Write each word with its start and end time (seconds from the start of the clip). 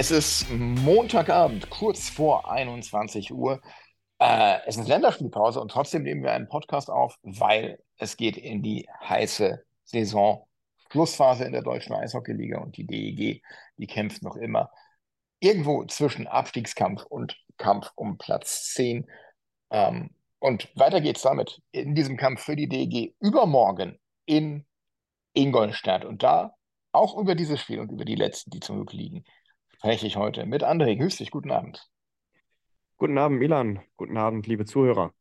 Es 0.00 0.10
ist 0.10 0.46
Montagabend, 0.48 1.68
kurz 1.68 2.08
vor 2.08 2.50
21 2.50 3.34
Uhr. 3.34 3.60
Äh, 4.18 4.56
es 4.64 4.78
ist 4.78 4.88
Länderspielpause 4.88 5.60
und 5.60 5.70
trotzdem 5.70 6.04
nehmen 6.04 6.22
wir 6.22 6.32
einen 6.32 6.48
Podcast 6.48 6.88
auf, 6.88 7.18
weil 7.20 7.82
es 7.98 8.16
geht 8.16 8.38
in 8.38 8.62
die 8.62 8.88
heiße 9.06 9.62
Saison. 9.84 10.48
Schlussphase 10.90 11.44
in 11.44 11.52
der 11.52 11.60
deutschen 11.60 11.94
Eishockeyliga 11.94 12.60
und 12.60 12.78
die 12.78 12.86
DEG, 12.86 13.42
die 13.76 13.86
kämpft 13.86 14.22
noch 14.22 14.36
immer 14.36 14.70
irgendwo 15.38 15.84
zwischen 15.84 16.26
Abstiegskampf 16.26 17.02
und 17.04 17.36
Kampf 17.58 17.92
um 17.94 18.16
Platz 18.16 18.72
10. 18.72 19.06
Ähm, 19.68 20.14
und 20.38 20.74
weiter 20.76 21.02
geht's 21.02 21.20
damit 21.20 21.60
in 21.72 21.94
diesem 21.94 22.16
Kampf 22.16 22.42
für 22.42 22.56
die 22.56 22.70
DEG 22.70 23.16
übermorgen 23.20 23.98
in 24.24 24.64
Ingolstadt. 25.34 26.06
Und 26.06 26.22
da 26.22 26.54
auch 26.90 27.18
über 27.18 27.34
dieses 27.34 27.60
Spiel 27.60 27.80
und 27.80 27.92
über 27.92 28.06
die 28.06 28.16
letzten, 28.16 28.48
die 28.48 28.60
zum 28.60 28.76
Glück 28.76 28.94
liegen, 28.94 29.26
spreche 29.80 30.06
ich 30.06 30.16
heute 30.16 30.44
mit 30.44 30.62
André. 30.62 30.94
Grüß 30.94 31.16
dich, 31.16 31.30
guten 31.30 31.50
Abend. 31.50 31.88
Guten 32.98 33.16
Abend, 33.16 33.38
Milan. 33.38 33.80
Guten 33.96 34.18
Abend, 34.18 34.46
liebe 34.46 34.66
Zuhörer. 34.66 35.14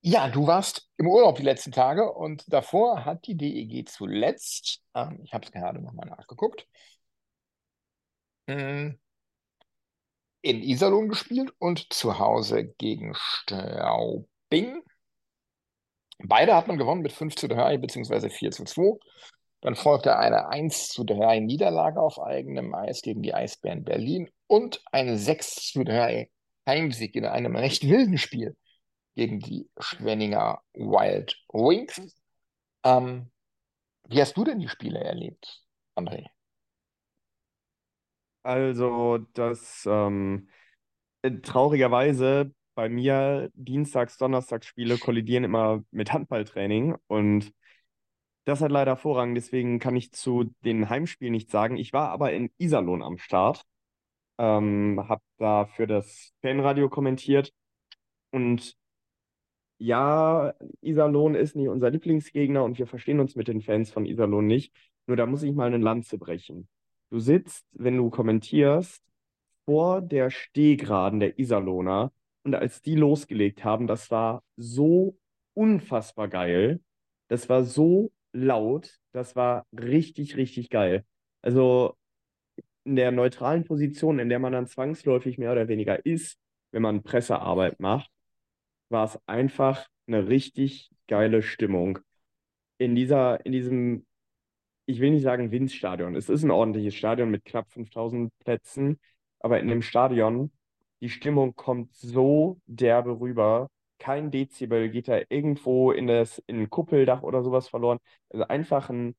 Ja, 0.00 0.30
du 0.30 0.46
warst 0.46 0.88
im 0.96 1.06
Urlaub 1.06 1.36
die 1.36 1.42
letzten 1.42 1.72
Tage 1.72 2.10
und 2.10 2.50
davor 2.50 3.04
hat 3.04 3.26
die 3.26 3.36
DEG 3.36 3.86
zuletzt, 3.86 4.82
ähm, 4.94 5.20
ich 5.24 5.34
habe 5.34 5.44
es 5.44 5.52
gerade 5.52 5.78
nochmal 5.82 6.08
nachgeguckt, 6.08 6.66
hm, 8.48 8.98
in 10.40 10.62
Iserlohn 10.62 11.10
gespielt 11.10 11.52
und 11.58 11.92
zu 11.92 12.18
Hause 12.18 12.64
gegen 12.78 13.12
Straubing. 13.14 14.80
Beide 16.20 16.54
hat 16.54 16.66
man 16.66 16.78
gewonnen 16.78 17.02
mit 17.02 17.12
5 17.12 17.36
zu 17.36 17.46
3 17.46 17.76
bzw. 17.76 18.30
4 18.30 18.52
zu 18.52 18.64
2. 18.64 18.98
Dann 19.60 19.74
folgte 19.74 20.18
eine 20.18 20.48
1 20.48 20.88
zu 20.88 21.04
3 21.04 21.40
Niederlage 21.40 22.00
auf 22.00 22.20
eigenem 22.20 22.74
Eis 22.74 23.02
gegen 23.02 23.22
die 23.22 23.34
Eisbären 23.34 23.84
Berlin 23.84 24.30
und 24.46 24.82
ein 24.92 25.16
6 25.16 25.72
zu 25.72 25.84
3 25.84 26.30
Heimsieg 26.66 27.14
in 27.14 27.24
einem 27.24 27.56
recht 27.56 27.88
wilden 27.88 28.18
Spiel 28.18 28.56
gegen 29.14 29.40
die 29.40 29.68
Schwenninger 29.78 30.60
Wild 30.74 31.36
Wings. 31.52 32.00
Ähm, 32.84 33.30
wie 34.08 34.20
hast 34.20 34.36
du 34.36 34.44
denn 34.44 34.60
die 34.60 34.68
Spiele 34.68 35.00
erlebt, 35.00 35.64
André? 35.96 36.26
Also, 38.42 39.18
das 39.32 39.84
ähm, 39.86 40.48
äh, 41.22 41.32
traurigerweise 41.40 42.52
bei 42.76 42.88
mir 42.88 43.50
Dienstags, 43.54 44.18
Donnerstagsspiele 44.18 44.98
kollidieren 44.98 45.42
immer 45.42 45.82
mit 45.90 46.12
Handballtraining 46.12 46.94
und 47.08 47.52
das 48.46 48.60
hat 48.60 48.70
leider 48.70 48.96
Vorrang, 48.96 49.34
deswegen 49.34 49.80
kann 49.80 49.96
ich 49.96 50.12
zu 50.12 50.44
den 50.64 50.88
Heimspielen 50.88 51.32
nichts 51.32 51.52
sagen. 51.52 51.76
Ich 51.76 51.92
war 51.92 52.10
aber 52.10 52.32
in 52.32 52.50
Iserlohn 52.58 53.02
am 53.02 53.18
Start, 53.18 53.64
ähm, 54.38 55.04
habe 55.08 55.22
da 55.38 55.66
für 55.66 55.86
das 55.86 56.32
Fanradio 56.42 56.88
kommentiert 56.88 57.52
und 58.30 58.76
ja, 59.78 60.54
Iserlohn 60.80 61.34
ist 61.34 61.56
nicht 61.56 61.68
unser 61.68 61.90
Lieblingsgegner 61.90 62.64
und 62.64 62.78
wir 62.78 62.86
verstehen 62.86 63.20
uns 63.20 63.34
mit 63.36 63.48
den 63.48 63.60
Fans 63.60 63.90
von 63.90 64.06
Iserlohn 64.06 64.46
nicht. 64.46 64.72
Nur 65.06 65.16
da 65.16 65.26
muss 65.26 65.42
ich 65.42 65.54
mal 65.54 65.66
eine 65.66 65.78
Lanze 65.78 66.16
brechen. 66.18 66.68
Du 67.10 67.18
sitzt, 67.18 67.66
wenn 67.72 67.96
du 67.96 68.10
kommentierst, 68.10 69.02
vor 69.64 70.00
der 70.00 70.30
Stehgraden 70.30 71.20
der 71.20 71.38
Iserlohner 71.38 72.12
und 72.44 72.54
als 72.54 72.80
die 72.82 72.94
losgelegt 72.94 73.64
haben, 73.64 73.86
das 73.88 74.10
war 74.10 74.44
so 74.56 75.18
unfassbar 75.54 76.28
geil. 76.28 76.80
Das 77.28 77.48
war 77.48 77.64
so 77.64 78.12
laut. 78.36 78.98
Das 79.12 79.34
war 79.36 79.66
richtig, 79.72 80.36
richtig 80.36 80.70
geil. 80.70 81.04
Also 81.42 81.96
in 82.84 82.96
der 82.96 83.10
neutralen 83.10 83.64
Position, 83.64 84.18
in 84.18 84.28
der 84.28 84.38
man 84.38 84.52
dann 84.52 84.66
zwangsläufig 84.66 85.38
mehr 85.38 85.52
oder 85.52 85.68
weniger 85.68 86.04
ist, 86.06 86.38
wenn 86.70 86.82
man 86.82 87.02
Pressearbeit 87.02 87.80
macht, 87.80 88.10
war 88.88 89.04
es 89.04 89.18
einfach 89.26 89.86
eine 90.06 90.28
richtig 90.28 90.90
geile 91.08 91.42
Stimmung. 91.42 91.98
In 92.78 92.94
dieser, 92.94 93.44
in 93.44 93.52
diesem, 93.52 94.06
ich 94.86 95.00
will 95.00 95.10
nicht 95.10 95.22
sagen 95.22 95.50
Winzstadion. 95.50 96.14
Es 96.14 96.28
ist 96.28 96.44
ein 96.44 96.50
ordentliches 96.50 96.94
Stadion 96.94 97.30
mit 97.30 97.44
knapp 97.44 97.70
5000 97.72 98.32
Plätzen, 98.40 99.00
aber 99.40 99.58
in 99.60 99.68
dem 99.68 99.82
Stadion, 99.82 100.52
die 101.00 101.10
Stimmung 101.10 101.54
kommt 101.56 101.94
so 101.94 102.60
derbe 102.66 103.18
rüber 103.18 103.68
kein 103.98 104.30
Dezibel 104.30 104.90
geht 104.90 105.08
da 105.08 105.20
irgendwo 105.28 105.92
in 105.92 106.06
das 106.06 106.38
in 106.46 106.60
ein 106.60 106.70
Kuppeldach 106.70 107.22
oder 107.22 107.42
sowas 107.42 107.68
verloren. 107.68 107.98
Also 108.30 108.46
einfach 108.48 108.90
ein 108.90 109.16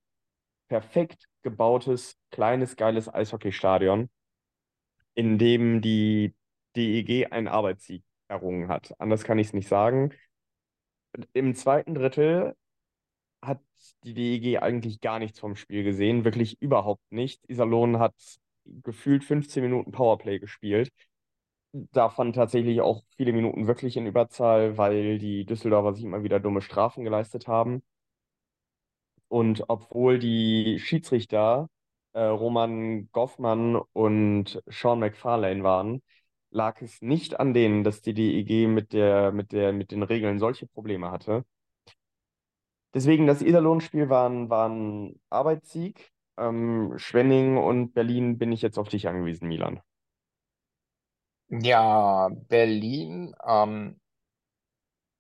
perfekt 0.68 1.28
gebautes, 1.44 2.18
kleines, 2.32 2.76
geiles 2.76 3.14
Eishockeystadion, 3.14 4.10
in 5.16 5.38
dem 5.38 5.82
die 5.82 6.36
DEG 6.76 7.32
einen 7.32 7.48
Arbeitssieg 7.48 8.04
errungen 8.28 8.68
hat. 8.68 8.94
Anders 9.00 9.24
kann 9.24 9.40
ich 9.40 9.48
es 9.48 9.54
nicht 9.54 9.68
sagen. 9.68 10.14
Im 11.34 11.56
zweiten 11.56 11.96
Drittel 11.96 12.56
hat 13.42 13.62
die 14.04 14.14
DEG 14.14 14.62
eigentlich 14.62 15.02
gar 15.02 15.20
nichts 15.20 15.40
vom 15.40 15.56
Spiel 15.56 15.84
gesehen, 15.84 16.26
wirklich 16.26 16.62
überhaupt 16.62 17.12
nicht. 17.12 17.42
Iserlohn 17.50 18.00
hat 18.00 18.16
gefühlt 18.66 19.24
15 19.24 19.64
Minuten 19.64 19.92
Powerplay 19.92 20.40
gespielt 20.40 20.92
davon 21.74 22.34
tatsächlich 22.34 22.82
auch 22.82 23.04
viele 23.18 23.34
Minuten 23.34 23.68
wirklich 23.68 23.98
in 23.98 24.06
Überzahl, 24.08 24.78
weil 24.78 25.20
die 25.20 25.46
Düsseldorfer 25.46 25.94
sich 25.94 26.06
immer 26.06 26.24
wieder 26.24 26.40
dumme 26.40 26.62
Strafen 26.62 27.04
geleistet 27.04 27.48
haben. 27.48 27.84
Und 29.30 29.66
obwohl 29.68 30.20
die 30.20 30.80
Schiedsrichter 30.80 31.70
äh, 32.14 32.22
Roman 32.24 33.10
Goffmann 33.12 33.76
und 33.94 34.62
Sean 34.68 35.00
McFarlane 35.00 35.64
waren, 35.64 36.02
lag 36.50 36.82
es 36.82 37.02
nicht 37.02 37.40
an 37.40 37.54
denen, 37.54 37.84
dass 37.84 38.02
die 38.02 38.14
DEG 38.14 38.68
mit 38.68 38.94
der, 38.94 39.32
mit 39.32 39.52
der, 39.52 39.74
mit 39.74 39.92
den 39.92 40.04
Regeln 40.04 40.40
solche 40.40 40.68
Probleme 40.68 41.12
hatte. 41.12 41.44
Deswegen, 42.94 43.28
das 43.28 43.42
Iserlohn-Spiel 43.42 44.10
war 44.10 44.30
ein, 44.30 45.20
Arbeitssieg. 45.30 46.12
Ähm, 46.38 46.94
Schwenning 46.98 47.58
und 47.58 47.94
Berlin 47.94 48.38
bin 48.38 48.52
ich 48.52 48.62
jetzt 48.62 48.78
auf 48.78 48.90
dich 48.90 49.08
angewiesen, 49.08 49.48
Milan. 49.48 49.82
Ja, 51.50 52.30
Berlin, 52.48 53.34
ähm, 53.46 54.00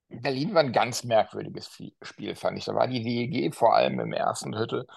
Berlin 0.09 0.53
war 0.53 0.61
ein 0.63 0.71
ganz 0.73 1.03
merkwürdiges 1.03 1.69
Spiel, 2.01 2.35
fand 2.35 2.57
ich. 2.57 2.65
Da 2.65 2.73
war 2.75 2.87
die 2.87 3.03
WEG 3.05 3.53
vor 3.55 3.75
allem 3.75 3.99
im 3.99 4.13
ersten 4.13 4.51
Drittel 4.51 4.87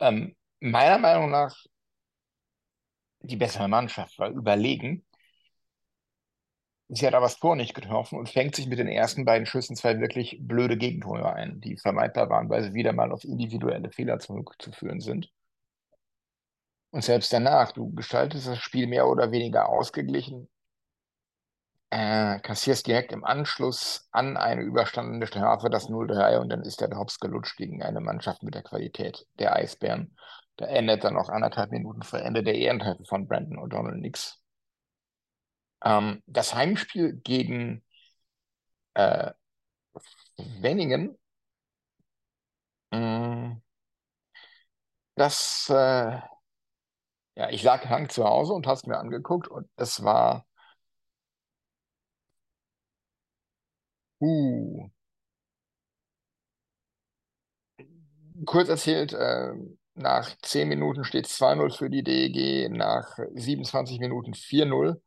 ähm, 0.00 0.36
meiner 0.60 0.98
Meinung 0.98 1.30
nach 1.30 1.56
die 3.22 3.36
bessere 3.36 3.66
Mannschaft, 3.66 4.18
war 4.18 4.28
überlegen. 4.28 5.06
Sie 6.90 7.06
hat 7.06 7.14
aber 7.14 7.24
das 7.24 7.38
Tor 7.38 7.56
nicht 7.56 7.74
getroffen 7.74 8.18
und 8.18 8.28
fängt 8.28 8.54
sich 8.54 8.66
mit 8.66 8.78
den 8.78 8.86
ersten 8.86 9.24
beiden 9.24 9.46
Schüssen 9.46 9.76
zwei 9.76 9.98
wirklich 9.98 10.36
blöde 10.42 10.76
Gegentore 10.76 11.32
ein, 11.32 11.58
die 11.62 11.78
vermeidbar 11.78 12.28
waren, 12.28 12.50
weil 12.50 12.62
sie 12.62 12.74
wieder 12.74 12.92
mal 12.92 13.12
auf 13.12 13.24
individuelle 13.24 13.90
Fehler 13.90 14.18
zurückzuführen 14.18 15.00
sind. 15.00 15.30
Und 16.92 17.02
selbst 17.02 17.32
danach, 17.32 17.72
du 17.72 17.92
gestaltest 17.94 18.46
das 18.46 18.58
Spiel 18.60 18.86
mehr 18.86 19.08
oder 19.08 19.32
weniger 19.32 19.68
ausgeglichen, 19.68 20.48
äh, 21.90 22.38
kassierst 22.40 22.86
direkt 22.86 23.12
im 23.12 23.24
Anschluss 23.24 24.08
an 24.12 24.36
eine 24.36 24.62
überstandene 24.62 25.26
Strafe 25.26 25.70
das 25.70 25.88
0-3 25.88 26.38
und 26.38 26.48
dann 26.48 26.62
ist 26.62 26.80
der 26.80 26.90
Hops 26.96 27.18
gelutscht 27.20 27.56
gegen 27.56 27.82
eine 27.82 28.00
Mannschaft 28.00 28.42
mit 28.42 28.54
der 28.54 28.62
Qualität 28.62 29.26
der 29.38 29.56
Eisbären. 29.56 30.16
Da 30.56 30.66
endet 30.66 31.04
dann 31.04 31.16
auch 31.16 31.28
anderthalb 31.28 31.70
Minuten 31.72 32.02
vor 32.02 32.20
Ende 32.20 32.42
der 32.42 32.54
Ehrentreffer 32.54 33.04
von 33.04 33.26
Brandon 33.26 33.58
O'Donnell 33.58 33.96
nix. 33.96 34.40
Ähm, 35.82 36.22
das 36.26 36.54
Heimspiel 36.54 37.14
gegen 37.14 37.82
äh, 38.94 39.32
Wenningen, 40.60 41.18
mm, 42.92 43.60
das, 45.14 45.68
äh, 45.70 46.20
ja, 47.36 47.50
ich 47.50 47.62
lag 47.62 47.82
krank 47.82 48.12
zu 48.12 48.24
Hause 48.24 48.52
und 48.52 48.66
hast 48.66 48.86
mir 48.86 48.98
angeguckt 48.98 49.48
und 49.48 49.68
es 49.76 50.02
war 50.04 50.44
Uh. 54.20 54.90
Kurz 58.46 58.68
erzählt, 58.68 59.12
äh, 59.12 59.52
nach 59.94 60.34
10 60.42 60.68
Minuten 60.68 61.04
steht 61.04 61.26
es 61.26 61.36
2-0 61.38 61.76
für 61.76 61.90
die 61.90 62.02
DEG, 62.02 62.70
nach 62.70 63.18
27 63.34 63.98
Minuten 64.00 64.34
4-0 64.34 65.00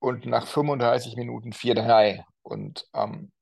und 0.00 0.26
nach 0.26 0.46
35 0.46 1.16
Minuten 1.16 1.52
4-3. 1.52 2.24
Und 2.42 2.86
ähm, 2.94 3.32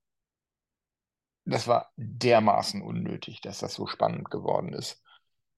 das 1.44 1.68
war 1.68 1.92
dermaßen 1.96 2.82
unnötig, 2.82 3.40
dass 3.40 3.60
das 3.60 3.74
so 3.74 3.86
spannend 3.86 4.30
geworden 4.30 4.72
ist. 4.72 5.02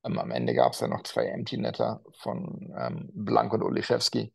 Ähm, 0.05 0.19
am 0.19 0.31
Ende 0.31 0.55
gab 0.55 0.73
es 0.73 0.79
dann 0.79 0.91
noch 0.91 1.03
zwei 1.03 1.27
Empty-Netter 1.27 2.03
von 2.19 2.75
ähm, 2.79 3.11
Blank 3.15 3.53
und 3.53 3.63
Oliszewski. 3.63 4.33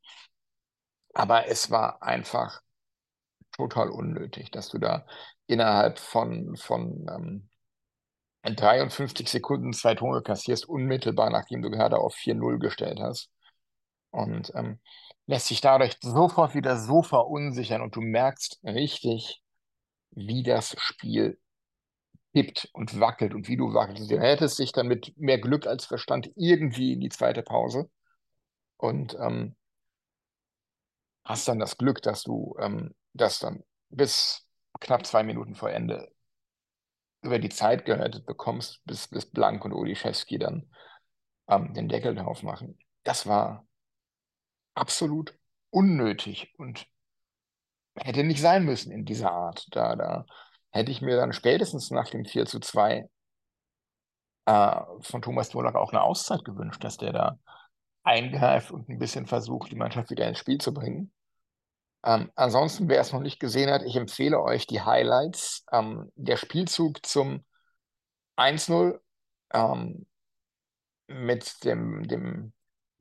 Aber 1.14 1.48
es 1.48 1.70
war 1.70 2.02
einfach 2.02 2.62
total 3.56 3.90
unnötig, 3.90 4.52
dass 4.52 4.70
du 4.70 4.78
da 4.78 5.06
innerhalb 5.48 6.00
von, 6.00 6.56
von 6.58 7.06
ähm, 7.10 7.50
53 8.44 9.30
Sekunden 9.30 9.74
zwei 9.74 9.96
Tore 9.96 10.22
kassierst, 10.22 10.68
unmittelbar 10.68 11.30
nachdem 11.30 11.62
du 11.62 11.70
gerade 11.70 11.98
auf 11.98 12.16
4-0 12.16 12.60
gestellt 12.60 13.00
hast. 13.00 13.30
Und 14.12 14.52
ähm, 14.56 14.80
lässt 15.26 15.48
sich 15.48 15.62
dadurch 15.62 15.98
sofort 16.02 16.54
wieder 16.54 16.78
so 16.78 17.02
verunsichern 17.02 17.82
und 17.82 17.96
du 17.96 18.02
merkst 18.02 18.60
richtig, 18.64 19.42
wie 20.12 20.44
das 20.44 20.76
Spiel 20.80 21.40
kippt 22.34 22.70
und 22.74 23.00
wackelt 23.00 23.34
und 23.34 23.48
wie 23.48 23.58
du 23.58 23.74
wackelst. 23.74 24.12
Du 24.12 24.20
hättest 24.20 24.60
dich 24.60 24.72
dann 24.72 24.88
mit 24.88 25.14
mehr 25.18 25.40
Glück 25.40 25.68
als 25.68 25.86
Verstand 25.86 26.30
irgendwie 26.36 26.94
in 26.94 27.00
die 27.00 27.10
zweite 27.10 27.44
Pause 27.44 27.90
und 28.78 29.16
ähm, 29.20 29.56
hast 31.24 31.48
dann 31.48 31.60
das 31.60 31.78
Glück, 31.78 32.02
dass 32.02 32.24
du 32.24 32.56
ähm, 32.60 32.94
das 33.14 33.40
dann 33.40 33.64
bis 33.90 34.48
knapp 34.80 35.06
zwei 35.06 35.24
Minuten 35.24 35.56
vor 35.56 35.70
Ende 35.70 36.12
über 37.22 37.40
die 37.40 37.50
Zeit 37.50 37.86
gerettet 37.86 38.26
bekommst, 38.26 38.84
bis, 38.86 39.08
bis 39.08 39.26
Blank 39.26 39.64
und 39.64 39.74
Oliszewski 39.74 40.38
dann 40.38 40.70
ähm, 41.48 41.74
den 41.74 41.88
Deckel 41.88 42.16
drauf 42.16 42.44
machen. 42.44 42.78
Das 43.04 43.28
war 43.28 43.66
absolut 44.76 45.34
unnötig 45.70 46.54
und 46.58 46.88
hätte 47.96 48.24
nicht 48.24 48.42
sein 48.42 48.66
müssen 48.66 48.92
in 48.92 49.06
dieser 49.06 49.32
Art. 49.32 49.68
Da, 49.72 49.96
da 49.96 50.26
hätte 50.72 50.92
ich 50.92 51.02
mir 51.02 51.16
dann 51.16 51.34
spätestens 51.34 51.92
nach 51.92 52.10
dem 52.10 52.26
4 52.26 52.46
zu 52.46 52.60
2 52.60 53.10
äh, 54.46 54.82
von 55.02 55.22
Thomas 55.22 55.50
Dolak 55.50 55.76
auch 55.76 55.92
eine 55.92 56.02
Auszeit 56.02 56.44
gewünscht, 56.44 56.84
dass 56.84 56.98
der 56.98 57.14
da 57.14 57.40
eingreift 58.04 58.72
und 58.72 58.90
ein 58.90 59.00
bisschen 59.00 59.28
versucht, 59.28 59.72
die 59.72 59.78
Mannschaft 59.78 60.10
wieder 60.10 60.28
ins 60.28 60.40
Spiel 60.40 60.58
zu 60.58 60.74
bringen. 60.74 61.14
Ähm, 62.06 62.32
ansonsten, 62.36 62.90
wer 62.90 63.00
es 63.02 63.14
noch 63.14 63.22
nicht 63.22 63.40
gesehen 63.40 63.72
hat, 63.72 63.84
ich 63.84 63.96
empfehle 63.96 64.42
euch 64.42 64.68
die 64.68 64.82
Highlights. 64.82 65.66
Ähm, 65.72 66.12
der 66.16 66.38
Spielzug 66.38 67.06
zum 67.06 67.46
1-0 68.36 69.00
ähm, 69.54 70.06
mit 71.08 71.64
dem, 71.64 72.08
dem 72.08 72.54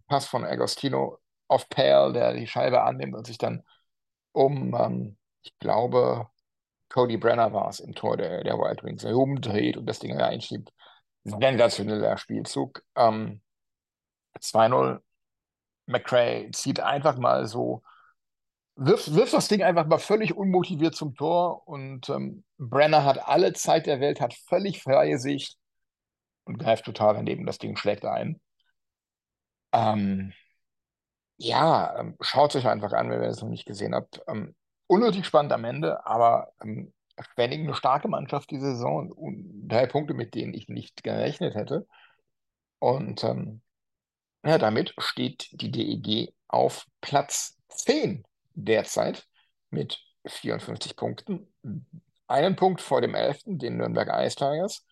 Pass 0.08 0.26
von 0.26 0.44
Agostino 0.44 1.19
auf 1.49 1.69
Pale, 1.69 2.12
der 2.12 2.34
die 2.34 2.46
Scheibe 2.46 2.82
annimmt 2.82 3.14
und 3.14 3.26
sich 3.26 3.38
dann 3.38 3.62
um, 4.32 4.75
ähm, 4.75 5.19
ich 5.43 5.58
glaube, 5.58 6.28
Cody 6.88 7.16
Brenner 7.16 7.52
war 7.52 7.69
es 7.69 7.81
im 7.81 7.94
Tor 7.94 8.16
der, 8.16 8.44
der 8.44 8.58
Wild 8.58 8.84
Wings, 8.84 9.05
umdreht 9.05 9.76
und 9.76 9.87
das 9.87 9.98
Ding 9.98 10.20
einschiebt. 10.20 10.72
Sensationeller 11.25 12.16
Spielzug. 12.19 12.82
Ähm, 12.96 13.43
2-0. 14.40 15.00
McRae 15.87 16.50
zieht 16.52 16.81
einfach 16.81 17.19
mal 17.19 17.46
so 17.46 17.82
wirft, 18.76 19.14
wirft 19.14 19.32
das 19.32 19.48
Ding 19.48 19.62
einfach 19.62 19.86
mal 19.86 19.98
völlig 19.98 20.36
unmotiviert 20.36 20.94
zum 20.94 21.14
Tor 21.14 21.66
und 21.66 22.08
ähm, 22.08 22.44
Brenner 22.58 23.04
hat 23.04 23.28
alle 23.28 23.52
Zeit 23.52 23.86
der 23.86 24.00
Welt, 24.00 24.20
hat 24.20 24.34
völlig 24.34 24.82
freie 24.82 25.19
Sicht 25.19 25.58
und 26.44 26.58
greift 26.58 26.84
total 26.84 27.14
daneben. 27.14 27.46
Das 27.46 27.58
Ding 27.58 27.76
schlägt 27.76 28.04
ein. 28.04 28.40
Ähm, 29.72 30.32
ja, 31.36 31.98
ähm, 31.98 32.16
schaut 32.20 32.54
euch 32.56 32.66
einfach 32.66 32.92
an, 32.92 33.10
wenn 33.10 33.22
ihr 33.22 33.28
das 33.28 33.42
noch 33.42 33.48
nicht 33.48 33.66
gesehen 33.66 33.94
habt. 33.94 34.20
Ähm, 34.28 34.54
unnötig 34.86 35.26
spannend 35.26 35.52
am 35.52 35.64
Ende, 35.64 36.06
aber 36.06 36.52
ähm, 36.62 36.92
Spenning 37.20 37.62
eine 37.64 37.74
starke 37.74 38.08
Mannschaft 38.08 38.50
diese 38.50 38.74
Saison 38.74 39.10
und 39.10 39.69
drei 39.69 39.86
Punkte, 39.86 40.14
mit 40.14 40.34
denen 40.34 40.54
ich 40.54 40.69
nicht 40.69 41.02
gerechnet 41.02 41.54
hätte. 41.54 41.86
Und 42.78 43.22
ähm, 43.24 43.62
ja, 44.44 44.58
damit 44.58 44.94
steht 44.98 45.48
die 45.52 45.70
DEG 45.70 46.34
auf 46.48 46.86
Platz 47.00 47.58
10 47.69 48.24
derzeit 48.54 49.26
mit 49.70 50.00
54 50.26 50.96
Punkten. 50.96 51.52
Einen 52.26 52.56
Punkt 52.56 52.81
vor 52.81 53.00
dem 53.00 53.14
11., 53.14 53.43
den 53.46 53.76
Nürnberg 53.76 54.08
Ice 54.25 54.37
Tigers. 54.37 54.87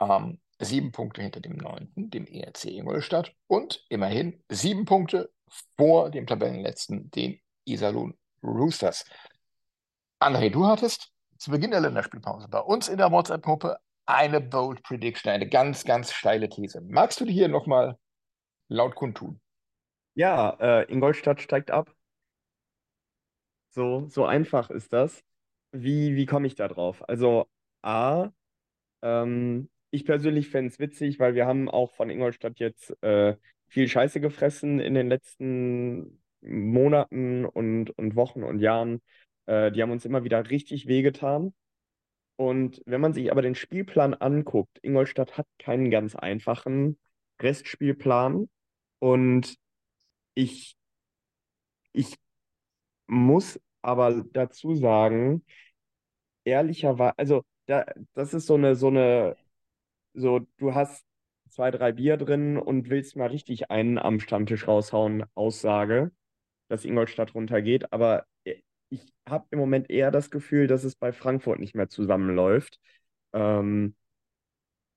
Ähm, 0.00 0.40
sieben 0.58 0.92
Punkte 0.92 1.22
hinter 1.22 1.40
dem 1.40 1.56
9., 1.56 1.92
dem 1.96 2.26
ERC 2.26 2.66
Ingolstadt. 2.66 3.32
Und 3.46 3.84
immerhin 3.88 4.42
sieben 4.48 4.84
Punkte 4.84 5.30
vor 5.76 6.10
dem 6.10 6.26
Tabellenletzten, 6.26 7.10
den 7.10 7.40
Iserlohn 7.64 8.16
Roosters. 8.42 9.04
André, 10.20 10.50
du 10.50 10.66
hattest 10.66 11.12
zu 11.38 11.50
Beginn 11.50 11.70
der 11.70 11.80
Länderspielpause 11.80 12.48
bei 12.48 12.60
uns 12.60 12.88
in 12.88 12.98
der 12.98 13.10
WhatsApp-Gruppe 13.12 13.78
eine 14.06 14.40
Bold 14.40 14.82
Prediction, 14.82 15.30
eine 15.30 15.48
ganz, 15.48 15.84
ganz 15.84 16.12
steile 16.12 16.48
These. 16.48 16.80
Magst 16.80 17.20
du 17.20 17.24
die 17.24 17.32
hier 17.32 17.48
nochmal 17.48 17.98
laut 18.68 18.94
kundtun? 18.94 19.40
Ja, 20.14 20.56
äh, 20.58 20.90
Ingolstadt 20.90 21.40
steigt 21.40 21.70
ab. 21.70 21.94
So, 23.70 24.06
so 24.08 24.24
einfach 24.24 24.70
ist 24.70 24.92
das. 24.92 25.22
Wie, 25.72 26.16
wie 26.16 26.26
komme 26.26 26.46
ich 26.46 26.54
da 26.54 26.68
drauf? 26.68 27.06
Also, 27.08 27.46
A, 27.82 28.30
ähm, 29.02 29.70
ich 29.90 30.04
persönlich 30.04 30.50
fände 30.50 30.70
es 30.72 30.78
witzig, 30.78 31.18
weil 31.20 31.34
wir 31.34 31.46
haben 31.46 31.68
auch 31.70 31.94
von 31.94 32.10
Ingolstadt 32.10 32.58
jetzt 32.60 32.92
äh, 33.02 33.36
viel 33.68 33.88
Scheiße 33.88 34.20
gefressen 34.20 34.80
in 34.80 34.94
den 34.94 35.08
letzten 35.08 36.20
Monaten 36.42 37.44
und, 37.46 37.90
und 37.98 38.16
Wochen 38.16 38.42
und 38.44 38.60
Jahren. 38.60 39.02
Äh, 39.46 39.72
die 39.72 39.82
haben 39.82 39.92
uns 39.92 40.04
immer 40.04 40.24
wieder 40.24 40.50
richtig 40.50 40.86
wehgetan. 40.88 41.54
Und 42.36 42.82
wenn 42.86 43.00
man 43.00 43.12
sich 43.14 43.32
aber 43.32 43.42
den 43.42 43.54
Spielplan 43.56 44.14
anguckt, 44.14 44.78
Ingolstadt 44.82 45.38
hat 45.38 45.46
keinen 45.58 45.90
ganz 45.90 46.14
einfachen 46.16 46.98
Restspielplan. 47.40 48.48
Und 49.00 49.56
ich, 50.34 50.76
ich 51.92 52.16
muss 53.08 53.60
aber 53.82 54.24
dazu 54.32 54.74
sagen, 54.74 55.44
ehrlicherweise, 56.44 57.18
also 57.18 57.44
da, 57.66 57.84
das 58.14 58.34
ist 58.34 58.46
so 58.46 58.54
eine, 58.54 58.76
so 58.76 58.88
eine, 58.88 59.36
so, 60.14 60.40
du 60.58 60.74
hast 60.74 61.04
zwei, 61.48 61.70
drei 61.70 61.92
Bier 61.92 62.16
drin 62.16 62.56
und 62.58 62.90
willst 62.90 63.16
mal 63.16 63.28
richtig 63.28 63.70
einen 63.70 63.98
am 63.98 64.20
Stammtisch 64.20 64.68
raushauen, 64.68 65.24
Aussage, 65.34 66.12
dass 66.68 66.84
Ingolstadt 66.84 67.34
runtergeht. 67.34 67.92
Aber 67.92 68.26
ich 68.90 69.12
habe 69.28 69.46
im 69.50 69.58
Moment 69.58 69.90
eher 69.90 70.10
das 70.10 70.30
Gefühl, 70.30 70.66
dass 70.66 70.84
es 70.84 70.96
bei 70.96 71.12
Frankfurt 71.12 71.60
nicht 71.60 71.74
mehr 71.74 71.88
zusammenläuft. 71.88 72.78
Ähm, 73.32 73.94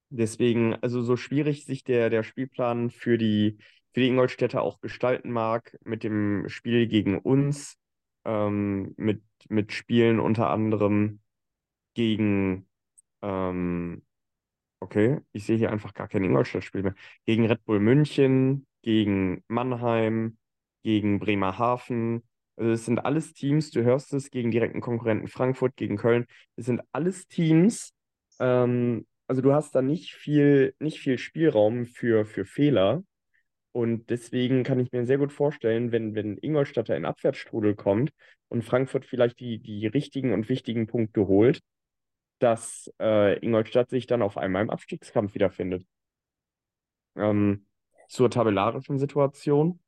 deswegen, 0.10 0.76
also 0.76 1.02
so 1.02 1.18
schwierig 1.18 1.66
sich 1.66 1.84
der, 1.84 2.10
der 2.10 2.24
Spielplan 2.24 2.92
für 2.92 3.18
die, 3.18 3.58
für 3.94 4.02
die 4.02 4.08
Ingolstädter 4.08 4.62
auch 4.62 4.80
gestalten 4.82 5.32
mag, 5.32 5.78
mit 5.84 6.04
dem 6.04 6.48
Spiel 6.50 6.88
gegen 6.88 7.18
uns, 7.20 7.78
ähm, 8.26 8.94
mit, 8.98 9.24
mit 9.50 9.74
Spielen 9.74 10.20
unter 10.20 10.50
anderem 10.50 11.22
gegen, 11.94 12.68
ähm, 13.22 14.04
okay, 14.80 15.22
ich 15.34 15.46
sehe 15.46 15.58
hier 15.58 15.72
einfach 15.72 15.94
gar 15.94 16.08
kein 16.08 16.24
Ingolstadt-Spiel 16.24 16.84
mehr, 16.84 16.96
gegen 17.26 17.46
Red 17.46 17.66
Bull 17.66 17.80
München, 17.80 18.68
gegen 18.82 19.44
Mannheim, 19.48 20.38
gegen 20.84 21.20
Bremerhaven. 21.20 22.24
Also 22.58 22.72
es 22.72 22.86
sind 22.86 23.00
alles 23.00 23.34
Teams, 23.34 23.72
du 23.72 23.84
hörst 23.84 24.14
es, 24.14 24.32
gegen 24.32 24.52
direkten 24.52 24.82
Konkurrenten 24.82 25.28
Frankfurt, 25.28 25.76
gegen 25.76 25.98
Köln. 25.98 26.26
Es 26.56 26.66
sind 26.66 26.82
alles 26.92 27.28
Teams, 27.28 27.94
ähm, 28.40 29.08
also 29.28 29.42
du 29.42 29.54
hast 29.54 29.74
da 29.76 29.82
nicht 29.82 30.14
viel, 30.14 30.76
nicht 30.80 31.00
viel 31.00 31.18
Spielraum 31.18 31.86
für, 31.86 32.26
für 32.26 32.46
Fehler. 32.46 33.04
Und 33.74 34.10
deswegen 34.10 34.64
kann 34.64 34.80
ich 34.80 34.92
mir 34.92 35.06
sehr 35.06 35.18
gut 35.18 35.32
vorstellen, 35.32 35.92
wenn, 35.92 36.14
wenn 36.14 36.38
Ingolstadt 36.38 36.90
da 36.90 36.96
in 36.96 37.06
Abwärtsstrudel 37.06 37.76
kommt 37.76 38.12
und 38.50 38.64
Frankfurt 38.64 39.06
vielleicht 39.06 39.40
die, 39.40 39.60
die 39.60 39.88
richtigen 39.88 40.34
und 40.34 40.50
wichtigen 40.50 40.88
Punkte 40.88 41.28
holt, 41.28 41.62
dass 42.40 42.92
äh, 43.00 43.40
Ingolstadt 43.40 43.90
sich 43.90 44.08
dann 44.08 44.22
auf 44.22 44.38
einmal 44.38 44.64
im 44.64 44.70
Abstiegskampf 44.70 45.36
wiederfindet. 45.36 45.86
Ähm, 47.16 47.66
zur 48.10 48.30
tabellarischen 48.30 49.00
Situation. 49.00 49.80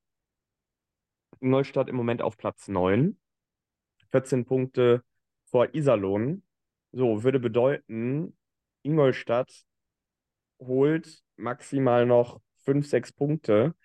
Ingolstadt 1.42 1.90
im 1.90 1.96
Moment 1.96 2.22
auf 2.22 2.38
Platz 2.38 2.70
9, 2.70 3.18
14 4.12 4.46
Punkte 4.46 5.04
vor 5.46 5.76
Iserlohn. 5.76 6.44
So, 6.94 7.24
würde 7.24 7.40
bedeuten, 7.40 8.38
Ingolstadt 8.84 9.66
holt 10.60 11.22
maximal 11.36 12.06
noch 12.06 12.40
fünf, 12.66 12.88
sechs 12.88 13.12
Punkte. 13.14 13.76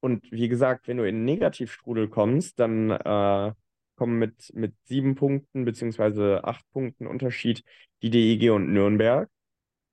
Und 0.00 0.30
wie 0.30 0.48
gesagt, 0.48 0.88
wenn 0.88 0.98
du 0.98 1.04
in 1.04 1.16
einen 1.16 1.24
Negativstrudel 1.24 2.08
kommst, 2.08 2.58
dann 2.60 2.90
äh, 2.90 3.52
kommen 3.96 4.18
mit, 4.18 4.52
mit 4.54 4.74
sieben 4.84 5.14
Punkten 5.14 5.64
beziehungsweise 5.64 6.44
acht 6.44 6.64
Punkten 6.72 7.06
Unterschied 7.06 7.64
die 8.02 8.10
DEG 8.10 8.50
und 8.52 8.72
Nürnberg. 8.72 9.28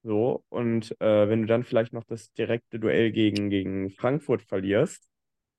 So, 0.04 0.44
und 0.50 0.92
äh, 1.02 1.30
wenn 1.30 1.42
du 1.42 1.48
dann 1.48 1.64
vielleicht 1.64 1.94
noch 1.94 2.04
das 2.04 2.34
direkte 2.34 2.80
Duell 2.80 3.12
gegen, 3.12 3.50
gegen 3.50 3.90
Frankfurt 3.92 4.42
verlierst, 4.44 5.10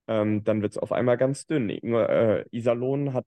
ähm, 0.07 0.45
dann 0.45 0.63
wird 0.63 0.73
es 0.73 0.79
auf 0.79 0.93
einmal 0.93 1.17
ganz 1.17 1.47
dünn. 1.47 1.71
Äh, 1.71 2.45
Iserlohn 2.51 3.15
hat 3.15 3.27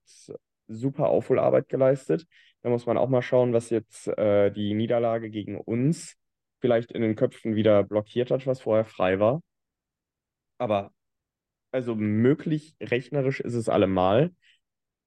super 0.68 1.08
Aufholarbeit 1.08 1.68
geleistet. 1.68 2.26
Da 2.62 2.70
muss 2.70 2.86
man 2.86 2.98
auch 2.98 3.08
mal 3.08 3.22
schauen, 3.22 3.52
was 3.52 3.70
jetzt 3.70 4.08
äh, 4.08 4.50
die 4.52 4.74
Niederlage 4.74 5.30
gegen 5.30 5.58
uns 5.58 6.16
vielleicht 6.60 6.92
in 6.92 7.02
den 7.02 7.16
Köpfen 7.16 7.56
wieder 7.56 7.82
blockiert 7.84 8.30
hat, 8.30 8.46
was 8.46 8.60
vorher 8.60 8.84
frei 8.84 9.18
war. 9.20 9.40
Aber 10.58 10.92
also 11.72 11.94
möglich, 11.94 12.76
rechnerisch 12.80 13.40
ist 13.40 13.54
es 13.54 13.68
allemal. 13.68 14.34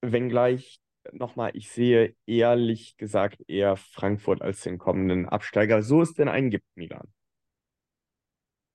Wenngleich, 0.01 0.81
nochmal, 1.13 1.51
ich 1.55 1.71
sehe 1.71 2.15
ehrlich 2.27 2.97
gesagt 2.97 3.43
eher 3.49 3.77
Frankfurt 3.77 4.41
als 4.41 4.61
den 4.63 4.77
kommenden 4.77 5.27
Absteiger. 5.29 5.83
So 5.83 6.01
es 6.01 6.13
denn 6.13 6.29
einen 6.29 6.51
gibt, 6.51 6.65
Milan. 6.75 7.13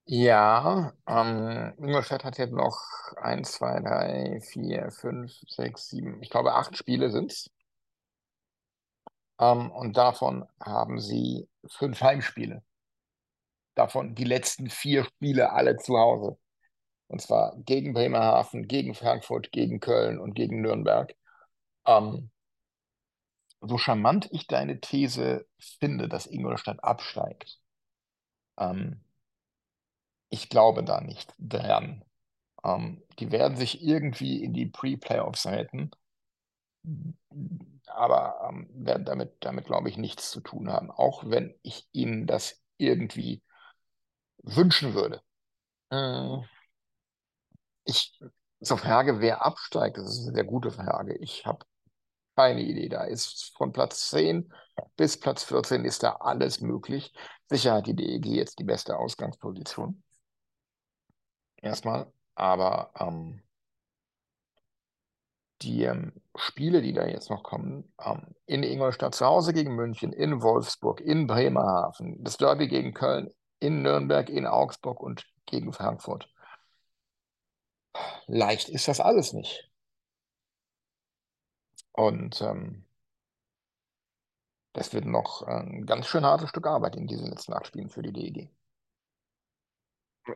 Ja, 0.09 0.93
ähm, 1.09 1.75
Ingolstadt 1.79 2.25
hat 2.25 2.39
jetzt 2.39 2.53
noch 2.53 2.79
eins, 3.17 3.53
zwei, 3.53 3.81
drei, 3.81 4.41
vier, 4.41 4.91
fünf, 4.93 5.33
sechs, 5.49 5.89
sieben, 5.89 6.23
ich 6.23 6.31
glaube 6.31 6.55
acht 6.55 6.77
Spiele 6.77 7.11
sind 7.11 7.33
es. 7.33 7.51
Ähm, 9.41 9.71
und 9.71 9.97
davon 9.97 10.47
haben 10.61 11.01
sie 11.01 11.49
fünf 11.67 12.01
Heimspiele. 12.03 12.63
Davon 13.77 14.15
die 14.17 14.25
letzten 14.25 14.69
vier 14.71 15.05
Spiele 15.05 15.53
alle 15.53 15.77
zu 15.77 15.97
Hause. 15.97 16.37
Und 17.09 17.21
zwar 17.23 17.57
gegen 17.59 17.93
Bremerhaven, 17.93 18.67
gegen 18.69 18.95
Frankfurt, 18.95 19.53
gegen 19.53 19.81
Köln 19.81 20.19
und 20.19 20.35
gegen 20.35 20.61
Nürnberg. 20.61 21.15
Ähm, 21.87 22.31
so 23.61 23.79
charmant 23.79 24.29
ich 24.33 24.47
deine 24.47 24.81
These 24.81 25.47
finde, 25.59 26.09
dass 26.09 26.27
Ingolstadt 26.27 26.83
absteigt, 26.83 27.59
ähm, 28.59 29.01
ich 30.29 30.49
glaube 30.49 30.85
da 30.85 31.01
nicht 31.01 31.33
dran. 31.39 32.05
Ähm, 32.65 33.03
die 33.19 33.33
werden 33.33 33.57
sich 33.57 33.83
irgendwie 33.83 34.43
in 34.43 34.53
die 34.55 34.67
Pre-Playoffs 34.67 35.47
retten, 35.47 35.91
aber 37.87 38.49
ähm, 38.49 38.69
werden 38.73 39.05
damit, 39.05 39.33
damit, 39.41 39.67
glaube 39.67 39.89
ich, 39.89 39.97
nichts 39.97 40.31
zu 40.31 40.41
tun 40.41 40.71
haben, 40.71 40.91
auch 40.91 41.25
wenn 41.27 41.55
ich 41.63 41.89
ihnen 41.93 42.27
das 42.27 42.63
irgendwie 42.79 43.43
wünschen 44.43 44.95
würde. 44.95 45.23
Äh, 45.91 46.47
ich, 47.87 48.19
zur 48.61 48.79
Frage, 48.79 49.21
wer 49.21 49.45
absteigt, 49.45 49.97
das 49.99 50.13
ist 50.13 50.27
eine 50.27 50.35
sehr 50.35 50.45
gute 50.45 50.71
Frage. 50.71 51.17
Ich 51.17 51.47
habe 51.47 51.65
keine 52.37 52.63
Idee. 52.63 52.89
Da 52.89 53.05
ist 53.05 53.57
von 53.57 53.73
Platz 53.73 54.11
10 54.11 54.53
bis 54.97 55.19
Platz 55.19 55.45
14 55.45 55.85
ist 55.85 56.03
da 56.03 56.17
alles 56.17 56.61
möglich. 56.61 57.15
Sicher 57.49 57.75
hat 57.75 57.87
die 57.87 57.95
DEG 57.95 58.27
jetzt 58.27 58.59
die 58.59 58.65
beste 58.65 58.99
Ausgangsposition. 58.99 60.03
Erstmal. 61.57 62.13
Aber 62.35 62.91
ähm, 62.99 63.43
die 65.63 65.85
ähm, 65.85 66.13
Spiele, 66.37 66.83
die 66.83 66.93
da 66.93 67.07
jetzt 67.07 67.31
noch 67.31 67.43
kommen, 67.43 67.91
ähm, 68.05 68.35
in 68.45 68.63
Ingolstadt 68.63 69.15
zu 69.15 69.25
Hause 69.25 69.55
gegen 69.55 69.75
München, 69.75 70.13
in 70.13 70.43
Wolfsburg, 70.43 71.01
in 71.01 71.27
Bremerhaven, 71.27 72.23
das 72.23 72.37
Derby 72.37 72.69
gegen 72.69 72.93
Köln, 72.93 73.31
in 73.59 73.83
Nürnberg, 73.83 74.29
in 74.29 74.47
Augsburg 74.47 75.01
und 75.01 75.25
gegen 75.47 75.73
Frankfurt. 75.73 76.29
Leicht 78.27 78.69
ist 78.69 78.89
das 78.89 79.01
alles 79.01 79.33
nicht. 79.33 79.71
Und 81.93 82.41
ähm, 82.43 82.85
das 84.73 84.93
wird 84.93 85.07
noch 85.07 85.43
ein 85.43 85.87
ganz 85.87 86.07
schön 86.07 86.25
hartes 86.25 86.51
Stück 86.51 86.67
Arbeit 86.67 86.97
in 86.97 87.07
diesen 87.07 87.29
letzten 87.29 87.55
acht 87.55 87.67
Spielen 87.67 87.89
für 87.89 88.03
die 88.03 88.13
DEG. 88.13 88.51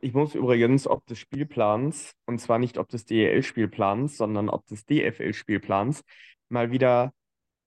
Ich 0.00 0.14
muss 0.14 0.34
übrigens 0.34 0.86
ob 0.86 1.04
des 1.06 1.18
Spielplans, 1.18 2.14
und 2.26 2.40
zwar 2.40 2.58
nicht 2.58 2.78
ob 2.78 2.88
des 2.88 3.04
DEL-Spielplans, 3.04 4.16
sondern 4.16 4.48
ob 4.48 4.64
des 4.66 4.86
DFL-Spielplans, 4.86 6.02
mal 6.48 6.70
wieder 6.70 7.12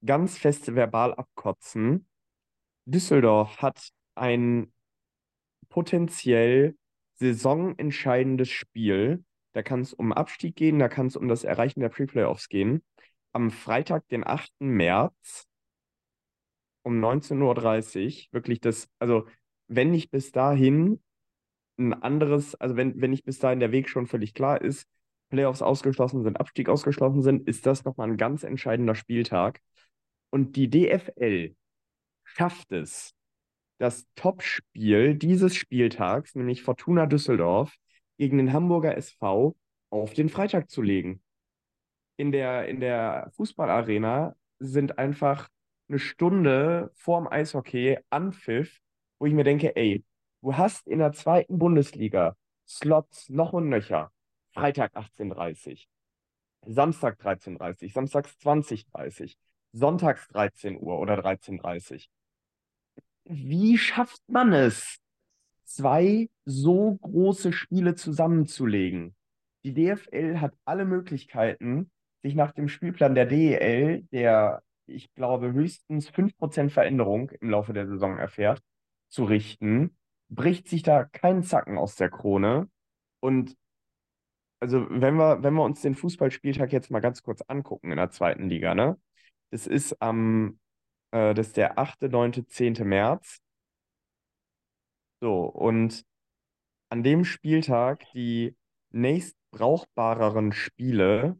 ganz 0.05 0.37
fest 0.37 0.73
verbal 0.73 1.13
abkotzen. 1.13 2.07
Düsseldorf 2.85 3.61
hat 3.61 3.89
ein 4.15 4.73
potenziell 5.69 6.77
saisonentscheidendes 7.15 8.49
Spiel. 8.49 9.23
Da 9.53 9.63
kann 9.63 9.81
es 9.81 9.93
um 9.93 10.11
Abstieg 10.11 10.55
gehen, 10.55 10.79
da 10.79 10.89
kann 10.89 11.07
es 11.07 11.15
um 11.15 11.27
das 11.27 11.43
Erreichen 11.43 11.79
der 11.79 11.89
Pre-Playoffs 11.89 12.49
gehen. 12.49 12.83
Am 13.31 13.51
Freitag, 13.51 14.07
den 14.09 14.25
8. 14.25 14.51
März 14.59 15.47
um 16.83 17.03
19.30 17.03 18.27
Uhr. 18.27 18.33
Wirklich 18.33 18.61
das, 18.61 18.89
also 18.99 19.27
wenn 19.67 19.91
nicht 19.91 20.11
bis 20.11 20.31
dahin 20.31 21.01
ein 21.77 21.93
anderes, 21.93 22.55
also 22.55 22.75
wenn, 22.75 22.99
wenn 23.01 23.11
nicht 23.11 23.25
bis 23.25 23.39
dahin 23.39 23.59
der 23.59 23.71
Weg 23.71 23.89
schon 23.89 24.07
völlig 24.07 24.33
klar 24.33 24.61
ist, 24.61 24.87
Playoffs 25.29 25.61
ausgeschlossen 25.61 26.23
sind, 26.23 26.39
Abstieg 26.39 26.69
ausgeschlossen 26.69 27.23
sind, 27.23 27.47
ist 27.47 27.65
das 27.65 27.85
nochmal 27.85 28.09
ein 28.09 28.17
ganz 28.17 28.43
entscheidender 28.43 28.93
Spieltag. 28.93 29.61
Und 30.29 30.55
die 30.55 30.69
DFL 30.69 31.55
schafft 32.23 32.71
es, 32.71 33.13
das 33.79 34.05
Topspiel 34.15 35.15
dieses 35.15 35.55
Spieltags, 35.55 36.35
nämlich 36.35 36.61
Fortuna 36.61 37.05
Düsseldorf, 37.07 37.75
gegen 38.17 38.37
den 38.37 38.53
Hamburger 38.53 38.97
SV 38.97 39.55
auf 39.89 40.13
den 40.13 40.29
Freitag 40.29 40.69
zu 40.69 40.81
legen. 40.81 41.21
In 42.17 42.31
der, 42.31 42.67
in 42.67 42.79
der 42.79 43.31
Fußballarena 43.35 44.35
sind 44.59 44.97
einfach 44.97 45.49
eine 45.89 45.99
Stunde 45.99 46.91
vorm 46.95 47.27
Eishockey 47.27 47.97
Anpfiff, 48.09 48.79
wo 49.19 49.25
ich 49.25 49.33
mir 49.33 49.43
denke, 49.43 49.75
ey, 49.75 50.03
du 50.41 50.55
hast 50.55 50.87
in 50.87 50.99
der 50.99 51.11
zweiten 51.11 51.57
Bundesliga 51.59 52.35
Slots 52.67 53.29
noch 53.29 53.53
und 53.53 53.69
nöcher. 53.69 54.11
Freitag 54.51 54.95
18.30 54.95 55.85
Samstag 56.65 57.19
13.30 57.19 57.91
Samstags 57.91 58.37
20.30 58.41 59.35
Sonntags 59.71 60.27
13 60.29 60.77
Uhr 60.79 60.99
oder 60.99 61.19
13.30 61.19 62.07
Wie 63.25 63.77
schafft 63.77 64.21
man 64.27 64.53
es, 64.53 64.99
zwei 65.63 66.29
so 66.45 66.97
große 67.01 67.53
Spiele 67.53 67.95
zusammenzulegen? 67.95 69.15
Die 69.63 69.73
DFL 69.73 70.39
hat 70.39 70.53
alle 70.65 70.85
Möglichkeiten, 70.85 71.91
sich 72.21 72.35
nach 72.35 72.51
dem 72.51 72.67
Spielplan 72.67 73.15
der 73.15 73.25
DEL, 73.25 74.03
der 74.11 74.61
ich 74.85 75.13
glaube, 75.13 75.53
höchstens 75.53 76.09
5% 76.09 76.69
Veränderung 76.69 77.31
im 77.41 77.49
Laufe 77.49 77.73
der 77.73 77.87
Saison 77.87 78.17
erfährt, 78.17 78.61
zu 79.09 79.23
richten, 79.23 79.95
bricht 80.29 80.67
sich 80.67 80.83
da 80.83 81.05
kein 81.05 81.43
Zacken 81.43 81.77
aus 81.77 81.95
der 81.95 82.09
Krone. 82.09 82.69
Und 83.19 83.55
also, 84.59 84.87
wenn 84.89 85.15
wir, 85.15 85.43
wenn 85.43 85.53
wir 85.53 85.63
uns 85.63 85.81
den 85.81 85.95
Fußballspieltag 85.95 86.71
jetzt 86.71 86.89
mal 86.89 87.01
ganz 87.01 87.21
kurz 87.21 87.41
angucken 87.41 87.91
in 87.91 87.97
der 87.97 88.11
zweiten 88.11 88.49
Liga, 88.49 88.73
ne? 88.75 88.97
Das 89.51 89.67
ist 89.67 90.01
am, 90.01 90.59
äh, 91.11 91.33
das 91.33 91.47
ist 91.47 91.57
der 91.57 91.77
8., 91.77 92.03
9., 92.03 92.47
10. 92.47 92.73
März. 92.87 93.39
So, 95.23 95.45
und 95.45 96.03
an 96.89 97.01
dem 97.01 97.23
Spieltag 97.23 98.03
die 98.13 98.57
nächst 98.91 99.37
brauchbareren 99.51 100.51
Spiele 100.51 101.37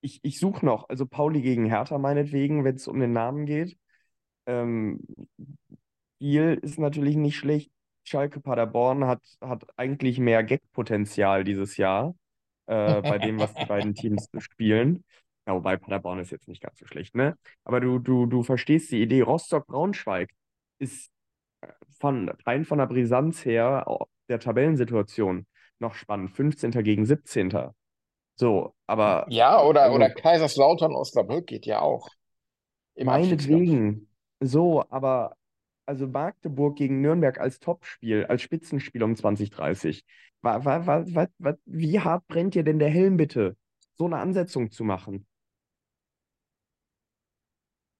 ich, 0.00 0.20
ich 0.22 0.38
suche 0.38 0.64
noch, 0.64 0.88
also 0.88 1.04
Pauli 1.04 1.42
gegen 1.42 1.66
Hertha 1.66 1.98
meinetwegen, 1.98 2.64
wenn 2.64 2.76
es 2.76 2.88
um 2.88 2.98
den 2.98 3.12
Namen 3.12 3.44
geht. 3.44 3.76
Ähm, 4.46 5.00
Kiel 6.18 6.58
ist 6.62 6.78
natürlich 6.78 7.16
nicht 7.16 7.36
schlecht. 7.36 7.70
Schalke 8.04 8.40
Paderborn 8.40 9.04
hat, 9.04 9.20
hat 9.42 9.66
eigentlich 9.76 10.18
mehr 10.18 10.42
Gag-Potenzial 10.44 11.44
dieses 11.44 11.76
Jahr, 11.76 12.14
äh, 12.64 13.02
bei 13.02 13.18
dem, 13.18 13.38
was 13.38 13.52
die 13.52 13.66
beiden 13.66 13.94
Teams 13.94 14.30
spielen. 14.38 15.04
Ja, 15.46 15.54
wobei 15.54 15.76
Paderborn 15.76 16.20
ist 16.20 16.30
jetzt 16.30 16.48
nicht 16.48 16.62
ganz 16.62 16.78
so 16.78 16.86
schlecht, 16.86 17.14
ne? 17.14 17.36
Aber 17.64 17.80
du, 17.80 17.98
du, 17.98 18.26
du 18.26 18.42
verstehst 18.42 18.90
die 18.92 19.02
Idee. 19.02 19.22
Rostock-Braunschweig 19.22 20.30
ist 20.78 21.10
äh, 21.60 21.68
von, 21.98 22.28
rein 22.46 22.64
von 22.64 22.78
der 22.78 22.86
Brisanz 22.86 23.44
her 23.44 23.86
der 24.28 24.40
Tabellensituation 24.40 25.46
noch 25.78 25.94
spannend. 25.94 26.30
15. 26.30 26.70
gegen 26.82 27.04
17. 27.04 27.72
So, 28.34 28.74
aber. 28.86 29.26
Ja, 29.28 29.62
oder, 29.62 29.82
also, 29.82 29.96
oder 29.96 30.10
Kaiserslautern 30.10 30.92
Osnabrück 30.94 31.46
geht 31.46 31.66
ja 31.66 31.80
auch. 31.80 32.08
Meinetwegen. 32.96 34.08
So, 34.40 34.84
aber 34.90 35.36
also 35.86 36.06
Magdeburg 36.06 36.76
gegen 36.76 37.00
Nürnberg 37.00 37.40
als 37.40 37.60
Topspiel, 37.60 38.26
als 38.26 38.42
Spitzenspiel 38.42 39.02
um 39.02 39.16
2030. 39.16 40.04
Wa, 40.42 40.64
wa, 40.64 40.86
wa, 40.86 41.04
wa, 41.06 41.26
wa, 41.38 41.54
wie 41.64 41.98
hart 41.98 42.26
brennt 42.28 42.54
dir 42.54 42.62
denn 42.62 42.78
der 42.78 42.90
Helm 42.90 43.16
bitte, 43.16 43.56
so 43.94 44.04
eine 44.04 44.18
Ansetzung 44.18 44.70
zu 44.70 44.84
machen? 44.84 45.26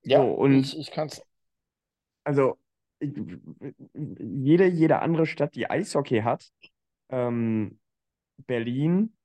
Ja, 0.02 0.20
so, 0.20 0.30
und 0.32 0.54
ich, 0.60 0.78
ich 0.78 0.90
kann 0.90 1.08
es. 1.08 1.22
Also, 2.24 2.58
jede, 3.00 4.66
jede 4.66 5.00
andere 5.00 5.26
Stadt, 5.26 5.54
die 5.54 5.70
Eishockey 5.70 6.20
hat, 6.22 6.50
ähm, 7.10 7.78
Berlin, 8.46 9.16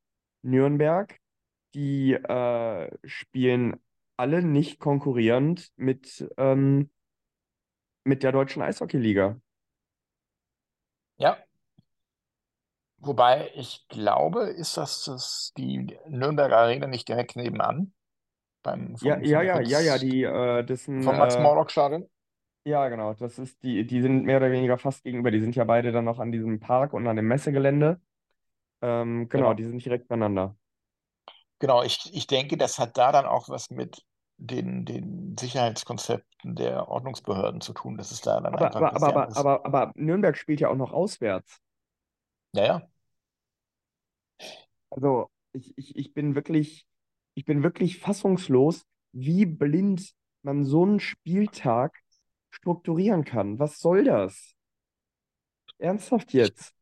Nürnberg, 0.41 1.19
die 1.73 2.13
äh, 2.13 2.91
spielen 3.03 3.79
alle 4.17 4.41
nicht 4.43 4.79
konkurrierend 4.79 5.71
mit, 5.75 6.29
ähm, 6.37 6.89
mit 8.03 8.23
der 8.23 8.31
deutschen 8.31 8.61
Eishockeyliga. 8.61 9.39
Ja. 11.17 11.37
Wobei 12.97 13.51
ich 13.55 13.85
glaube, 13.89 14.43
ist 14.43 14.77
das, 14.77 15.03
das 15.05 15.51
die 15.57 15.97
Nürnberger 16.07 16.57
Arena 16.57 16.87
nicht 16.87 17.07
direkt 17.07 17.35
nebenan? 17.35 17.93
Beim, 18.61 18.95
Ja, 19.01 19.15
vom, 19.15 19.23
ja, 19.25 19.39
vom 19.39 19.47
ja, 19.47 19.59
ja, 19.61 19.79
ja, 19.79 19.91
Fritz, 19.97 20.01
die, 20.01 20.23
äh, 20.23 20.63
das 20.63 20.85
sind, 20.85 21.03
vom 21.03 21.15
äh, 21.15 21.17
Max-Morlock-Stadion? 21.17 22.09
Ja, 22.65 22.87
genau, 22.89 23.13
das 23.13 23.39
ist 23.39 23.61
die, 23.63 23.85
die 23.85 24.01
sind 24.01 24.23
mehr 24.25 24.37
oder 24.37 24.51
weniger 24.51 24.77
fast 24.77 25.03
gegenüber. 25.03 25.31
Die 25.31 25.41
sind 25.41 25.55
ja 25.55 25.63
beide 25.65 25.91
dann 25.91 26.05
noch 26.05 26.19
an 26.19 26.31
diesem 26.31 26.59
Park 26.59 26.93
und 26.93 27.07
an 27.07 27.15
dem 27.15 27.27
Messegelände. 27.27 27.99
Ähm, 28.81 29.29
genau, 29.29 29.53
die 29.53 29.63
Genau. 29.63 29.65
sind 29.65 29.83
direkt 29.85 30.07
beieinander. 30.09 30.57
Genau, 31.59 31.83
ich, 31.83 32.13
ich 32.13 32.27
denke, 32.27 32.57
das 32.57 32.77
hat 32.79 32.97
da 32.97 33.11
dann 33.11 33.25
auch 33.25 33.49
was 33.49 33.69
mit 33.69 34.03
den, 34.37 34.85
den 34.85 35.35
Sicherheitskonzepten 35.39 36.55
der 36.55 36.87
Ordnungsbehörden 36.89 37.61
zu 37.61 37.73
tun. 37.73 37.97
Das 37.97 38.11
ist 38.11 38.25
da 38.27 38.41
dann 38.41 38.55
Aber, 38.55 38.57
einfach 38.57 38.75
aber, 38.75 38.87
ein 38.87 38.93
aber, 38.95 38.95
bisschen 38.95 39.13
aber, 39.17 39.29
anders. 39.29 39.47
aber, 39.61 39.65
aber 39.65 39.91
Nürnberg 39.95 40.37
spielt 40.37 40.59
ja 40.61 40.69
auch 40.69 40.75
noch 40.75 40.93
auswärts. 40.93 41.59
Ja, 42.53 42.63
ja. 42.65 42.89
Also 44.89 45.29
ich, 45.53 45.73
ich, 45.77 45.95
ich 45.95 46.13
bin 46.13 46.35
wirklich, 46.35 46.85
ich 47.35 47.45
bin 47.45 47.63
wirklich 47.63 47.99
fassungslos, 47.99 48.85
wie 49.11 49.45
blind 49.45 50.13
man 50.43 50.63
so 50.65 50.83
einen 50.83 50.99
Spieltag 50.99 52.02
strukturieren 52.53 53.25
kann. 53.25 53.59
Was 53.59 53.79
soll 53.79 54.03
das? 54.03 54.55
Ernsthaft 55.77 56.33
jetzt? 56.33 56.73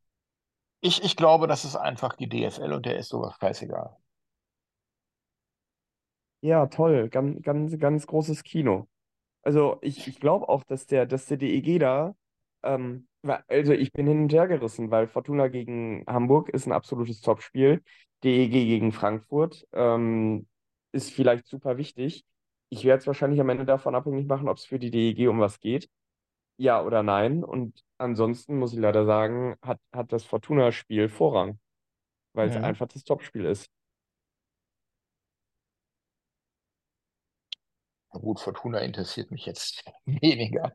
ich, 0.82 1.02
ich 1.04 1.16
glaube, 1.16 1.46
das 1.46 1.64
ist 1.64 1.76
einfach 1.76 2.14
die 2.16 2.28
DFL 2.28 2.72
und 2.72 2.84
der 2.86 2.98
ist 2.98 3.08
sowas 3.08 3.36
scheißegal. 3.40 3.96
Ja, 6.40 6.66
toll. 6.66 7.08
Ganz, 7.08 7.40
ganz, 7.42 7.78
ganz 7.78 8.06
großes 8.06 8.42
Kino. 8.42 8.88
Also 9.42 9.78
ich, 9.80 10.08
ich 10.08 10.20
glaube 10.20 10.48
auch, 10.48 10.64
dass 10.64 10.86
der, 10.86 11.06
dass 11.06 11.26
der 11.26 11.36
DEG 11.36 11.78
da, 11.78 12.16
ähm, 12.64 13.08
also 13.48 13.72
ich 13.72 13.92
bin 13.92 14.06
hin 14.08 14.22
und 14.22 14.32
her 14.32 14.48
gerissen, 14.48 14.90
weil 14.90 15.06
Fortuna 15.06 15.48
gegen 15.48 16.04
Hamburg 16.08 16.48
ist 16.48 16.66
ein 16.66 16.72
absolutes 16.72 17.20
Topspiel. 17.20 17.82
DEG 18.24 18.50
gegen 18.50 18.92
Frankfurt 18.92 19.66
ähm, 19.72 20.48
ist 20.92 21.12
vielleicht 21.12 21.46
super 21.46 21.76
wichtig. 21.76 22.24
Ich 22.72 22.84
werde 22.84 23.00
es 23.00 23.06
wahrscheinlich 23.06 23.38
am 23.40 23.50
Ende 23.50 23.66
davon 23.66 23.94
abhängig 23.94 24.26
machen, 24.26 24.48
ob 24.48 24.56
es 24.56 24.64
für 24.64 24.78
die 24.78 24.90
DEG 24.90 25.28
um 25.28 25.40
was 25.40 25.60
geht. 25.60 25.90
Ja 26.58 26.82
oder 26.84 27.02
nein. 27.02 27.44
Und 27.44 27.82
ansonsten 27.98 28.58
muss 28.58 28.72
ich 28.74 28.78
leider 28.80 29.06
sagen, 29.06 29.56
hat, 29.62 29.80
hat 29.92 30.12
das 30.12 30.24
Fortuna-Spiel 30.24 31.08
Vorrang, 31.10 31.60
weil 32.34 32.48
es 32.48 32.56
Mhm. 32.56 32.58
einfach 32.58 32.88
das 32.88 33.04
Topspiel 33.04 33.46
ist. 33.46 33.68
Na 38.14 38.20
gut, 38.20 38.40
Fortuna 38.40 38.78
interessiert 38.80 39.30
mich 39.30 39.44
jetzt 39.46 39.84
weniger, 40.06 40.72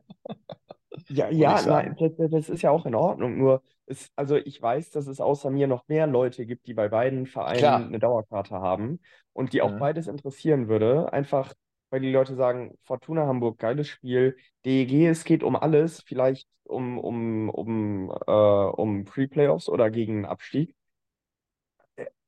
Ja, 1.10 1.30
ja, 1.30 1.62
nein, 1.62 1.96
das, 1.98 2.12
das 2.30 2.48
ist 2.50 2.62
ja 2.62 2.70
auch 2.70 2.84
in 2.84 2.94
Ordnung. 2.94 3.38
Nur, 3.38 3.62
es, 3.86 4.10
also 4.14 4.36
ich 4.36 4.60
weiß, 4.60 4.90
dass 4.90 5.06
es 5.06 5.20
außer 5.20 5.50
mir 5.50 5.66
noch 5.66 5.86
mehr 5.88 6.06
Leute 6.06 6.44
gibt, 6.44 6.66
die 6.66 6.74
bei 6.74 6.88
beiden 6.88 7.26
Vereinen 7.26 7.86
Klar. 7.86 7.88
eine 7.88 7.98
Dauerkarte 7.98 8.56
haben 8.56 9.00
und 9.32 9.52
die 9.54 9.62
auch 9.62 9.72
Mhm. 9.72 9.78
beides 9.78 10.06
interessieren 10.06 10.68
würde. 10.68 11.10
Einfach, 11.12 11.54
weil 11.90 12.00
die 12.00 12.12
Leute 12.12 12.34
sagen, 12.34 12.76
Fortuna 12.84 13.26
Hamburg, 13.26 13.58
geiles 13.58 13.88
Spiel. 13.88 14.36
DEG, 14.64 15.06
es 15.06 15.24
geht 15.24 15.42
um 15.42 15.56
alles, 15.56 16.02
vielleicht 16.02 16.48
um, 16.64 16.98
um, 16.98 17.48
um, 17.48 18.10
äh, 18.26 18.32
um 18.32 19.04
Pre-Playoffs 19.04 19.68
oder 19.68 19.90
gegen 19.90 20.26
Abstieg. 20.26 20.74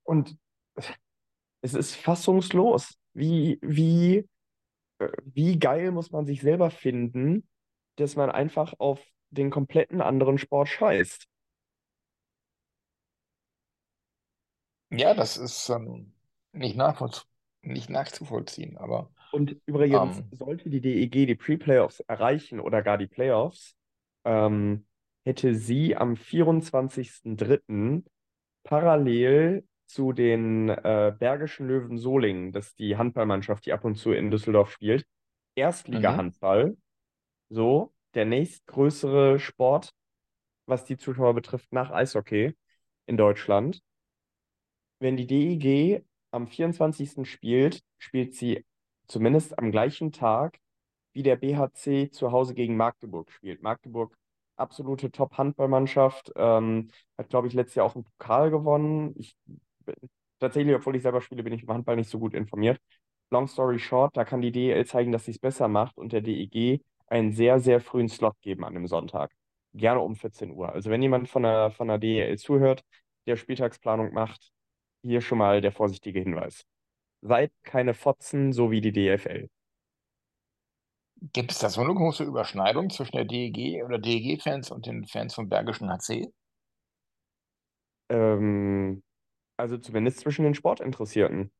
Und 0.02 0.36
es 1.62 1.74
ist 1.74 1.94
fassungslos. 1.94 2.94
Wie, 3.12 3.58
wie, 3.62 4.28
äh, 4.98 5.08
wie 5.24 5.58
geil 5.58 5.90
muss 5.90 6.10
man 6.10 6.26
sich 6.26 6.40
selber 6.40 6.70
finden, 6.70 7.48
dass 7.96 8.16
man 8.16 8.30
einfach 8.30 8.74
auf 8.78 9.00
den 9.30 9.50
kompletten 9.50 10.00
anderen 10.00 10.38
Sport 10.38 10.68
scheißt. 10.68 11.26
Ja, 14.90 15.14
das 15.14 15.36
ist 15.36 15.68
ähm, 15.68 16.14
nicht 16.52 16.76
nachvollz 16.76 17.26
nicht 17.62 17.90
nachzuvollziehen, 17.90 18.76
aber 18.78 19.10
Und 19.32 19.56
übrigens, 19.66 20.18
ähm, 20.18 20.24
sollte 20.32 20.70
die 20.70 20.80
DEG 20.80 21.26
die 21.26 21.34
Pre-Playoffs 21.34 22.00
erreichen 22.00 22.60
oder 22.60 22.82
gar 22.82 22.98
die 22.98 23.06
Playoffs, 23.06 23.76
ähm, 24.24 24.86
hätte 25.24 25.54
sie 25.54 25.96
am 25.96 26.14
24.03. 26.14 28.04
parallel 28.64 29.64
zu 29.86 30.12
den 30.12 30.68
äh, 30.68 31.14
Bergischen 31.18 31.66
Löwen 31.66 31.98
Solingen, 31.98 32.52
das 32.52 32.68
ist 32.68 32.78
die 32.78 32.96
Handballmannschaft, 32.96 33.66
die 33.66 33.72
ab 33.72 33.84
und 33.84 33.96
zu 33.96 34.12
in 34.12 34.30
Düsseldorf 34.30 34.70
spielt, 34.70 35.02
mhm. 35.02 35.62
Erstliga-Handball, 35.62 36.76
so 37.48 37.92
der 38.14 38.24
nächstgrößere 38.24 39.38
Sport, 39.38 39.92
was 40.66 40.84
die 40.84 40.96
Zuschauer 40.96 41.34
betrifft, 41.34 41.72
nach 41.72 41.90
Eishockey 41.90 42.54
in 43.06 43.16
Deutschland. 43.16 43.82
Wenn 45.00 45.16
die 45.16 45.26
DEG 45.26 46.04
am 46.30 46.46
24. 46.46 47.28
spielt, 47.28 47.82
spielt 47.98 48.34
sie 48.34 48.64
zumindest 49.10 49.58
am 49.58 49.70
gleichen 49.70 50.12
Tag, 50.12 50.58
wie 51.12 51.22
der 51.22 51.36
BHC 51.36 52.10
zu 52.10 52.32
Hause 52.32 52.54
gegen 52.54 52.76
Magdeburg 52.76 53.30
spielt. 53.32 53.62
Magdeburg, 53.62 54.16
absolute 54.56 55.10
Top-Handballmannschaft, 55.10 56.32
ähm, 56.36 56.90
hat, 57.18 57.28
glaube 57.28 57.48
ich, 57.48 57.54
letztes 57.54 57.76
Jahr 57.76 57.86
auch 57.86 57.94
einen 57.94 58.04
Pokal 58.04 58.50
gewonnen. 58.50 59.14
Ich, 59.16 59.36
tatsächlich, 60.38 60.74
obwohl 60.74 60.96
ich 60.96 61.02
selber 61.02 61.20
spiele, 61.20 61.42
bin 61.42 61.52
ich 61.52 61.62
im 61.62 61.70
Handball 61.70 61.96
nicht 61.96 62.10
so 62.10 62.18
gut 62.18 62.34
informiert. 62.34 62.80
Long 63.30 63.46
story 63.48 63.78
short, 63.78 64.16
da 64.16 64.24
kann 64.24 64.40
die 64.40 64.52
DEL 64.52 64.86
zeigen, 64.86 65.12
dass 65.12 65.24
sie 65.24 65.32
es 65.32 65.38
besser 65.38 65.68
macht 65.68 65.98
und 65.98 66.12
der 66.12 66.20
DEG 66.20 66.82
einen 67.06 67.32
sehr, 67.32 67.60
sehr 67.60 67.80
frühen 67.80 68.08
Slot 68.08 68.40
geben 68.40 68.64
an 68.64 68.74
dem 68.74 68.86
Sonntag. 68.86 69.32
Gerne 69.74 70.00
um 70.00 70.16
14 70.16 70.52
Uhr. 70.52 70.72
Also 70.72 70.90
wenn 70.90 71.02
jemand 71.02 71.28
von 71.28 71.42
der, 71.42 71.70
von 71.70 71.88
der 71.88 71.98
DEL 71.98 72.38
zuhört, 72.38 72.82
der 73.26 73.36
Spieltagsplanung 73.36 74.12
macht, 74.12 74.50
hier 75.02 75.20
schon 75.20 75.38
mal 75.38 75.60
der 75.60 75.72
vorsichtige 75.72 76.20
Hinweis. 76.20 76.64
Seid 77.22 77.50
keine 77.62 77.94
Fotzen, 77.94 78.52
so 78.52 78.70
wie 78.70 78.82
die 78.82 78.92
DFL. 78.92 79.48
Gibt 81.32 81.50
es 81.50 81.58
da 81.58 81.70
so 81.70 81.80
eine 81.80 81.92
große 81.94 82.22
Überschneidung 82.22 82.88
zwischen 82.90 83.16
der 83.16 83.24
DEG 83.24 83.82
oder 83.84 83.98
DEG-Fans 83.98 84.70
und 84.70 84.86
den 84.86 85.06
Fans 85.06 85.34
vom 85.34 85.48
Bergischen 85.48 85.90
HC? 85.90 86.30
Ähm, 88.08 89.02
also 89.58 89.78
zumindest 89.78 90.20
zwischen 90.20 90.44
den 90.44 90.54
Sportinteressierten. 90.54 91.52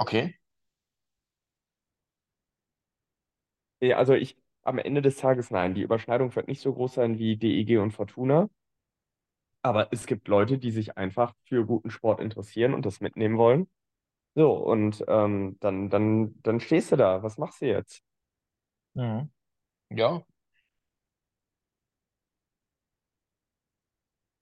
Okay. 0.00 0.38
Ja, 3.80 3.96
Also 3.98 4.14
ich, 4.14 4.36
am 4.62 4.78
Ende 4.78 5.02
des 5.02 5.16
Tages, 5.18 5.50
nein, 5.50 5.74
die 5.74 5.82
Überschneidung 5.82 6.34
wird 6.36 6.48
nicht 6.48 6.60
so 6.62 6.72
groß 6.72 6.94
sein 6.94 7.18
wie 7.18 7.36
DEG 7.36 7.78
und 7.78 7.92
Fortuna. 7.92 8.48
Aber 9.62 9.90
es 9.92 10.04
gibt 10.06 10.28
Leute, 10.28 10.58
die 10.58 10.70
sich 10.70 10.98
einfach 10.98 11.34
für 11.44 11.64
guten 11.64 11.90
Sport 11.90 12.20
interessieren 12.20 12.74
und 12.74 12.84
das 12.86 13.00
mitnehmen 13.00 13.38
wollen. 13.38 13.68
So, 14.34 14.52
und 14.54 15.04
ähm, 15.08 15.56
dann, 15.60 15.90
dann, 15.90 16.40
dann 16.42 16.60
stehst 16.60 16.92
du 16.92 16.96
da. 16.96 17.22
Was 17.22 17.38
machst 17.38 17.60
du 17.60 17.66
jetzt? 17.66 18.02
Mhm. 18.94 19.30
Ja, 19.90 20.24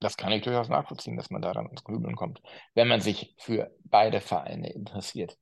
das 0.01 0.17
kann 0.17 0.33
ich 0.33 0.43
durchaus 0.43 0.69
nachvollziehen, 0.69 1.17
dass 1.17 1.31
man 1.31 1.43
daran 1.43 1.67
ins 1.71 1.85
Grübeln 1.85 2.17
kommt, 2.17 2.41
wenn 2.75 2.89
man 2.89 3.01
sich 3.01 3.35
für 3.39 3.71
beide 3.85 4.21
Vereine 4.21 4.73
interessiert. 4.73 5.39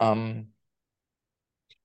Ähm, 0.00 0.54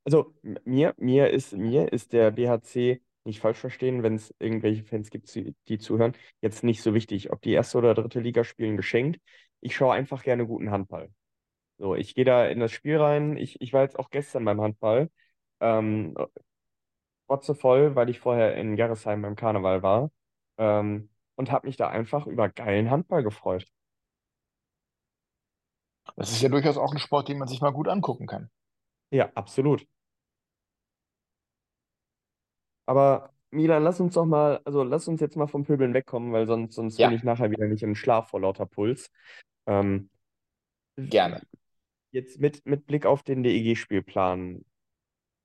Also 0.05 0.33
mir, 0.65 0.93
mir 0.97 1.29
ist, 1.29 1.53
mir 1.53 1.91
ist 1.93 2.13
der 2.13 2.31
BHC, 2.31 3.01
nicht 3.25 3.39
falsch 3.39 3.57
verstehen, 3.59 4.03
wenn 4.03 4.15
es 4.15 4.33
irgendwelche 4.39 4.83
Fans 4.83 5.09
gibt, 5.09 5.33
die 5.69 5.77
zuhören, 5.77 6.13
jetzt 6.41 6.63
nicht 6.63 6.81
so 6.81 6.93
wichtig. 6.93 7.31
Ob 7.31 7.41
die 7.41 7.51
erste 7.53 7.77
oder 7.77 7.93
dritte 7.93 8.19
Liga 8.19 8.43
spielen, 8.43 8.75
geschenkt. 8.77 9.21
Ich 9.61 9.75
schaue 9.75 9.93
einfach 9.93 10.23
gerne 10.23 10.45
guten 10.45 10.71
Handball. 10.71 11.09
So, 11.83 11.95
ich 11.95 12.15
gehe 12.15 12.23
da 12.25 12.45
in 12.47 12.59
das 12.59 12.71
Spiel 12.71 12.97
rein. 12.97 13.35
Ich, 13.37 13.59
ich 13.61 13.73
war 13.73 13.81
jetzt 13.81 13.99
auch 13.99 14.09
gestern 14.09 14.45
beim 14.45 14.61
Handball. 14.61 15.09
Ähm, 15.59 16.15
rotzevoll, 17.29 17.95
weil 17.95 18.09
ich 18.09 18.19
vorher 18.19 18.55
in 18.55 18.75
Gerresheim 18.75 19.21
beim 19.21 19.35
Karneval 19.35 19.83
war. 19.83 20.11
Ähm, 20.57 21.09
und 21.35 21.51
habe 21.51 21.67
mich 21.67 21.77
da 21.77 21.89
einfach 21.89 22.27
über 22.27 22.49
geilen 22.49 22.89
Handball 22.91 23.23
gefreut. 23.23 23.65
das 26.15 26.31
ist 26.31 26.41
ja 26.41 26.49
durchaus 26.49 26.77
auch 26.77 26.91
ein 26.91 26.97
Sport, 26.97 27.27
den 27.29 27.37
man 27.37 27.47
sich 27.47 27.61
mal 27.61 27.69
gut 27.71 27.87
angucken 27.87 28.25
kann. 28.25 28.49
Ja, 29.11 29.31
absolut. 29.35 29.87
Aber 32.85 33.33
Milan, 33.51 33.83
lass 33.83 33.99
uns 33.99 34.13
doch 34.15 34.25
mal, 34.25 34.61
also 34.65 34.83
lass 34.83 35.07
uns 35.07 35.21
jetzt 35.21 35.35
mal 35.37 35.47
vom 35.47 35.63
Pöbeln 35.63 35.93
wegkommen, 35.93 36.33
weil 36.33 36.47
sonst, 36.47 36.75
sonst 36.75 37.01
bin 37.01 37.11
Ja, 37.11 37.13
ich 37.13 37.23
nachher 37.23 37.51
wieder 37.51 37.67
nicht 37.67 37.83
im 37.83 37.95
Schlaf 37.95 38.29
vor 38.29 38.41
lauter 38.41 38.65
Puls. 38.65 39.09
Ähm, 39.67 40.09
gerne. 40.97 41.41
Jetzt 42.13 42.39
mit, 42.39 42.65
mit 42.65 42.85
Blick 42.85 43.05
auf 43.05 43.23
den 43.23 43.43
DEG-Spielplan. 43.43 44.63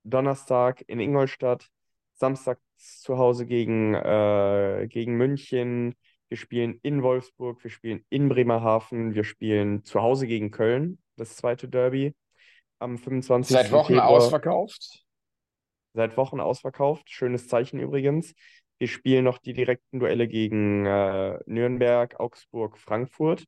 Donnerstag 0.05 0.85
in 0.87 1.01
Ingolstadt, 1.01 1.69
Samstag 2.15 2.61
zu 2.77 3.19
Hause 3.19 3.47
gegen, 3.47 3.95
äh, 3.95 4.87
gegen 4.89 5.17
München, 5.17 5.97
Wir 6.31 6.37
spielen 6.37 6.79
in 6.83 7.03
Wolfsburg, 7.03 7.65
wir 7.65 7.71
spielen 7.71 8.05
in 8.11 8.29
Bremerhaven, 8.29 9.15
wir 9.15 9.25
spielen 9.25 9.83
zu 9.83 10.03
Hause 10.03 10.27
gegen 10.27 10.51
Köln, 10.51 10.99
das 11.17 11.37
zweite 11.37 11.69
Derby 11.69 12.15
am 12.79 12.99
25. 12.99 13.55
Seit 13.57 13.73
Wochen 13.73 13.95
Februar. 13.95 14.09
ausverkauft. 14.09 15.05
Seit 15.95 16.17
Wochen 16.17 16.39
ausverkauft. 16.39 17.11
Schönes 17.11 17.49
Zeichen 17.49 17.81
übrigens. 17.81 18.35
Wir 18.79 18.89
spielen 18.89 19.25
noch 19.25 19.39
die 19.39 19.55
direkten 19.55 19.99
Duelle 19.99 20.29
gegen 20.29 20.87
äh, 20.87 21.39
Nürnberg, 21.47 22.21
Augsburg, 22.21 22.79
Frankfurt. 22.79 23.45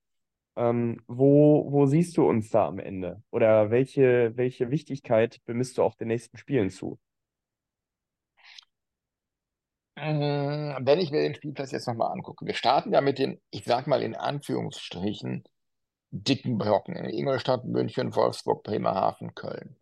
Ähm, 0.61 1.03
wo, 1.09 1.73
wo 1.73 1.87
siehst 1.87 2.16
du 2.18 2.29
uns 2.29 2.51
da 2.51 2.66
am 2.68 2.79
Ende? 2.79 3.23
Oder 3.31 3.70
welche, 3.70 4.37
welche 4.37 4.70
Wichtigkeit 4.70 5.40
bemisst 5.46 5.79
du 5.79 5.83
auch 5.83 5.94
den 5.96 6.09
nächsten 6.09 6.37
Spielen 6.37 6.70
zu? 6.70 6.99
Mm, 9.96 10.77
Wenn 10.87 10.99
ich 11.01 11.11
mir 11.11 11.20
den 11.23 11.35
Spielplatz 11.35 11.73
jetzt 11.73 11.87
nochmal 11.87 12.12
angucke, 12.12 12.46
wir 12.46 12.55
starten 12.55 12.92
ja 12.92 13.01
mit 13.01 13.18
den, 13.18 13.40
ich 13.51 13.64
sag 13.64 13.87
mal 13.87 14.03
in 14.03 14.14
Anführungsstrichen, 14.16 15.44
dicken 16.11 16.59
Brocken 16.59 16.96
in 16.96 17.07
Ingolstadt, 17.07 17.64
München, 17.64 18.14
Wolfsburg, 18.14 18.62
Bremerhaven, 18.64 19.35
Köln. 19.35 19.77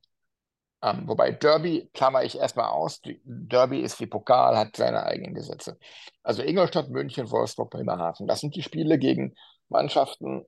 Ähm, 0.82 1.08
wobei 1.08 1.32
Derby 1.32 1.90
klammer 1.94 2.24
ich 2.24 2.38
erstmal 2.38 2.68
aus. 2.70 3.00
Derby 3.24 3.80
ist 3.80 4.00
wie 4.00 4.06
Pokal, 4.06 4.56
hat 4.56 4.76
seine 4.76 5.04
eigenen 5.04 5.34
Gesetze. 5.34 5.78
Also 6.22 6.42
Ingolstadt, 6.42 6.90
München, 6.90 7.30
Wolfsburg, 7.30 7.70
Bremerhaven. 7.70 8.26
Das 8.28 8.40
sind 8.40 8.54
die 8.56 8.62
Spiele 8.62 8.98
gegen 8.98 9.34
Mannschaften, 9.68 10.46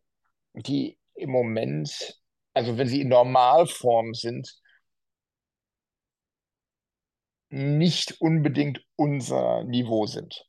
die 0.55 0.99
im 1.15 1.31
Moment, 1.31 2.21
also 2.55 2.79
wenn 2.79 2.89
sie 2.89 3.01
in 3.01 3.09
Normalform 3.09 4.15
sind, 4.15 4.49
nicht 7.51 8.21
unbedingt 8.21 8.81
unser 8.97 9.65
Niveau 9.65 10.07
sind. 10.07 10.47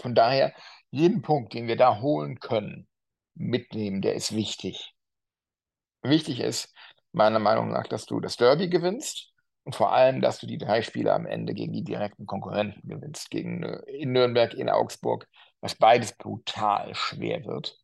Von 0.00 0.14
daher, 0.14 0.54
jeden 0.90 1.22
Punkt, 1.22 1.52
den 1.54 1.66
wir 1.66 1.76
da 1.76 2.00
holen 2.00 2.38
können, 2.38 2.88
mitnehmen, 3.34 4.00
der 4.00 4.14
ist 4.14 4.34
wichtig. 4.34 4.94
Wichtig 6.02 6.40
ist, 6.40 6.72
meiner 7.12 7.40
Meinung 7.40 7.70
nach, 7.70 7.86
dass 7.86 8.06
du 8.06 8.20
das 8.20 8.36
Derby 8.36 8.68
gewinnst 8.68 9.32
und 9.64 9.74
vor 9.74 9.92
allem, 9.92 10.20
dass 10.20 10.38
du 10.38 10.46
die 10.46 10.58
drei 10.58 10.82
Spiele 10.82 11.12
am 11.12 11.26
Ende 11.26 11.54
gegen 11.54 11.72
die 11.72 11.84
direkten 11.84 12.26
Konkurrenten 12.26 12.88
gewinnst, 12.88 13.30
gegen 13.30 13.62
äh, 13.64 13.80
in 13.90 14.12
Nürnberg, 14.12 14.54
in 14.54 14.68
Augsburg, 14.68 15.28
was 15.60 15.74
beides 15.74 16.16
brutal 16.16 16.94
schwer 16.94 17.44
wird. 17.44 17.76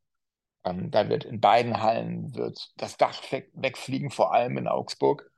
Ähm, 0.65 0.91
da 0.91 1.09
wird 1.09 1.25
in 1.25 1.41
beiden 1.41 1.81
Hallen 1.83 2.35
wird 2.35 2.73
das 2.77 2.97
Dach 2.97 3.21
weg, 3.33 3.51
wegfliegen, 3.55 4.11
vor 4.11 4.33
allem 4.33 4.57
in 4.59 4.69
Augsburg. 4.69 5.31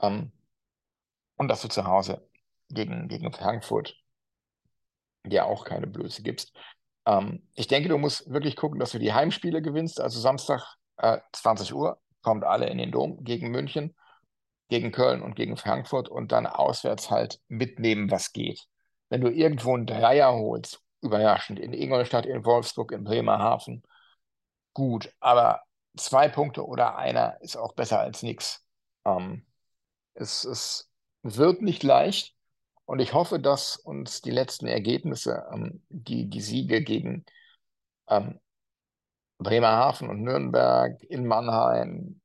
Ähm, 0.00 0.32
und 1.36 1.48
dass 1.48 1.62
du 1.62 1.68
zu 1.68 1.84
Hause 1.84 2.28
gegen, 2.68 3.08
gegen 3.08 3.32
Frankfurt 3.32 3.96
dir 5.24 5.46
auch 5.46 5.64
keine 5.64 5.86
Blöße 5.86 6.22
gibst. 6.22 6.56
Ähm, 7.06 7.46
ich 7.54 7.66
denke, 7.66 7.88
du 7.88 7.98
musst 7.98 8.30
wirklich 8.30 8.56
gucken, 8.56 8.78
dass 8.78 8.92
du 8.92 8.98
die 8.98 9.12
Heimspiele 9.12 9.62
gewinnst. 9.62 10.00
Also 10.00 10.20
Samstag 10.20 10.76
äh, 10.98 11.18
20 11.32 11.74
Uhr 11.74 12.00
kommt 12.22 12.44
alle 12.44 12.68
in 12.68 12.78
den 12.78 12.92
Dom 12.92 13.24
gegen 13.24 13.50
München, 13.50 13.94
gegen 14.68 14.92
Köln 14.92 15.22
und 15.22 15.34
gegen 15.34 15.56
Frankfurt 15.56 16.08
und 16.08 16.32
dann 16.32 16.46
auswärts 16.46 17.10
halt 17.10 17.40
mitnehmen, 17.48 18.10
was 18.10 18.32
geht. 18.32 18.66
Wenn 19.08 19.20
du 19.20 19.28
irgendwo 19.28 19.74
einen 19.74 19.86
Dreier 19.86 20.32
holst, 20.32 20.82
überraschend, 21.02 21.58
in 21.58 21.72
Ingolstadt, 21.72 22.26
in 22.26 22.44
Wolfsburg, 22.44 22.92
in 22.92 23.04
Bremerhaven, 23.04 23.82
gut, 24.74 25.12
aber 25.20 25.62
zwei 25.96 26.28
Punkte 26.28 26.66
oder 26.66 26.96
einer 26.96 27.40
ist 27.40 27.56
auch 27.56 27.74
besser 27.74 28.00
als 28.00 28.22
nichts. 28.22 28.64
Ähm, 29.04 29.46
es, 30.14 30.44
es 30.44 30.90
wird 31.22 31.62
nicht 31.62 31.82
leicht 31.82 32.34
und 32.84 33.00
ich 33.00 33.14
hoffe, 33.14 33.38
dass 33.38 33.76
uns 33.76 34.20
die 34.20 34.30
letzten 34.30 34.66
Ergebnisse, 34.66 35.46
ähm, 35.52 35.82
die, 35.88 36.28
die 36.28 36.40
Siege 36.40 36.82
gegen 36.82 37.24
ähm, 38.08 38.40
Bremerhaven 39.38 40.10
und 40.10 40.22
Nürnberg, 40.22 41.02
in 41.04 41.26
Mannheim, 41.26 42.20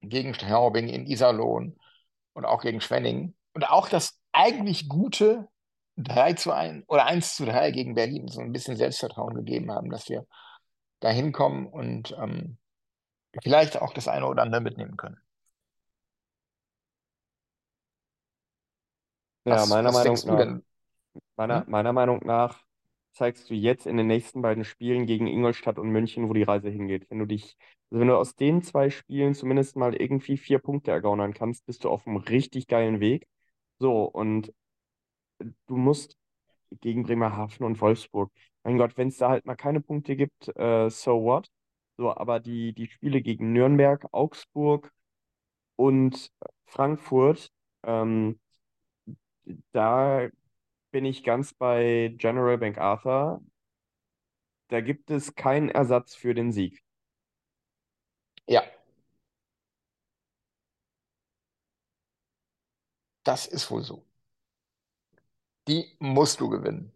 gegen 0.00 0.34
Straubing, 0.34 0.88
in 0.88 1.06
Iserlohn 1.06 1.78
und 2.34 2.44
auch 2.44 2.62
gegen 2.62 2.80
Schwenningen 2.80 3.36
und 3.54 3.68
auch 3.68 3.88
das 3.88 4.18
eigentlich 4.32 4.88
gute 4.88 5.48
3 5.96 6.34
zu 6.34 6.52
1 6.52 6.88
oder 6.88 7.06
1 7.06 7.36
zu 7.36 7.46
3 7.46 7.70
gegen 7.70 7.94
Berlin 7.94 8.28
so 8.28 8.40
ein 8.40 8.52
bisschen 8.52 8.76
Selbstvertrauen 8.76 9.34
gegeben 9.34 9.70
haben, 9.70 9.90
dass 9.90 10.08
wir 10.08 10.26
da 11.02 11.10
hinkommen 11.10 11.66
und 11.66 12.16
ähm, 12.18 12.58
vielleicht 13.42 13.80
auch 13.82 13.94
das 13.94 14.08
eine 14.08 14.26
oder 14.28 14.42
andere 14.42 14.62
mitnehmen 14.62 14.96
können. 14.98 15.20
Ja, 19.44 19.66
Was, 19.66 19.66
meiner 19.66 19.90
was 19.90 19.92
Meinung 19.92 20.02
denkst 20.02 20.24
du 20.26 20.34
nach, 20.34 20.36
denn? 20.36 20.64
meiner, 21.36 21.64
Hm? 21.64 21.66
meiner 21.66 21.92
Meinung 21.92 22.20
nach 22.26 22.64
zeigst 23.12 23.50
du 23.50 23.54
jetzt 23.54 23.86
in 23.86 23.96
den 23.98 24.06
nächsten 24.08 24.42
beiden 24.42 24.64
Spielen 24.64 25.06
gegen 25.06 25.26
Ingolstadt 25.28 25.78
und 25.78 25.90
München, 25.90 26.28
wo 26.28 26.34
die 26.34 26.42
Reise 26.44 26.70
hingeht. 26.70 27.06
Wenn 27.10 27.18
du 27.20 27.26
dich, 27.26 27.56
also 27.90 28.00
wenn 28.00 28.08
du 28.08 28.16
aus 28.18 28.36
den 28.36 28.62
zwei 28.62 28.90
Spielen 28.90 29.34
zumindest 29.34 29.76
mal 29.76 29.94
irgendwie 29.94 30.36
vier 30.38 30.58
Punkte 30.60 30.92
ergaunern 30.92 31.34
kannst, 31.34 31.66
bist 31.66 31.84
du 31.84 31.90
auf 31.90 32.06
einem 32.06 32.18
richtig 32.18 32.66
geilen 32.68 33.00
Weg. 33.00 33.28
So, 33.80 34.04
und 34.04 34.52
du 35.66 35.76
musst 35.76 36.16
gegen 36.80 37.04
Bremerhaven 37.04 37.66
und 37.66 37.80
Wolfsburg. 37.80 38.32
Mein 38.64 38.78
Gott, 38.78 38.96
wenn 38.96 39.08
es 39.08 39.18
da 39.18 39.30
halt 39.30 39.44
mal 39.46 39.56
keine 39.56 39.80
Punkte 39.80 40.16
gibt, 40.16 40.48
äh, 40.56 40.88
so 40.90 41.22
what? 41.24 41.50
So, 41.98 42.14
aber 42.16 42.40
die, 42.40 42.72
die 42.74 42.88
Spiele 42.88 43.20
gegen 43.22 43.52
Nürnberg, 43.52 44.06
Augsburg 44.12 44.92
und 45.76 46.30
Frankfurt, 46.66 47.50
ähm, 47.84 48.40
da 49.72 50.28
bin 50.92 51.04
ich 51.04 51.24
ganz 51.24 51.54
bei 51.54 52.14
General 52.18 52.58
MacArthur. 52.58 53.42
Da 54.70 54.80
gibt 54.80 55.12
es 55.12 55.36
keinen 55.36 55.68
Ersatz 55.68 56.16
für 56.16 56.34
den 56.34 56.50
Sieg. 56.50 56.82
Ja, 58.46 58.62
das 63.24 63.46
ist 63.46 63.70
wohl 63.70 63.82
so. 63.82 64.04
Die 65.66 65.96
musst 65.98 66.40
du 66.40 66.48
gewinnen. 66.48 66.92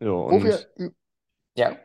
So, 0.00 0.16
und 0.28 0.44
ü- 0.44 0.66
ja, 1.56 1.78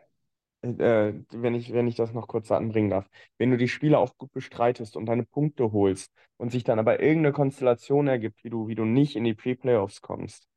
äh, 0.61 1.13
wenn 1.31 1.55
ich, 1.55 1.73
wenn 1.73 1.87
ich 1.87 1.95
das 1.95 2.13
noch 2.13 2.27
kurz 2.27 2.51
anbringen 2.51 2.89
darf, 2.89 3.09
wenn 3.37 3.51
du 3.51 3.57
die 3.57 3.67
Spiele 3.67 3.97
auch 3.99 4.17
gut 4.17 4.31
bestreitest 4.33 4.95
und 4.97 5.05
deine 5.07 5.23
Punkte 5.25 5.71
holst 5.71 6.11
und 6.37 6.51
sich 6.51 6.63
dann 6.63 6.79
aber 6.79 6.99
irgendeine 7.01 7.33
Konstellation 7.33 8.07
ergibt, 8.07 8.43
wie 8.43 8.49
du, 8.49 8.67
wie 8.67 8.75
du 8.75 8.85
nicht 8.85 9.15
in 9.15 9.23
die 9.23 9.33
Pre-Playoffs 9.35 10.01
kommst, 10.01 10.47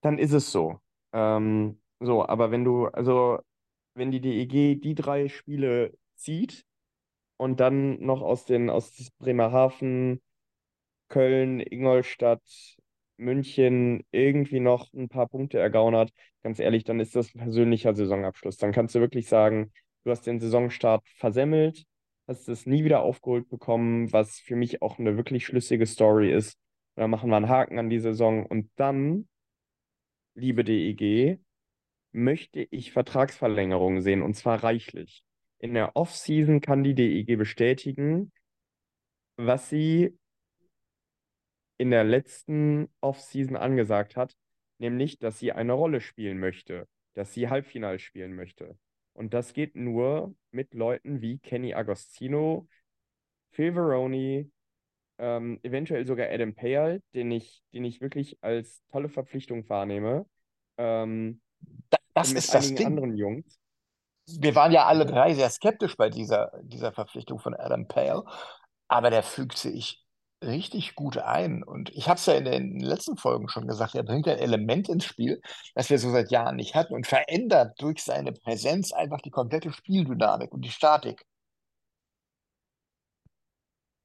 dann 0.00 0.18
ist 0.18 0.32
es 0.32 0.50
so. 0.52 0.80
Ähm, 1.12 1.80
so, 2.00 2.26
aber 2.26 2.50
wenn 2.50 2.64
du, 2.64 2.86
also 2.88 3.38
wenn 3.94 4.10
die 4.10 4.20
DEG 4.20 4.80
die 4.80 4.94
drei 4.94 5.28
Spiele 5.28 5.96
zieht 6.16 6.64
und 7.38 7.60
dann 7.60 8.00
noch 8.02 8.22
aus 8.22 8.44
den, 8.46 8.70
aus 8.70 9.10
Bremerhaven, 9.18 10.22
Köln, 11.08 11.60
Ingolstadt, 11.60 12.42
München 13.20 14.04
irgendwie 14.10 14.60
noch 14.60 14.92
ein 14.92 15.08
paar 15.08 15.28
Punkte 15.28 15.58
ergaunert, 15.58 16.10
ganz 16.42 16.58
ehrlich, 16.58 16.84
dann 16.84 17.00
ist 17.00 17.14
das 17.14 17.34
ein 17.34 17.40
persönlicher 17.40 17.94
Saisonabschluss. 17.94 18.56
Dann 18.56 18.72
kannst 18.72 18.94
du 18.94 19.00
wirklich 19.00 19.28
sagen, 19.28 19.72
du 20.04 20.10
hast 20.10 20.26
den 20.26 20.40
Saisonstart 20.40 21.06
versemmelt, 21.16 21.84
hast 22.26 22.48
es 22.48 22.66
nie 22.66 22.84
wieder 22.84 23.02
aufgeholt 23.02 23.48
bekommen, 23.48 24.12
was 24.12 24.38
für 24.38 24.56
mich 24.56 24.82
auch 24.82 24.98
eine 24.98 25.16
wirklich 25.16 25.46
schlüssige 25.46 25.86
Story 25.86 26.32
ist. 26.32 26.58
Dann 26.96 27.10
machen 27.10 27.30
wir 27.30 27.36
einen 27.36 27.48
Haken 27.48 27.78
an 27.78 27.90
die 27.90 28.00
Saison 28.00 28.46
und 28.46 28.70
dann, 28.76 29.28
liebe 30.34 30.64
DEG, 30.64 31.38
möchte 32.12 32.66
ich 32.70 32.92
Vertragsverlängerungen 32.92 34.02
sehen 34.02 34.22
und 34.22 34.34
zwar 34.34 34.62
reichlich. 34.64 35.22
In 35.58 35.74
der 35.74 35.94
Offseason 35.94 36.60
kann 36.60 36.82
die 36.82 36.94
DEG 36.94 37.36
bestätigen, 37.36 38.32
was 39.36 39.68
sie 39.68 40.18
in 41.80 41.90
der 41.90 42.04
letzten 42.04 42.90
Offseason 43.00 43.56
angesagt 43.56 44.14
hat, 44.14 44.36
nämlich, 44.76 45.18
dass 45.18 45.38
sie 45.38 45.52
eine 45.52 45.72
Rolle 45.72 46.02
spielen 46.02 46.38
möchte, 46.38 46.86
dass 47.14 47.32
sie 47.32 47.48
Halbfinale 47.48 47.98
spielen 47.98 48.34
möchte. 48.34 48.76
Und 49.14 49.32
das 49.32 49.54
geht 49.54 49.76
nur 49.76 50.34
mit 50.50 50.74
Leuten 50.74 51.22
wie 51.22 51.38
Kenny 51.38 51.72
Agostino, 51.72 52.68
Phil 53.52 53.72
Veroni, 53.72 54.50
ähm, 55.16 55.58
eventuell 55.62 56.04
sogar 56.06 56.28
Adam 56.28 56.54
Payal, 56.54 57.00
den 57.14 57.30
ich, 57.30 57.62
den 57.72 57.86
ich 57.86 58.02
wirklich 58.02 58.36
als 58.42 58.82
tolle 58.92 59.08
Verpflichtung 59.08 59.66
wahrnehme. 59.70 60.26
Ähm, 60.76 61.40
da- 61.88 61.96
das 62.12 62.28
und 62.28 62.34
mit 62.34 62.44
ist 62.44 62.52
das 62.52 62.74
Ding. 62.74 62.88
anderen 62.88 63.16
Jungs. 63.16 63.58
Wir 64.38 64.54
waren 64.54 64.70
ja 64.70 64.84
alle 64.84 65.06
drei 65.06 65.32
sehr 65.32 65.48
skeptisch 65.48 65.96
bei 65.96 66.10
dieser, 66.10 66.52
dieser 66.62 66.92
Verpflichtung 66.92 67.38
von 67.38 67.54
Adam 67.54 67.88
Pale, 67.88 68.22
aber 68.86 69.08
der 69.08 69.22
fügt 69.22 69.56
sich 69.56 70.04
richtig 70.42 70.94
gut 70.94 71.18
ein. 71.18 71.62
Und 71.62 71.90
ich 71.90 72.08
habe 72.08 72.18
es 72.18 72.26
ja 72.26 72.34
in 72.34 72.44
den 72.44 72.80
letzten 72.80 73.16
Folgen 73.16 73.48
schon 73.48 73.66
gesagt, 73.66 73.94
er 73.94 74.02
bringt 74.02 74.28
ein 74.28 74.38
Element 74.38 74.88
ins 74.88 75.04
Spiel, 75.04 75.40
das 75.74 75.90
wir 75.90 75.98
so 75.98 76.10
seit 76.10 76.30
Jahren 76.30 76.56
nicht 76.56 76.74
hatten 76.74 76.94
und 76.94 77.06
verändert 77.06 77.80
durch 77.80 78.02
seine 78.02 78.32
Präsenz 78.32 78.92
einfach 78.92 79.20
die 79.20 79.30
komplette 79.30 79.72
Spieldynamik 79.72 80.52
und 80.52 80.62
die 80.64 80.70
Statik. 80.70 81.24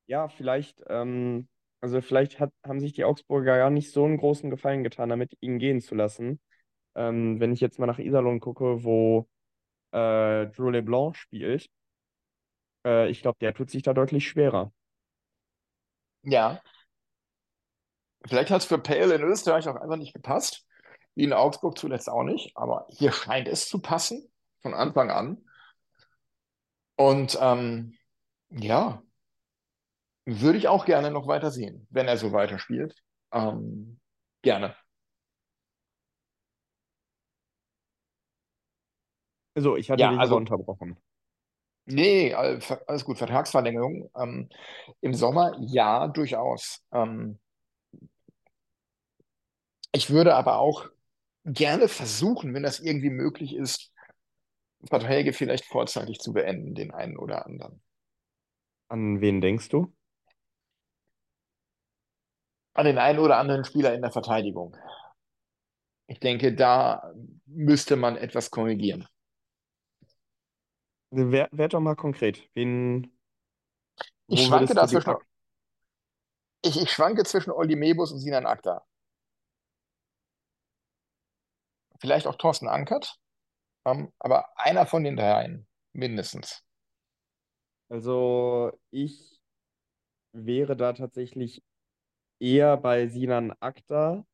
Ja, 0.08 0.28
vielleicht, 0.30 0.82
ähm, 0.88 1.48
Also 1.82 2.02
vielleicht 2.02 2.40
hat, 2.40 2.52
haben 2.66 2.80
sich 2.80 2.94
die 2.94 3.04
Augsburger 3.06 3.58
ja 3.58 3.70
nicht 3.70 3.92
so 3.92 4.06
einen 4.06 4.18
großen 4.18 4.50
Gefallen 4.50 4.84
getan, 4.84 5.10
damit 5.10 5.36
ihn 5.42 5.60
gehen 5.60 5.82
zu 5.82 5.96
lassen. 5.96 6.40
Ähm, 6.96 7.40
wenn 7.42 7.54
ich 7.54 7.62
jetzt 7.62 7.80
mal 7.80 7.88
nach 7.88 8.00
Iserlohn 8.00 8.40
gucke, 8.42 8.84
wo 8.84 9.28
äh, 9.94 10.48
Drew 10.48 10.72
LeBlanc 10.72 11.16
spielt, 11.18 11.68
äh, 12.86 13.10
ich 13.10 13.22
glaube, 13.22 13.38
der 13.42 13.54
tut 13.54 13.70
sich 13.70 13.84
da 13.84 13.94
deutlich 13.94 14.28
schwerer. 14.28 14.72
Ja, 16.26 16.62
vielleicht 18.28 18.52
hat 18.52 18.62
es 18.62 18.68
für 18.68 18.78
Pale 18.80 19.16
in 19.16 19.24
Österreich 19.24 19.68
auch 19.68 19.76
einfach 19.76 19.98
nicht 19.98 20.14
gepasst, 20.14 20.66
wie 21.16 21.24
in 21.24 21.34
Augsburg 21.34 21.78
zuletzt 21.78 22.10
auch 22.10 22.24
nicht, 22.24 22.56
aber 22.56 22.86
hier 22.90 23.12
scheint 23.12 23.48
es 23.48 23.68
zu 23.70 23.80
passen, 23.80 24.30
von 24.62 24.74
Anfang 24.74 25.10
an. 25.12 25.38
Und 26.98 27.38
ähm, 27.42 27.98
ja, 28.50 29.02
würde 30.26 30.58
ich 30.58 30.68
auch 30.68 30.86
gerne 30.86 31.12
noch 31.12 31.28
weiter 31.28 31.52
sehen, 31.52 31.88
wenn 31.90 32.08
er 32.08 32.18
so 32.18 32.32
weiterspielt. 32.32 32.96
Ähm, 33.32 34.00
gerne. 34.42 34.76
So, 39.58 39.76
ich 39.78 39.90
hatte 39.90 40.02
Ja, 40.04 40.10
dich 40.12 40.20
also, 40.20 40.38
unterbrochen. 40.38 40.98
Nee, 41.86 42.34
alles 42.34 43.06
gut, 43.06 43.18
Vertragsverlängerung. 43.18 44.10
Ähm, 44.16 44.50
im 45.02 45.14
Sommer, 45.14 45.56
ja, 45.60 46.08
durchaus. 46.08 46.84
Ähm, 46.92 47.40
ich 49.92 50.10
würde 50.10 50.36
aber 50.36 50.60
auch 50.60 50.90
gerne 51.46 51.88
versuchen, 51.88 52.54
wenn 52.54 52.64
das 52.64 52.80
irgendwie 52.80 53.10
möglich 53.10 53.56
ist, 53.56 53.92
Verträge 54.88 55.34
vielleicht 55.34 55.66
vorzeitig 55.66 56.20
zu 56.20 56.34
beenden, 56.34 56.76
den 56.76 56.92
einen 56.92 57.18
oder 57.18 57.46
anderen. 57.46 57.82
An 58.88 59.22
wen 59.22 59.42
denkst 59.42 59.70
du? 59.70 59.94
An 62.74 62.86
den 62.86 62.98
einen 62.98 63.20
oder 63.20 63.38
anderen 63.38 63.64
Spieler 63.64 63.94
in 63.94 64.02
der 64.02 64.12
Verteidigung. 64.12 64.76
Ich 66.08 66.20
denke, 66.20 66.54
da 66.54 67.14
müsste 67.46 67.96
man 67.96 68.18
etwas 68.18 68.52
korrigieren. 68.52 69.08
Wer, 71.18 71.48
werd 71.52 71.74
doch 71.74 71.80
mal 71.80 71.96
konkret. 71.96 72.50
Wen, 72.54 73.18
Ich 74.28 74.46
schwanke 74.46 74.74
da 74.74 74.86
zwischen, 74.86 75.16
ich, 76.62 76.82
ich 76.82 76.92
schwanke 76.92 77.24
zwischen 77.24 77.52
Olli 77.52 77.78
Mebus 77.78 78.12
und 78.12 78.20
Sinan 78.20 78.46
Akta. 78.46 78.86
Vielleicht 82.00 82.28
auch 82.28 82.36
Thorsten 82.36 82.68
Ankert, 82.68 83.18
ähm, 83.86 84.12
aber 84.20 84.60
einer 84.60 84.86
von 84.86 85.06
den 85.06 85.16
dreien, 85.16 85.66
mindestens. 85.94 86.64
Also, 87.88 88.78
ich 88.92 89.40
wäre 90.34 90.76
da 90.76 90.92
tatsächlich 90.92 91.64
eher 92.40 92.76
bei 92.76 93.08
Sinan 93.08 93.54
Akta. 93.62 94.26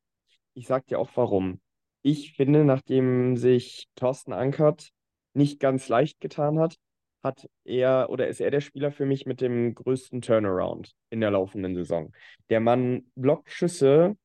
Ich 0.54 0.66
sag 0.66 0.86
dir 0.86 0.98
auch 0.98 1.10
warum. 1.14 1.60
Ich 2.02 2.34
finde, 2.34 2.64
nachdem 2.64 3.36
sich 3.36 3.88
Thorsten 3.94 4.32
Ankert 4.32 4.92
nicht 5.34 5.60
ganz 5.60 5.88
leicht 5.88 6.20
getan 6.20 6.58
hat, 6.58 6.76
hat 7.22 7.48
er 7.64 8.10
oder 8.10 8.28
ist 8.28 8.40
er 8.40 8.50
der 8.50 8.60
Spieler 8.60 8.90
für 8.90 9.06
mich 9.06 9.26
mit 9.26 9.40
dem 9.40 9.74
größten 9.74 10.22
Turnaround 10.22 10.92
in 11.10 11.20
der 11.20 11.30
laufenden 11.30 11.74
Saison. 11.74 12.12
Der 12.50 12.60
Mann 12.60 13.10
blockt 13.14 13.50
Schüsse, 13.50 14.16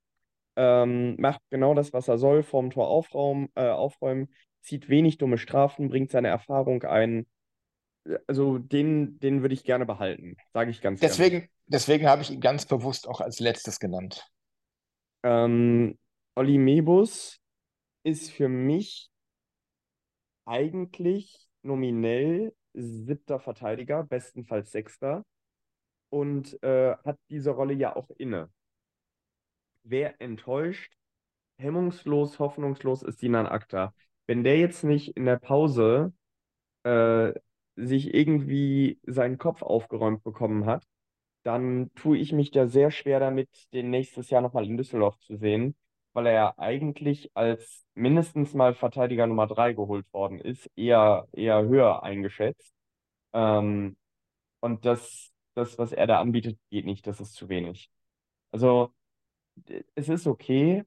ähm, 0.56 1.15
macht 1.20 1.41
genau 1.50 1.74
das, 1.74 1.93
was 1.93 2.08
er 2.08 2.17
soll, 2.17 2.43
vorm 2.43 2.72
Tor 2.72 2.88
aufräumen, 2.88 3.50
äh, 3.56 3.70
aufräumen, 3.70 4.30
zieht 4.62 4.89
wenig 4.89 5.17
dumme 5.17 5.38
Strafen, 5.38 5.89
bringt 5.89 6.12
seine 6.12 6.30
Erfahrung 6.30 6.84
ein. 6.84 7.28
Also 8.26 8.58
den, 8.58 9.20
den 9.20 9.41
würde 9.41 9.54
ich 9.54 9.63
gerne 9.63 9.86
behalten, 9.86 10.38
sage 10.54 10.72
ich 10.72 10.82
ganz. 10.82 11.00
Deswegen, 11.00 11.48
deswegen 11.67 12.08
habe 12.08 12.22
ich 12.22 12.32
ihn 12.32 12.41
ganz 12.41 12.65
bewusst 12.65 13.08
auch 13.08 13.22
als 13.22 13.39
letztes 13.39 13.80
genannt. 13.80 14.28
Ähm, 15.24 15.98
Olli 16.36 16.58
Mebus 16.58 17.39
ist 18.04 18.32
für 18.32 18.48
mich 18.48 19.10
eigentlich 20.48 21.48
nominell 21.62 22.54
siebter 22.74 23.40
Verteidiger, 23.40 24.04
bestenfalls 24.04 24.72
sechster, 24.72 25.24
und 26.10 26.62
äh, 26.64 26.96
hat 27.04 27.18
diese 27.30 27.52
Rolle 27.52 27.74
ja 27.74 27.96
auch 27.96 28.10
inne. 28.18 28.50
Wer 29.84 30.22
enttäuscht, 30.22 30.94
hemmungslos, 31.58 32.40
hoffnungslos 32.40 33.04
ist 33.04 33.20
Sinan 33.20 33.48
Akta. 33.48 33.94
Wenn 34.26 34.44
der 34.44 34.58
jetzt 34.58 34.84
nicht 34.84 35.16
in 35.18 35.26
der 35.26 35.38
Pause 35.38 36.14
äh, 36.84 37.34
sich 37.76 38.14
irgendwie 38.14 39.00
seinen 39.06 39.38
Kopf 39.38 39.62
aufgeräumt 39.62 40.24
bekommen 40.24 40.66
hat, 40.66 40.84
dann 41.44 41.92
tue 41.96 42.18
ich 42.18 42.34
mich 42.34 42.52
da 42.52 42.68
sehr 42.68 42.92
schwer 42.92 43.20
damit, 43.20 43.50
den 43.74 43.90
nächstes 43.90 44.30
Jahr 44.30 44.42
nochmal 44.42 44.66
in 44.66 44.78
Düsseldorf 44.78 45.18
zu 45.20 45.38
sehen, 45.38 45.76
weil 46.18 46.26
er 46.26 46.34
ja 46.34 46.54
eigentlich 46.58 47.30
als 47.36 47.86
mindestens 47.94 48.56
mal 48.56 48.74
Verteidiger 48.74 49.28
Nummer 49.28 49.46
drei 49.46 49.74
geholt 49.74 50.12
worden 50.12 50.40
ist, 50.40 50.68
eher, 50.76 51.28
eher 51.32 51.62
höher 51.68 52.02
eingeschätzt. 52.02 52.74
Ähm, 53.34 53.98
und 54.60 54.86
das, 54.86 55.32
das, 55.54 55.78
was 55.78 55.92
er 55.92 56.08
da 56.08 56.20
anbietet, 56.20 56.60
geht 56.72 56.86
nicht, 56.86 57.06
das 57.06 57.22
ist 57.22 57.36
zu 57.36 57.50
wenig. 57.50 57.92
Also, 58.52 58.92
es 59.94 60.10
ist 60.10 60.26
okay, 60.26 60.84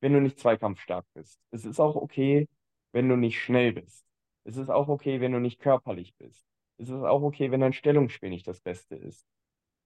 wenn 0.00 0.14
du 0.14 0.20
nicht 0.22 0.38
zweikampfstark 0.38 1.04
bist. 1.12 1.38
Es 1.50 1.66
ist 1.66 1.78
auch 1.78 1.96
okay, 1.96 2.48
wenn 2.92 3.10
du 3.10 3.16
nicht 3.16 3.42
schnell 3.42 3.74
bist. 3.74 4.06
Es 4.44 4.56
ist 4.56 4.70
auch 4.70 4.88
okay, 4.88 5.20
wenn 5.20 5.32
du 5.32 5.38
nicht 5.38 5.60
körperlich 5.60 6.14
bist. 6.16 6.46
Es 6.78 6.88
ist 6.88 7.02
auch 7.02 7.20
okay, 7.20 7.50
wenn 7.50 7.60
dein 7.60 7.74
Stellungsspiel 7.74 8.30
nicht 8.30 8.48
das 8.48 8.62
Beste 8.62 8.96
ist. 8.96 9.26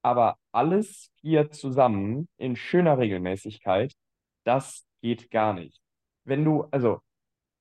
Aber 0.03 0.39
alles 0.53 1.11
vier 1.21 1.51
zusammen 1.51 2.29
in 2.37 2.55
schöner 2.55 2.99
Regelmäßigkeit, 2.99 3.97
das 4.47 4.87
geht 5.03 5.31
gar 5.31 5.53
nicht. 5.55 5.81
Wenn 6.25 6.45
du, 6.45 6.65
also 6.71 7.01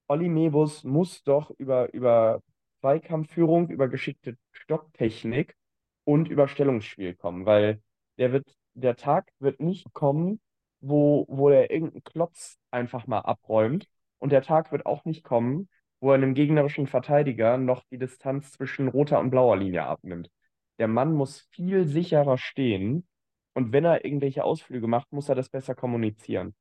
Olli 0.07 0.29
Mebus 0.29 0.83
muss 0.83 1.23
doch 1.23 1.51
über, 1.57 1.93
über 1.93 2.41
Zweikampfführung, 2.81 3.69
über 3.69 3.87
geschickte 3.89 4.37
Stocktechnik 4.51 5.55
und 6.03 6.29
über 6.29 6.47
Stellungsspiel 6.47 7.15
kommen, 7.15 7.45
weil 7.45 7.81
der 8.17 8.31
wird, 8.31 8.55
der 8.73 8.95
Tag 8.95 9.31
wird 9.39 9.59
nicht 9.59 9.93
kommen, 9.93 10.39
wo, 10.79 11.25
wo 11.27 11.49
er 11.49 11.71
irgendeinen 11.71 12.03
Klotz 12.03 12.57
einfach 12.71 13.07
mal 13.07 13.21
abräumt. 13.21 13.87
Und 14.19 14.31
der 14.31 14.43
Tag 14.43 14.71
wird 14.71 14.85
auch 14.85 15.05
nicht 15.05 15.23
kommen, 15.23 15.69
wo 15.99 16.11
er 16.11 16.15
einem 16.15 16.35
gegnerischen 16.35 16.87
Verteidiger 16.87 17.57
noch 17.57 17.83
die 17.91 17.97
Distanz 17.97 18.51
zwischen 18.51 18.87
roter 18.87 19.19
und 19.19 19.31
blauer 19.31 19.57
Linie 19.57 19.85
abnimmt. 19.85 20.29
Der 20.77 20.87
Mann 20.87 21.13
muss 21.13 21.47
viel 21.51 21.85
sicherer 21.85 22.37
stehen 22.37 23.07
und 23.53 23.71
wenn 23.71 23.85
er 23.85 24.05
irgendwelche 24.05 24.43
Ausflüge 24.43 24.87
macht, 24.87 25.11
muss 25.11 25.29
er 25.29 25.35
das 25.35 25.49
besser 25.49 25.73
kommunizieren. 25.75 26.53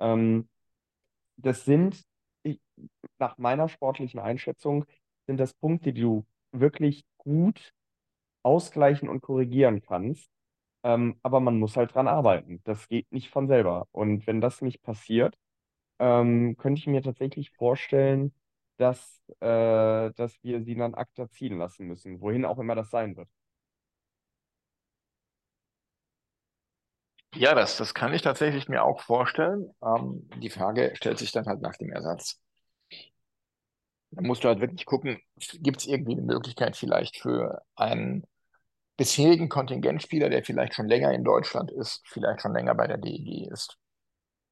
Ähm, 0.00 0.48
das 1.36 1.64
sind, 1.64 2.04
ich, 2.42 2.60
nach 3.18 3.38
meiner 3.38 3.68
sportlichen 3.68 4.20
Einschätzung, 4.20 4.84
sind 5.26 5.38
das 5.38 5.54
Punkte, 5.54 5.92
die 5.92 6.02
du 6.02 6.26
wirklich 6.52 7.04
gut 7.18 7.74
ausgleichen 8.42 9.08
und 9.08 9.20
korrigieren 9.22 9.82
kannst. 9.82 10.30
Ähm, 10.84 11.18
aber 11.22 11.40
man 11.40 11.58
muss 11.58 11.76
halt 11.76 11.94
dran 11.94 12.08
arbeiten. 12.08 12.60
Das 12.64 12.88
geht 12.88 13.10
nicht 13.12 13.30
von 13.30 13.48
selber. 13.48 13.88
Und 13.92 14.26
wenn 14.26 14.40
das 14.40 14.62
nicht 14.62 14.82
passiert, 14.82 15.36
ähm, 15.98 16.56
könnte 16.58 16.80
ich 16.80 16.86
mir 16.86 17.02
tatsächlich 17.02 17.50
vorstellen, 17.52 18.34
dass, 18.78 19.22
äh, 19.40 20.12
dass 20.14 20.42
wir 20.44 20.62
sie 20.62 20.74
dann 20.76 20.94
ACTA 20.94 21.30
ziehen 21.30 21.58
lassen 21.58 21.86
müssen, 21.88 22.20
wohin 22.20 22.44
auch 22.44 22.58
immer 22.58 22.74
das 22.76 22.90
sein 22.90 23.16
wird. 23.16 23.28
Ja, 27.38 27.54
das, 27.54 27.76
das 27.78 27.94
kann 27.94 28.12
ich 28.14 28.20
tatsächlich 28.22 28.68
mir 28.68 28.82
auch 28.84 29.00
vorstellen. 29.00 29.72
Ähm, 29.82 30.28
die 30.42 30.50
Frage 30.50 30.92
stellt 30.96 31.18
sich 31.18 31.32
dann 31.32 31.46
halt 31.46 31.60
nach 31.62 31.76
dem 31.76 31.90
Ersatz. 31.92 32.40
Da 34.10 34.22
musst 34.22 34.42
du 34.44 34.48
halt 34.48 34.60
wirklich 34.60 34.86
gucken, 34.86 35.20
gibt 35.54 35.80
es 35.80 35.86
irgendwie 35.86 36.12
eine 36.12 36.22
Möglichkeit 36.22 36.76
vielleicht 36.76 37.18
für 37.18 37.62
einen 37.76 38.26
bisherigen 38.96 39.48
Kontingentspieler, 39.48 40.30
der 40.30 40.44
vielleicht 40.44 40.74
schon 40.74 40.88
länger 40.88 41.12
in 41.12 41.24
Deutschland 41.24 41.70
ist, 41.72 42.02
vielleicht 42.08 42.42
schon 42.42 42.54
länger 42.54 42.74
bei 42.74 42.86
der 42.88 42.98
DEG 42.98 43.48
ist, 43.52 43.78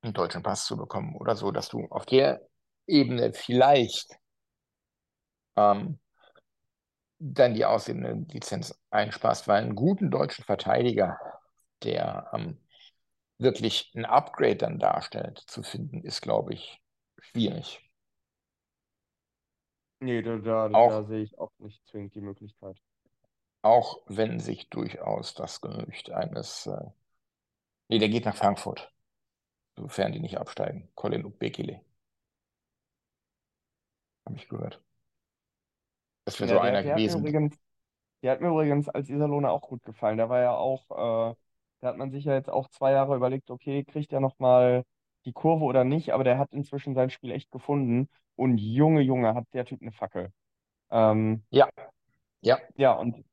einen 0.03 0.15
deutschen 0.15 0.43
Pass 0.43 0.67
zu 0.67 0.77
bekommen 0.77 1.17
oder 1.17 1.37
so, 1.37 1.53
dass 1.53 1.69
du 1.71 1.87
auf 1.91 2.07
der 2.07 2.43
Ebene 2.87 3.33
vielleicht 3.35 4.11
ähm, 5.57 5.99
dann 7.19 7.55
die 7.55 7.65
aussehende 7.65 8.25
Lizenz 8.33 8.75
einsparst, 8.91 9.49
weil 9.49 9.63
einen 9.63 9.75
guten 9.75 10.11
deutschen 10.11 10.45
Verteidiger, 10.45 11.19
der 11.83 12.31
ähm, 12.35 12.59
wirklich 13.39 13.93
ein 13.95 14.05
Upgrade 14.05 14.57
dann 14.57 14.79
darstellt, 14.79 15.39
zu 15.47 15.63
finden, 15.63 16.03
ist, 16.03 16.23
glaube 16.23 16.55
ich, 16.55 16.81
schwierig. 17.21 17.81
Nee, 20.01 20.23
da, 20.23 20.39
da, 20.39 20.69
da 20.71 20.73
Auch, 20.73 21.05
sehe 21.05 21.23
ich 21.23 21.39
auch 21.39 21.53
nicht 21.59 21.85
zwingend 21.87 22.15
die 22.15 22.21
Möglichkeit. 22.23 22.81
auch 23.63 24.01
wenn 24.07 24.41
sich 24.41 24.71
durchaus 24.71 25.35
das 25.35 25.61
Gerücht 25.61 26.11
eines, 26.11 26.65
äh, 26.67 26.87
nee, 27.89 27.99
der 27.99 28.09
geht 28.09 28.25
nach 28.27 28.37
Frankfurt, 28.37 28.93
sofern 29.77 30.13
die 30.13 30.21
nicht 30.21 30.39
absteigen. 30.39 30.91
Colin 30.97 31.25
Ubekile, 31.27 31.83
habe 34.27 34.37
ich 34.37 34.49
gehört. 34.49 34.81
Das 36.25 36.39
wäre 36.41 36.49
Ja, 36.49 36.51
so 36.51 36.61
der, 36.61 36.61
einer 36.61 36.83
der 36.83 36.95
hat 36.97 37.05
gewesen. 37.05 37.27
übrigens, 37.27 37.57
der 38.23 38.33
hat 38.33 38.41
mir 38.41 38.49
übrigens 38.51 38.89
als 38.91 39.09
Iserlohner 39.11 39.53
auch 39.53 39.63
gut 39.63 39.85
gefallen. 39.85 40.19
Der 40.19 40.29
war 40.31 40.41
ja 40.43 40.53
auch, 40.55 41.33
äh, 41.33 41.37
Da 41.87 41.91
hat 41.91 41.99
man 41.99 42.11
sich 42.11 42.25
ja 42.25 42.35
jetzt 42.35 42.51
auch 42.51 42.69
zwei 42.71 42.91
Jahre 42.91 43.15
überlegt, 43.15 43.49
okay, 43.49 43.85
kriegt 43.85 44.13
er 44.13 44.19
nochmal 44.19 44.83
die 45.25 45.33
Kurve 45.33 45.65
oder 45.65 45.85
nicht, 45.85 46.13
aber 46.13 46.25
der 46.25 46.37
hat 46.37 46.53
inzwischen 46.53 46.97
sein 46.97 47.11
Spiel 47.11 47.31
echt 47.31 47.53
gefunden. 47.53 48.09
Und 48.35 48.59
Junge, 48.59 49.03
Junge, 49.03 49.35
hat 49.35 49.45
der 49.53 49.65
Typ 49.65 49.83
eine 49.83 49.93
Fackel. 49.93 50.33
Ähm, 50.91 51.45
Ja, 51.51 51.69
ja. 52.41 52.59
ja, 52.75 52.91
und 52.95 53.25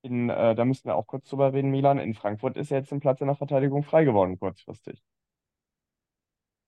in, 0.00 0.30
äh, 0.30 0.54
da 0.54 0.64
müssen 0.64 0.86
wir 0.86 0.96
auch 0.96 1.06
kurz 1.06 1.28
drüber 1.28 1.52
reden, 1.52 1.70
Milan. 1.70 1.98
In 1.98 2.14
Frankfurt 2.14 2.56
ist 2.56 2.70
jetzt 2.70 2.90
ein 2.90 3.00
Platz 3.00 3.20
in 3.20 3.26
der 3.26 3.36
Verteidigung 3.36 3.82
frei 3.82 4.04
geworden, 4.04 4.38
kurzfristig. 4.38 5.02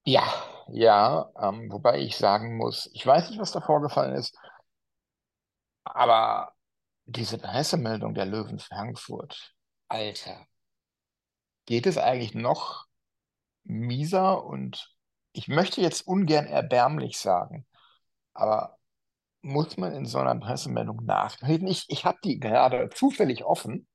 Ja, 0.05 0.31
ja, 0.69 1.31
ähm, 1.41 1.73
wobei 1.73 2.01
ich 2.01 2.19
sagen 2.19 2.59
muss, 2.59 2.91
ich 2.93 3.07
weiß 3.07 3.31
nicht, 3.31 3.41
was 3.41 3.53
da 3.53 3.63
vorgefallen 3.63 4.17
ist, 4.17 4.37
aber 5.85 6.53
diese 7.07 7.39
Pressemeldung 7.39 8.13
der 8.13 8.27
Löwen 8.27 8.59
Frankfurt, 8.59 9.55
Alter, 9.89 10.47
geht 11.73 11.87
es 11.87 11.97
eigentlich 11.97 12.35
noch 12.35 12.85
mieser 13.65 14.45
und 14.45 14.95
ich 15.33 15.49
möchte 15.49 15.81
jetzt 15.81 16.07
ungern 16.07 16.45
erbärmlich 16.45 17.17
sagen, 17.17 17.67
aber 18.35 18.77
muss 19.41 19.79
man 19.79 19.95
in 19.95 20.05
so 20.05 20.19
einer 20.19 20.39
Pressemeldung 20.39 21.03
nachreden? 21.07 21.67
Ich, 21.67 21.87
ich 21.89 22.05
habe 22.05 22.19
die 22.23 22.39
gerade 22.39 22.91
zufällig 22.91 23.45
offen 23.45 23.89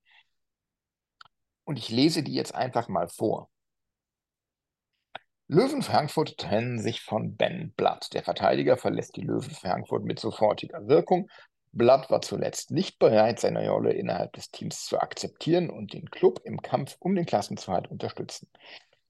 und 1.65 1.77
ich 1.77 1.89
lese 1.89 2.23
die 2.23 2.33
jetzt 2.33 2.55
einfach 2.55 2.87
mal 2.87 3.09
vor. 3.09 3.47
Löwen 5.47 5.83
Frankfurt 5.83 6.39
trennen 6.39 6.79
sich 6.79 7.01
von 7.01 7.37
Ben 7.37 7.73
Blatt. 7.73 8.11
Der 8.15 8.23
Verteidiger 8.23 8.77
verlässt 8.77 9.15
die 9.17 9.21
Löwen 9.21 9.51
Frankfurt 9.51 10.03
mit 10.03 10.19
sofortiger 10.19 10.87
Wirkung. 10.87 11.29
Blatt 11.77 12.09
war 12.09 12.21
zuletzt 12.21 12.71
nicht 12.71 12.99
bereit, 12.99 13.39
seine 13.39 13.69
Rolle 13.69 13.93
innerhalb 13.93 14.33
des 14.33 14.51
Teams 14.51 14.85
zu 14.85 14.99
akzeptieren 14.99 15.69
und 15.69 15.93
den 15.93 16.09
Club 16.09 16.41
im 16.43 16.61
Kampf 16.61 16.97
um 16.99 17.15
den 17.15 17.25
Klassenerhalt 17.25 17.89
unterstützen. 17.89 18.49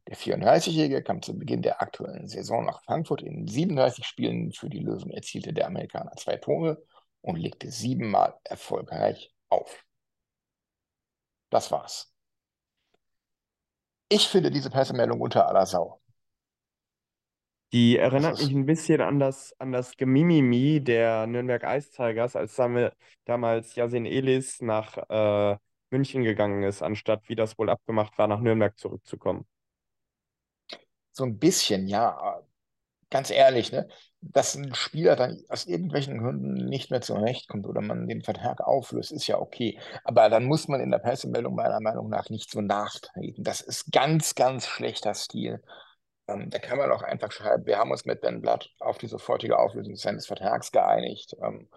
Der 0.08 0.16
34-Jährige 0.16 1.04
kam 1.04 1.22
zu 1.22 1.38
Beginn 1.38 1.62
der 1.62 1.82
aktuellen 1.82 2.28
Saison 2.28 2.66
nach 2.66 2.84
Frankfurt. 2.84 3.22
In 3.22 3.48
37 3.48 4.06
Spielen 4.06 4.52
für 4.54 4.70
die 4.70 4.80
Löwen 4.80 5.12
erzielte 5.12 5.54
der 5.54 5.68
Amerikaner 5.68 6.14
zwei 6.16 6.38
Tore 6.38 6.84
und 7.22 7.38
legte 7.38 7.70
siebenmal 7.72 8.36
erfolgreich 8.44 9.34
auf. 9.50 9.84
Das 11.50 11.72
war's. 11.72 12.14
Ich 14.10 14.28
finde 14.28 14.52
diese 14.52 14.70
Pressemeldung 14.70 15.20
unter 15.20 15.48
aller 15.48 15.66
Sau. 15.66 16.02
Die 17.74 17.98
erinnert 17.98 18.40
mich 18.40 18.52
ein 18.54 18.66
bisschen 18.66 19.02
an 19.02 19.20
das, 19.20 19.54
an 19.60 19.72
das 19.74 19.98
Gemimimi 19.98 20.82
der 20.84 21.28
Nürnberg 21.28 21.64
Ice 21.64 21.92
Tigers, 21.92 22.36
als 22.36 22.56
dam- 22.56 22.90
damals 23.26 23.76
Yasin 23.76 24.06
Elis 24.06 24.62
nach 24.62 24.98
äh, 25.10 25.58
München 25.90 26.24
gegangen 26.24 26.64
ist, 26.64 26.82
anstatt, 26.82 27.28
wie 27.30 27.36
das 27.36 27.58
wohl 27.58 27.70
abgemacht 27.70 28.18
war, 28.18 28.28
nach 28.28 28.40
Nürnberg 28.40 28.78
zurückzukommen. 28.78 29.46
so 31.12 31.24
ein 31.24 31.40
bisschen, 31.40 31.88
ja, 31.88 32.42
ganz 33.12 33.32
ehrlich, 33.32 33.72
ne, 33.72 33.88
dass 34.22 34.56
ein 34.56 34.76
Spieler 34.76 35.16
dann 35.16 35.44
aus 35.50 35.66
irgendwelchen 35.68 36.20
Gründen 36.20 36.56
nicht 36.70 36.92
mehr 36.92 37.02
zurechtkommt 37.02 37.68
oder 37.68 37.82
man 37.82 38.08
den 38.08 38.24
Vertrag 38.24 38.62
auflöst, 38.62 39.12
ist 39.12 39.28
ja 39.28 39.40
okay. 39.40 39.80
Aber 40.06 40.30
dann 40.30 40.46
muss 40.46 40.68
man 40.68 40.82
in 40.82 40.92
der 40.92 41.00
Pressemeldung 41.00 41.56
meiner 41.56 41.82
Meinung 41.82 42.10
nach 42.10 42.30
nicht 42.30 42.52
so 42.52 42.62
nachtreten. 42.62 43.44
Das 43.44 43.62
ist 43.62 43.92
ganz, 43.92 44.36
ganz 44.36 44.68
schlechter 44.68 45.14
Stil. 45.16 45.62
Ähm, 46.28 46.50
da 46.50 46.60
kann 46.60 46.78
man 46.78 46.92
auch 46.92 47.02
einfach 47.02 47.32
schreiben, 47.32 47.66
wir 47.66 47.78
haben 47.78 47.92
uns 47.92 48.06
mit 48.06 48.22
Ben 48.22 48.42
Blatt 48.42 48.70
auf 48.80 48.98
die 48.98 49.08
sofortige 49.08 49.58
Auflösung 49.58 49.96
seines 49.96 50.28
Vertrags 50.28 50.72
geeinigt, 50.72 51.36
ähm, 51.42 51.70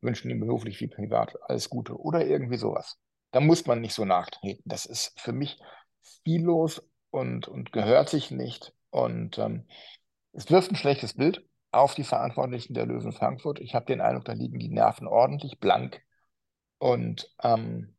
wünschen 0.00 0.30
ihm 0.30 0.40
beruflich 0.40 0.80
wie 0.80 0.88
privat 0.88 1.36
alles 1.42 1.68
Gute 1.68 1.98
oder 1.98 2.24
irgendwie 2.24 2.56
sowas. 2.56 2.98
Da 3.32 3.40
muss 3.40 3.66
man 3.66 3.80
nicht 3.80 3.94
so 3.94 4.04
nachtreten. 4.04 4.62
Das 4.64 4.86
ist 4.86 5.18
für 5.20 5.32
mich 5.32 5.58
stillos 6.02 6.82
und, 7.10 7.48
und 7.48 7.72
gehört 7.72 8.08
sich 8.08 8.30
nicht. 8.30 8.74
Und 8.90 9.38
ähm, 9.38 9.68
es 10.32 10.50
wirft 10.50 10.70
ein 10.70 10.76
schlechtes 10.76 11.14
Bild 11.14 11.46
auf 11.70 11.94
die 11.94 12.04
Verantwortlichen 12.04 12.74
der 12.74 12.86
Löwen 12.86 13.12
Frankfurt. 13.12 13.60
Ich 13.60 13.74
habe 13.74 13.86
den 13.86 14.00
Eindruck, 14.00 14.24
da 14.24 14.32
liegen 14.32 14.58
die 14.58 14.70
Nerven 14.70 15.06
ordentlich 15.06 15.60
blank. 15.60 16.02
Und 16.78 17.30
ähm, 17.42 17.96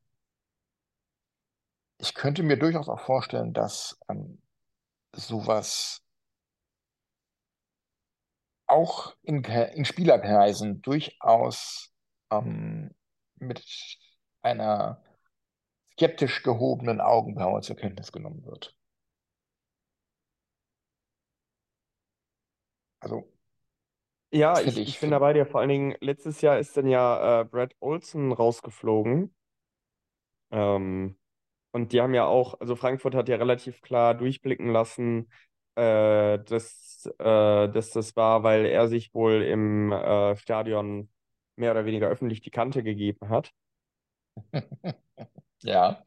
ich 1.98 2.14
könnte 2.16 2.44
mir 2.44 2.58
durchaus 2.58 2.90
auch 2.90 3.00
vorstellen, 3.00 3.54
dass 3.54 4.00
ähm, 4.10 4.42
sowas 5.16 6.02
auch 8.68 9.16
in, 9.24 9.44
in 9.44 9.86
Spielerkreisen 9.86 10.82
durchaus 10.82 11.94
ähm, 12.32 12.92
mit 13.36 13.64
einer 14.42 15.02
skeptisch 15.94 16.44
gehobenen 16.44 17.02
Augenbraue 17.02 17.62
zur 17.62 17.78
Kenntnis 17.78 18.12
genommen 18.12 18.46
wird. 18.46 18.76
Also, 23.02 23.28
Ja, 24.34 24.62
ich, 24.62 24.80
ich 24.80 24.80
ich, 24.82 25.00
bin 25.00 25.12
da 25.12 25.20
find, 25.20 25.20
bei 25.20 25.34
dir. 25.34 25.46
Vor 25.46 25.60
allen 25.62 25.70
Dingen, 25.70 25.96
letztes 26.00 26.42
Jahr 26.42 26.58
ist 26.60 26.76
dann 26.78 26.88
ja 26.88 27.42
äh, 27.42 27.46
Brad 27.46 27.76
Olsen 27.80 28.32
rausgeflogen. 28.32 29.34
Ähm, 30.52 31.16
und 31.72 31.94
die 31.94 32.02
haben 32.02 32.14
ja 32.14 32.26
auch, 32.26 32.60
also 32.60 32.76
Frankfurt 32.76 33.16
hat 33.16 33.30
ja 33.30 33.38
relativ 33.38 33.82
klar 33.82 34.14
durchblicken 34.16 34.70
lassen, 34.70 35.32
äh, 35.76 36.40
dass, 36.40 37.06
äh, 37.20 37.70
dass 37.70 37.92
das 37.92 38.16
war, 38.16 38.44
weil 38.44 38.66
er 38.66 38.88
sich 38.88 39.14
wohl 39.14 39.42
im 39.44 39.92
äh, 39.92 40.36
Stadion 40.38 41.10
mehr 41.56 41.72
oder 41.72 41.86
weniger 41.86 42.08
öffentlich 42.10 42.42
die 42.42 42.52
Kante 42.52 42.84
gegeben 42.84 43.30
hat. 43.30 43.52
ja, 45.64 46.04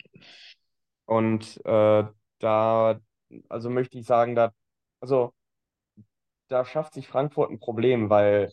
Und 1.06 1.60
äh, 1.64 2.04
da, 2.38 3.00
also 3.48 3.70
möchte 3.70 3.98
ich 3.98 4.06
sagen, 4.06 4.34
da, 4.34 4.52
also 5.00 5.32
da 6.48 6.64
schafft 6.64 6.94
sich 6.94 7.08
Frankfurt 7.08 7.50
ein 7.50 7.58
Problem, 7.58 8.10
weil 8.10 8.52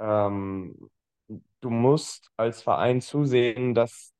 ähm, 0.00 0.90
du 1.60 1.70
musst 1.70 2.30
als 2.36 2.62
Verein 2.62 3.00
zusehen, 3.00 3.74
dass, 3.74 4.14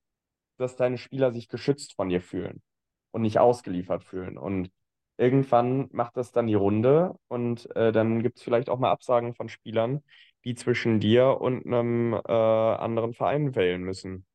dass 0.60 0.76
deine 0.76 0.98
Spieler 0.98 1.32
sich 1.32 1.48
geschützt 1.48 1.94
von 1.94 2.08
dir 2.08 2.20
fühlen 2.20 2.62
und 3.10 3.22
nicht 3.22 3.38
ausgeliefert 3.38 4.04
fühlen. 4.04 4.38
Und 4.38 4.70
irgendwann 5.16 5.88
macht 5.92 6.16
das 6.16 6.32
dann 6.32 6.46
die 6.46 6.54
Runde 6.54 7.18
und 7.28 7.74
äh, 7.76 7.92
dann 7.92 8.22
gibt 8.22 8.38
es 8.38 8.44
vielleicht 8.44 8.68
auch 8.70 8.78
mal 8.78 8.90
Absagen 8.90 9.34
von 9.34 9.48
Spielern, 9.48 10.02
die 10.44 10.54
zwischen 10.54 11.00
dir 11.00 11.40
und 11.40 11.66
einem 11.66 12.14
äh, 12.14 12.32
anderen 12.32 13.14
Verein 13.14 13.54
wählen 13.54 13.82
müssen. 13.82 14.26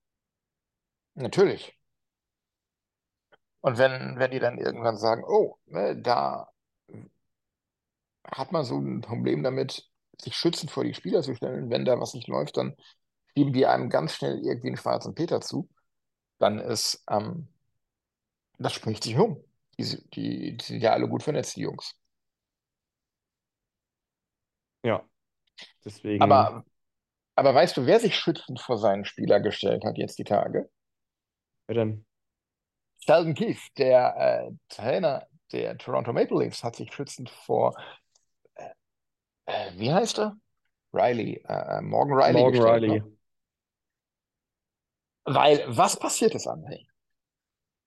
natürlich. 1.15 1.77
Und 3.62 3.77
wenn, 3.77 4.19
wenn 4.19 4.31
die 4.31 4.39
dann 4.39 4.57
irgendwann 4.59 4.97
sagen, 4.97 5.23
oh, 5.25 5.57
ne, 5.65 5.95
da 5.97 6.49
hat 8.25 8.51
man 8.51 8.63
so 8.65 8.79
ein 8.79 9.01
Problem 9.01 9.43
damit, 9.43 9.89
sich 10.19 10.36
schützend 10.36 10.71
vor 10.71 10.83
die 10.83 10.93
Spieler 10.93 11.21
zu 11.21 11.36
stellen, 11.36 11.69
wenn 11.69 11.86
da 11.86 11.99
was 11.99 12.13
nicht 12.13 12.27
läuft, 12.27 12.57
dann 12.57 12.75
schieben 13.36 13.53
die 13.53 13.65
einem 13.65 13.89
ganz 13.89 14.15
schnell 14.15 14.39
irgendwie 14.39 14.67
einen 14.67 14.77
schwarzen 14.77 15.15
Peter 15.15 15.41
zu, 15.41 15.69
dann 16.43 16.60
ist, 16.60 17.03
ähm, 17.10 17.47
das 18.60 18.73
spricht 18.73 19.03
sich 19.03 19.17
um. 19.17 19.43
Die, 19.79 19.84
die, 20.12 20.58
die 20.58 20.63
sind 20.63 20.82
ja 20.82 20.91
alle 20.91 21.08
gut 21.08 21.23
vernetzt, 21.23 21.56
die 21.56 21.62
Jungs. 21.62 21.95
Ja, 24.84 25.03
deswegen, 25.86 26.21
Aber, 26.21 26.65
aber 27.36 27.56
weißt 27.56 27.77
du, 27.77 27.86
wer 27.86 27.99
sich 27.99 28.15
schützend 28.15 28.60
vor 28.60 28.77
seinen 28.77 29.06
Spieler 29.06 29.39
gestellt 29.39 29.86
hat 29.86 29.97
jetzt 29.97 30.19
die 30.19 30.25
Tage? 30.25 30.69
wer 31.67 31.75
denn? 31.75 32.06
Sheldon 32.99 33.34
Keefe, 33.34 33.69
der 33.77 34.15
äh, 34.17 34.51
Trainer 34.69 35.27
der 35.51 35.77
Toronto 35.77 36.12
Maple 36.13 36.43
Leafs, 36.43 36.63
hat 36.63 36.75
sich 36.75 36.93
schützend 36.93 37.29
vor, 37.29 37.75
äh, 38.56 38.69
äh, 39.45 39.71
wie 39.77 39.93
heißt 39.93 40.19
er? 40.19 40.38
Riley, 40.93 41.43
äh, 41.47 41.77
äh, 41.77 41.82
Morgan 41.82 42.17
Riley 42.17 42.34
Morgan 42.34 42.51
gestellt, 42.51 42.84
Riley. 42.84 42.99
ne? 42.99 43.12
Weil, 45.25 45.63
was 45.67 45.97
passiert 45.97 46.36
ist, 46.36 46.47
André? 46.47 46.86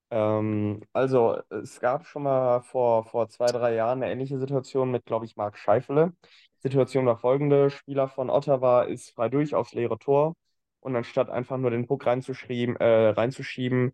Ähm, 0.09 0.81
also, 0.93 1.37
es 1.49 1.79
gab 1.79 2.05
schon 2.07 2.23
mal 2.23 2.61
vor, 2.61 3.05
vor 3.05 3.27
zwei, 3.29 3.47
drei 3.47 3.75
Jahren 3.75 4.01
eine 4.01 4.11
ähnliche 4.11 4.39
Situation 4.39 4.89
mit, 4.91 5.05
glaube 5.05 5.25
ich, 5.25 5.35
Marc 5.35 5.57
Scheifele. 5.57 6.13
Die 6.57 6.61
Situation 6.61 7.05
war 7.05 7.17
folgende: 7.17 7.69
Spieler 7.69 8.07
von 8.07 8.29
Ottawa 8.29 8.83
ist 8.83 9.11
frei 9.11 9.29
durch 9.29 9.53
aufs 9.53 9.73
leere 9.73 9.97
Tor 9.99 10.35
und 10.79 10.95
anstatt 10.95 11.29
einfach 11.29 11.57
nur 11.57 11.71
den 11.71 11.87
Puck 11.87 12.05
reinzuschieben, 12.05 12.77
äh, 12.77 13.09
reinzuschieben, 13.09 13.93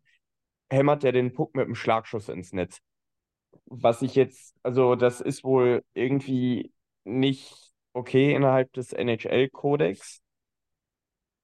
hämmert 0.71 1.03
er 1.03 1.11
den 1.13 1.33
Puck 1.33 1.55
mit 1.55 1.65
einem 1.65 1.75
Schlagschuss 1.75 2.29
ins 2.29 2.53
Netz. 2.53 2.79
Was 3.65 4.01
ich 4.01 4.15
jetzt, 4.15 4.55
also, 4.63 4.95
das 4.95 5.21
ist 5.21 5.43
wohl 5.43 5.83
irgendwie 5.93 6.73
nicht 7.05 7.73
okay 7.93 8.33
innerhalb 8.35 8.73
des 8.73 8.93
NHL-Kodex. 8.93 10.21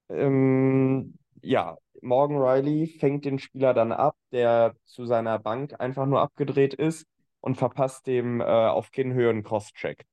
Ähm, 0.09 1.17
ja, 1.41 1.77
Morgan 2.01 2.37
Riley 2.37 2.87
fängt 2.87 3.25
den 3.25 3.39
Spieler 3.39 3.73
dann 3.73 3.91
ab, 3.91 4.15
der 4.31 4.75
zu 4.85 5.05
seiner 5.05 5.39
Bank 5.39 5.79
einfach 5.79 6.05
nur 6.05 6.21
abgedreht 6.21 6.73
ist 6.73 7.05
und 7.41 7.55
verpasst 7.55 8.07
dem 8.07 8.41
äh, 8.41 8.43
auf 8.43 8.91
Kinnhöhe 8.91 9.29
einen 9.29 9.43
Crosscheck. 9.43 10.05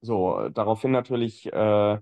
So, 0.00 0.48
daraufhin 0.50 0.92
natürlich 0.92 1.46
äh, 1.52 1.98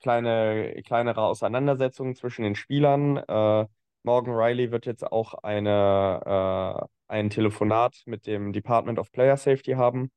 kleine, 0.00 0.82
kleinere 0.84 1.22
Auseinandersetzungen 1.22 2.14
zwischen 2.14 2.42
den 2.42 2.54
Spielern. 2.54 3.16
Äh, 3.18 3.66
Morgan 4.04 4.34
Riley 4.34 4.70
wird 4.70 4.86
jetzt 4.86 5.04
auch 5.04 5.34
eine, 5.34 6.78
äh, 6.78 6.86
ein 7.08 7.30
Telefonat 7.30 8.02
mit 8.06 8.26
dem 8.26 8.52
Department 8.52 8.98
of 8.98 9.12
Player 9.12 9.36
Safety 9.36 9.72
haben. 9.72 10.10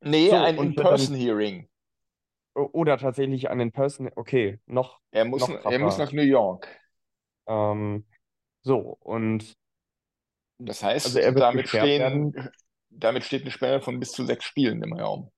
Nee, 0.00 0.30
So, 0.30 0.36
ein 0.36 0.56
In-Person-Hearing. 0.56 1.68
Oder 2.54 2.96
tatsächlich 2.96 3.50
an 3.50 3.58
den 3.58 3.70
Person, 3.70 4.10
okay, 4.16 4.58
noch, 4.66 5.00
Er 5.10 5.26
muss, 5.26 5.46
noch 5.46 5.64
er 5.64 5.78
muss 5.78 5.98
nach 5.98 6.12
New 6.12 6.22
York. 6.22 6.68
Ähm, 7.46 8.04
so, 8.62 8.78
und 9.00 9.54
Das 10.58 10.82
heißt, 10.82 11.06
Also 11.06 11.38
damit 11.38 11.68
stehen, 11.68 12.34
damit 12.90 13.24
steht 13.24 13.42
eine 13.42 13.50
Sperre 13.50 13.80
von 13.80 13.98
bis 14.00 14.12
zu 14.12 14.24
sechs 14.24 14.44
Spielen 14.44 14.82
im 14.82 14.92
Raum. 14.94 15.30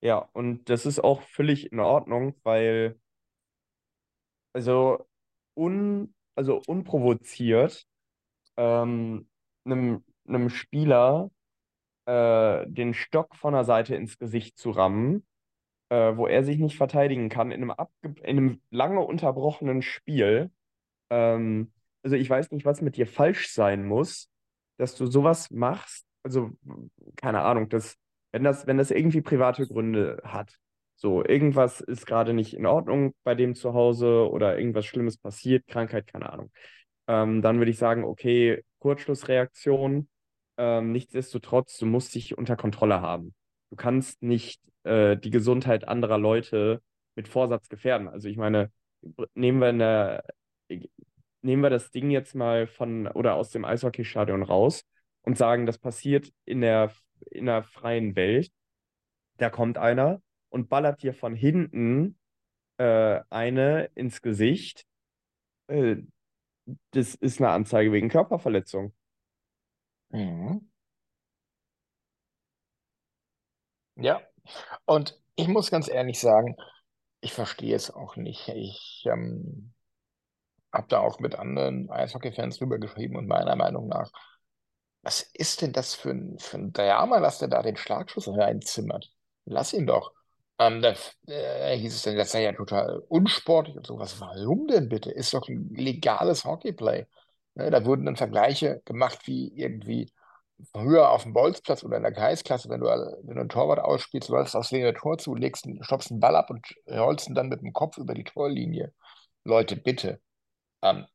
ja, 0.00 0.28
und 0.32 0.68
das 0.70 0.86
ist 0.86 1.00
auch 1.00 1.22
völlig 1.22 1.72
in 1.72 1.80
Ordnung, 1.80 2.34
weil, 2.44 2.98
also, 4.52 5.06
un, 5.56 6.14
also 6.34 6.62
unprovoziert 6.66 7.86
ähm, 8.56 9.28
einem, 9.66 10.04
einem 10.28 10.50
Spieler 10.50 11.30
äh, 12.06 12.66
den 12.68 12.94
Stock 12.94 13.36
von 13.36 13.54
der 13.54 13.64
Seite 13.64 13.96
ins 13.96 14.18
Gesicht 14.18 14.58
zu 14.58 14.72
rammen, 14.72 15.26
äh, 15.90 16.16
wo 16.16 16.26
er 16.26 16.44
sich 16.44 16.58
nicht 16.58 16.76
verteidigen 16.78 17.28
kann, 17.30 17.52
in 17.52 17.62
einem, 17.62 17.72
abge 17.72 18.14
in 18.22 18.38
einem 18.38 18.62
lange 18.70 19.00
unterbrochenen 19.02 19.82
Spiel. 19.82 20.50
Ähm, 21.10 21.72
also 22.02 22.16
ich 22.16 22.28
weiß 22.28 22.50
nicht, 22.50 22.64
was 22.64 22.80
mit 22.80 22.96
dir 22.96 23.06
falsch 23.06 23.50
sein 23.50 23.84
muss, 23.86 24.28
dass 24.78 24.94
du 24.96 25.06
sowas 25.06 25.50
machst. 25.50 26.06
Also, 26.22 26.50
keine 27.16 27.42
Ahnung, 27.42 27.68
das, 27.68 27.96
wenn 28.32 28.44
das, 28.44 28.66
wenn 28.66 28.78
das 28.78 28.90
irgendwie 28.90 29.20
private 29.20 29.66
Gründe 29.66 30.20
hat. 30.24 30.56
So, 30.96 31.24
irgendwas 31.24 31.80
ist 31.80 32.06
gerade 32.06 32.34
nicht 32.34 32.54
in 32.54 32.66
Ordnung 32.66 33.14
bei 33.22 33.34
dem 33.34 33.54
zu 33.54 33.72
Hause 33.72 34.28
oder 34.30 34.58
irgendwas 34.58 34.84
Schlimmes 34.84 35.16
passiert, 35.16 35.66
Krankheit, 35.68 36.08
keine 36.08 36.32
Ahnung. 36.32 36.50
Ähm, 37.06 37.40
dann 37.40 37.58
würde 37.58 37.70
ich 37.70 37.78
sagen, 37.78 38.04
okay, 38.04 38.64
Kurzschlussreaktion. 38.80 40.08
Ähm, 40.56 40.92
nichtsdestotrotz, 40.92 41.78
du 41.78 41.86
musst 41.86 42.14
dich 42.14 42.36
unter 42.36 42.56
Kontrolle 42.56 43.00
haben. 43.00 43.34
Du 43.70 43.76
kannst 43.76 44.22
nicht 44.22 44.60
äh, 44.82 45.16
die 45.16 45.30
Gesundheit 45.30 45.86
anderer 45.86 46.18
Leute 46.18 46.82
mit 47.14 47.28
Vorsatz 47.28 47.68
gefährden. 47.68 48.08
Also 48.08 48.28
ich 48.28 48.36
meine, 48.36 48.72
nehmen 49.34 49.60
wir 49.60 49.68
eine, 49.68 50.22
nehmen 51.42 51.62
wir 51.62 51.70
das 51.70 51.90
Ding 51.90 52.10
jetzt 52.10 52.34
mal 52.34 52.66
von 52.66 53.06
oder 53.08 53.34
aus 53.34 53.50
dem 53.50 53.64
Eishockeystadion 53.64 54.42
raus 54.42 54.84
und 55.22 55.36
sagen, 55.38 55.66
das 55.66 55.78
passiert 55.78 56.32
in 56.44 56.60
der, 56.60 56.92
in 57.30 57.46
der 57.46 57.62
freien 57.62 58.16
Welt. 58.16 58.50
Da 59.36 59.50
kommt 59.50 59.78
einer 59.78 60.22
und 60.48 60.68
ballert 60.68 61.02
dir 61.02 61.14
von 61.14 61.34
hinten 61.34 62.18
äh, 62.78 63.20
eine 63.30 63.90
ins 63.94 64.22
Gesicht. 64.22 64.86
Äh, 65.68 65.96
das 66.90 67.14
ist 67.14 67.40
eine 67.40 67.50
Anzeige 67.50 67.92
wegen 67.92 68.08
Körperverletzung. 68.08 68.94
Mhm. 70.10 70.70
Ja, 73.96 74.22
und 74.86 75.20
ich 75.34 75.48
muss 75.48 75.70
ganz 75.70 75.88
ehrlich 75.88 76.20
sagen, 76.20 76.56
ich 77.20 77.32
verstehe 77.32 77.74
es 77.74 77.90
auch 77.90 78.16
nicht. 78.16 78.48
Ich 78.48 79.04
ähm, 79.10 79.74
habe 80.72 80.86
da 80.88 81.00
auch 81.00 81.18
mit 81.20 81.36
anderen 81.38 81.90
Eishockey-Fans 81.90 82.58
drüber 82.58 82.78
geschrieben 82.78 83.16
und 83.16 83.26
meiner 83.26 83.56
Meinung 83.56 83.88
nach, 83.88 84.10
was 85.02 85.22
ist 85.32 85.62
denn 85.62 85.72
das 85.72 85.94
für 85.94 86.10
ein, 86.10 86.38
für 86.38 86.58
ein 86.58 86.72
Drama, 86.72 87.20
dass 87.20 87.38
der 87.38 87.48
da 87.48 87.62
den 87.62 87.76
Schlagschuss 87.76 88.28
reinzimmert? 88.28 89.10
Lass 89.44 89.72
ihn 89.72 89.86
doch. 89.86 90.12
Ähm, 90.58 90.82
da 90.82 90.94
äh, 91.26 91.76
hieß 91.78 91.94
es 91.94 92.02
dann, 92.02 92.16
das 92.16 92.32
sei 92.32 92.42
ja 92.42 92.52
total 92.52 92.98
unsportlich 93.08 93.76
und 93.76 93.86
sowas. 93.86 94.20
Warum 94.20 94.66
denn 94.66 94.88
bitte? 94.88 95.10
Ist 95.10 95.32
doch 95.32 95.48
ein 95.48 95.70
legales 95.70 96.44
Hockeyplay. 96.44 97.06
Ne, 97.54 97.70
da 97.70 97.84
wurden 97.84 98.06
dann 98.06 98.16
Vergleiche 98.16 98.82
gemacht 98.84 99.20
wie 99.26 99.48
irgendwie 99.56 100.12
früher 100.72 101.10
auf 101.10 101.22
dem 101.22 101.32
Bolzplatz 101.32 101.84
oder 101.84 101.96
in 101.96 102.02
der 102.02 102.12
Kreisklasse, 102.12 102.68
wenn 102.68 102.80
du, 102.80 102.86
wenn 102.86 103.34
du 103.34 103.40
einen 103.40 103.48
Torwart 103.48 103.78
ausspielst, 103.78 104.28
läufst 104.28 104.56
aufs 104.56 104.72
leere 104.72 104.94
Tor 104.94 105.18
zu, 105.18 105.34
legst, 105.34 105.66
stoppst 105.80 106.10
einen 106.10 106.20
Ball 106.20 106.36
ab 106.36 106.50
und 106.50 106.66
rollst 106.88 107.28
ihn 107.28 107.34
dann 107.34 107.48
mit 107.48 107.60
dem 107.62 107.72
Kopf 107.72 107.96
über 107.98 108.14
die 108.14 108.24
Torlinie. 108.24 108.92
Leute, 109.44 109.76
bitte. 109.76 110.20
Ähm, 110.82 111.06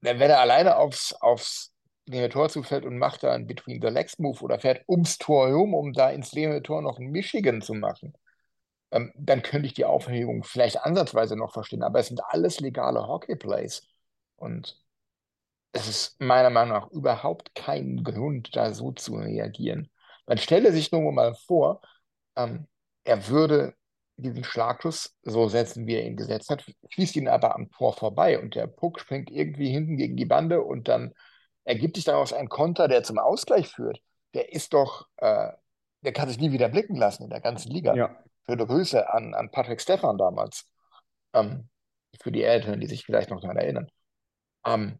wenn 0.00 0.20
er 0.20 0.40
alleine 0.40 0.76
aufs, 0.76 1.12
aufs 1.14 1.72
leere 2.06 2.28
Tor 2.28 2.48
zufällt 2.48 2.84
und 2.84 2.98
macht 2.98 3.22
da 3.22 3.32
einen 3.32 3.46
Between-the-Legs-Move 3.46 4.40
oder 4.42 4.58
fährt 4.58 4.84
ums 4.88 5.18
Tor 5.18 5.48
herum, 5.48 5.74
um 5.74 5.92
da 5.92 6.10
ins 6.10 6.32
leere 6.32 6.62
Tor 6.62 6.82
noch 6.82 6.98
ein 6.98 7.10
Michigan 7.10 7.62
zu 7.62 7.74
machen, 7.74 8.14
ähm, 8.92 9.12
dann 9.16 9.42
könnte 9.42 9.66
ich 9.66 9.74
die 9.74 9.84
Aufhebung 9.84 10.44
vielleicht 10.44 10.80
ansatzweise 10.82 11.36
noch 11.36 11.52
verstehen. 11.52 11.82
Aber 11.82 12.00
es 12.00 12.08
sind 12.08 12.20
alles 12.24 12.60
legale 12.60 13.06
Hockey-Plays. 13.06 13.88
Und 14.36 14.80
es 15.72 15.88
ist 15.88 16.20
meiner 16.20 16.50
Meinung 16.50 16.74
nach 16.76 16.90
überhaupt 16.90 17.54
kein 17.54 18.04
Grund, 18.04 18.56
da 18.56 18.74
so 18.74 18.92
zu 18.92 19.16
reagieren. 19.16 19.90
Man 20.26 20.38
stelle 20.38 20.72
sich 20.72 20.92
nur 20.92 21.12
mal 21.12 21.34
vor, 21.34 21.80
ähm, 22.36 22.68
er 23.04 23.28
würde 23.28 23.74
diesen 24.22 24.44
Schlagschuss 24.44 25.14
so 25.22 25.48
setzen, 25.48 25.86
wie 25.86 25.94
er 25.96 26.04
ihn 26.04 26.16
gesetzt 26.16 26.50
hat, 26.50 26.64
schießt 26.88 27.16
ihn 27.16 27.28
aber 27.28 27.54
am 27.54 27.70
Tor 27.70 27.92
vorbei 27.92 28.38
und 28.38 28.54
der 28.54 28.66
Puck 28.66 29.00
springt 29.00 29.30
irgendwie 29.30 29.70
hinten 29.70 29.96
gegen 29.96 30.16
die 30.16 30.24
Bande 30.24 30.62
und 30.62 30.88
dann 30.88 31.12
ergibt 31.64 31.96
sich 31.96 32.04
daraus 32.04 32.32
ein 32.32 32.48
Konter, 32.48 32.88
der 32.88 33.02
zum 33.02 33.18
Ausgleich 33.18 33.68
führt. 33.68 34.00
Der 34.34 34.52
ist 34.52 34.72
doch, 34.72 35.06
äh, 35.18 35.50
der 36.00 36.12
kann 36.12 36.28
sich 36.28 36.38
nie 36.38 36.52
wieder 36.52 36.68
blicken 36.68 36.96
lassen 36.96 37.24
in 37.24 37.30
der 37.30 37.40
ganzen 37.40 37.70
Liga. 37.70 37.94
Ja. 37.94 38.16
Schöne 38.46 38.66
Grüße 38.66 39.12
an, 39.12 39.34
an 39.34 39.50
Patrick 39.50 39.80
Stefan 39.80 40.18
damals. 40.18 40.68
Ähm, 41.32 41.68
für 42.20 42.32
die 42.32 42.42
Älteren, 42.42 42.80
die 42.80 42.86
sich 42.86 43.04
vielleicht 43.04 43.30
noch 43.30 43.40
daran 43.40 43.56
erinnern. 43.56 43.88
Ähm, 44.66 44.98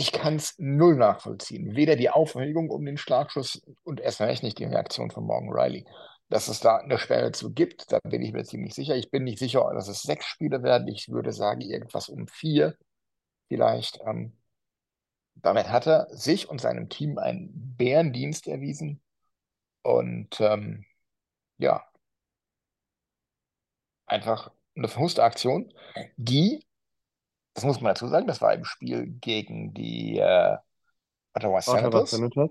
ich 0.00 0.12
kann 0.12 0.36
es 0.36 0.54
null 0.56 0.96
nachvollziehen. 0.96 1.76
Weder 1.76 1.94
die 1.94 2.08
Aufregung 2.08 2.70
um 2.70 2.84
den 2.86 2.96
Schlagschuss 2.96 3.62
und 3.82 4.00
erst 4.00 4.22
recht 4.22 4.42
nicht 4.42 4.58
die 4.58 4.64
Reaktion 4.64 5.10
von 5.10 5.24
Morgan 5.24 5.52
Riley. 5.52 5.84
Dass 6.30 6.48
es 6.48 6.60
da 6.60 6.78
eine 6.78 6.98
Sperre 6.98 7.32
zu 7.32 7.52
gibt, 7.52 7.92
da 7.92 7.98
bin 8.02 8.22
ich 8.22 8.32
mir 8.32 8.44
ziemlich 8.44 8.74
sicher. 8.74 8.96
Ich 8.96 9.10
bin 9.10 9.24
nicht 9.24 9.38
sicher, 9.38 9.68
dass 9.74 9.88
es 9.88 10.02
sechs 10.02 10.26
Spiele 10.26 10.62
werden. 10.62 10.88
Ich 10.88 11.08
würde 11.08 11.32
sagen, 11.32 11.60
irgendwas 11.60 12.08
um 12.08 12.26
vier 12.28 12.76
vielleicht. 13.48 14.00
Ähm, 14.06 14.32
damit 15.34 15.68
hat 15.68 15.86
er 15.86 16.06
sich 16.10 16.48
und 16.48 16.60
seinem 16.60 16.88
Team 16.88 17.18
einen 17.18 17.74
Bärendienst 17.76 18.46
erwiesen. 18.46 19.02
Und 19.82 20.40
ähm, 20.40 20.84
ja, 21.58 21.84
einfach 24.06 24.52
eine 24.76 24.88
verhuste 24.88 25.22
Aktion, 25.22 25.72
die, 26.16 26.64
das 27.54 27.64
muss 27.64 27.80
man 27.80 27.94
dazu 27.94 28.08
sagen, 28.08 28.26
das 28.26 28.40
war 28.40 28.54
im 28.54 28.64
Spiel 28.64 29.06
gegen 29.06 29.74
die 29.74 30.18
äh, 30.18 30.56
Ottawa 31.34 31.58
Ottawa 31.58 31.60
Senators, 31.60 32.10
Senators. 32.10 32.50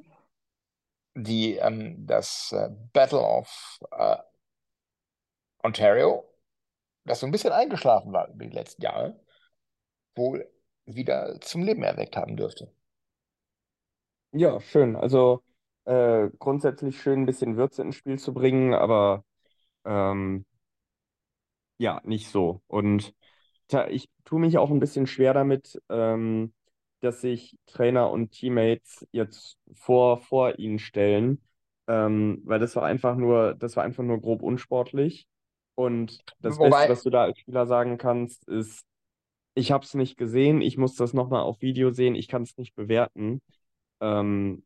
Die 1.16 1.56
ähm, 1.58 2.06
das 2.08 2.52
äh, 2.54 2.70
Battle 2.94 3.20
of 3.22 3.80
äh, 3.92 4.18
Ontario, 5.64 6.26
das 7.06 7.20
so 7.22 7.28
ein 7.28 7.32
bisschen 7.32 7.54
eingeschlafen 7.54 8.14
war 8.14 8.30
über 8.30 8.46
die 8.46 8.52
letzten 8.56 8.84
Jahre, 8.84 9.20
wohl 10.16 10.50
wieder 10.86 11.40
zum 11.42 11.64
Leben 11.64 11.84
erweckt 11.84 12.18
haben 12.18 12.38
dürfte. 12.38 12.72
Ja, 14.32 14.60
schön. 14.62 14.96
Also 14.96 15.44
äh, 15.86 16.30
grundsätzlich 16.40 17.02
schön, 17.02 17.22
ein 17.22 17.26
bisschen 17.26 17.58
Würze 17.58 17.82
ins 17.82 17.96
Spiel 17.96 18.20
zu 18.20 18.34
bringen, 18.34 18.74
aber 18.74 19.24
ähm, 19.86 20.46
ja, 21.78 22.02
nicht 22.04 22.30
so. 22.30 22.62
Und 22.68 23.14
tja, 23.68 23.88
ich 23.90 24.10
tue 24.26 24.40
mich 24.40 24.58
auch 24.58 24.70
ein 24.72 24.80
bisschen 24.80 25.08
schwer 25.08 25.34
damit, 25.34 25.82
ähm, 25.90 26.54
dass 27.02 27.22
sich 27.22 27.58
Trainer 27.66 28.10
und 28.12 28.32
Teammates 28.32 29.08
jetzt 29.12 29.58
vor, 29.74 30.20
vor 30.20 30.60
ihn 30.60 30.80
stellen, 30.80 31.42
ähm, 31.88 32.42
weil 32.46 32.60
das 32.60 32.76
war 32.76 32.84
einfach 32.84 33.16
nur, 33.16 33.56
das 33.56 33.76
war 33.76 33.84
einfach 33.84 34.04
nur 34.04 34.20
grob 34.22 34.42
unsportlich. 34.44 35.28
Und 35.76 36.20
das 36.42 36.58
Wobei- 36.58 36.70
Beste, 36.70 36.90
was 36.92 37.04
du 37.04 37.10
da 37.10 37.24
als 37.24 37.40
Spieler 37.40 37.66
sagen 37.68 37.98
kannst, 37.98 38.48
ist, 38.50 38.84
ich 39.56 39.72
habe 39.72 39.86
es 39.86 39.94
nicht 39.94 40.18
gesehen, 40.18 40.62
ich 40.62 40.78
muss 40.78 40.96
das 40.96 41.14
nochmal 41.14 41.44
auf 41.44 41.62
Video 41.62 41.92
sehen, 41.92 42.16
ich 42.16 42.28
kann 42.28 42.44
es 42.44 42.58
nicht 42.58 42.76
bewerten. 42.76 43.42
Ähm, 44.02 44.64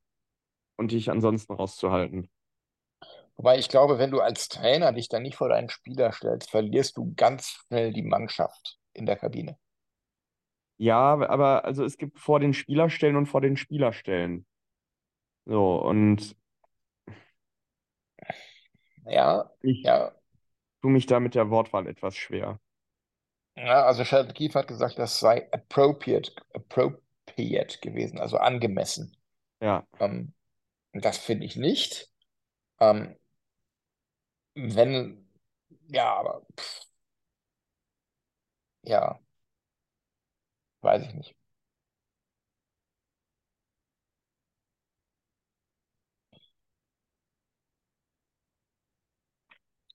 und 0.78 0.92
dich 0.92 1.12
ansonsten 1.12 1.54
rauszuhalten. 1.54 2.30
Wobei 3.36 3.58
ich 3.58 3.70
glaube, 3.70 3.98
wenn 4.00 4.12
du 4.12 4.22
als 4.22 4.48
Trainer 4.48 4.92
dich 4.92 5.10
dann 5.10 5.24
nicht 5.24 5.36
vor 5.38 5.50
deinen 5.50 5.70
Spieler 5.70 6.12
stellst, 6.12 6.50
verlierst 6.52 6.98
du 6.98 7.14
ganz 7.16 7.48
schnell 7.68 7.94
die 7.94 8.04
Mannschaft 8.04 8.80
in 8.94 9.06
der 9.06 9.16
Kabine. 9.18 9.58
Ja, 10.78 11.14
aber 11.30 11.66
also 11.66 11.84
es 11.86 11.98
gibt 11.98 12.20
vor 12.20 12.40
den 12.40 12.54
Spielerstellen 12.54 13.16
und 13.16 13.28
vor 13.28 13.42
den 13.42 13.58
Spielerstellen. 13.58 14.46
So, 15.46 15.76
und 15.82 16.36
Ja, 19.06 19.50
ich 19.62 19.84
ja. 19.84 20.14
tue 20.82 20.92
mich 20.92 21.08
da 21.08 21.20
mit 21.20 21.36
der 21.36 21.50
Wortwahl 21.50 21.88
etwas 21.88 22.16
schwer. 22.16 22.60
Ja, 23.56 23.86
also 23.86 24.04
Sheldon 24.04 24.34
Keefe 24.34 24.58
hat 24.60 24.68
gesagt, 24.68 24.98
das 24.98 25.20
sei 25.20 25.48
appropriate, 25.52 26.32
appropriate 26.54 27.80
gewesen, 27.80 28.20
also 28.20 28.38
angemessen. 28.38 29.16
Ja, 29.62 29.86
Ähm, 30.00 30.34
das 30.94 31.18
finde 31.20 31.46
ich 31.46 31.56
nicht. 31.58 32.12
Ähm, 32.80 33.18
wenn, 34.56 35.28
ja, 35.90 36.14
aber 36.16 36.46
pff, 36.60 36.86
ja, 38.84 39.20
Weiß 40.84 41.04
ich 41.04 41.14
nicht. 41.14 41.36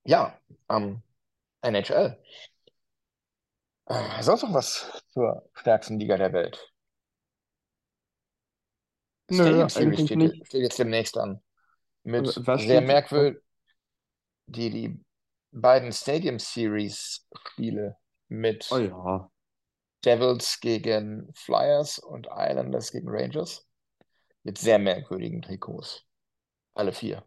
Ja, 0.05 0.39
ähm, 0.71 1.03
NHL. 1.61 2.19
Äh, 3.87 4.23
sonst 4.23 4.43
noch 4.43 4.55
was 4.55 5.03
zur 5.13 5.49
stärksten 5.55 5.99
Liga 5.99 6.17
der 6.17 6.33
Welt? 6.33 6.73
Nö, 9.31 9.69
Stadium 9.69 9.99
steht, 9.99 10.17
nicht. 10.17 10.47
steht 10.47 10.63
jetzt 10.63 10.79
demnächst 10.79 11.19
an. 11.19 11.43
Mit 12.05 12.27
Also, 12.27 12.47
was 12.47 12.63
sehr 12.63 12.81
merkwürdig, 12.81 13.43
die, 14.47 14.71
die 14.71 15.01
beiden 15.53 15.93
Stadium 15.93 16.39
Series 16.39 17.27
Spiele 17.53 17.97
mit 18.29 18.67
Oh 18.71 18.79
ja. 18.79 19.31
Devils 20.05 20.61
gegen 20.61 21.31
Flyers 21.35 21.99
und 21.99 22.29
Islanders 22.31 22.93
gegen 22.93 23.09
Rangers. 23.11 23.67
Mit 24.45 24.59
sehr 24.59 24.79
merkwürdigen 24.81 25.43
Trikots. 25.43 26.07
Alle 26.75 26.93
vier. 26.93 27.25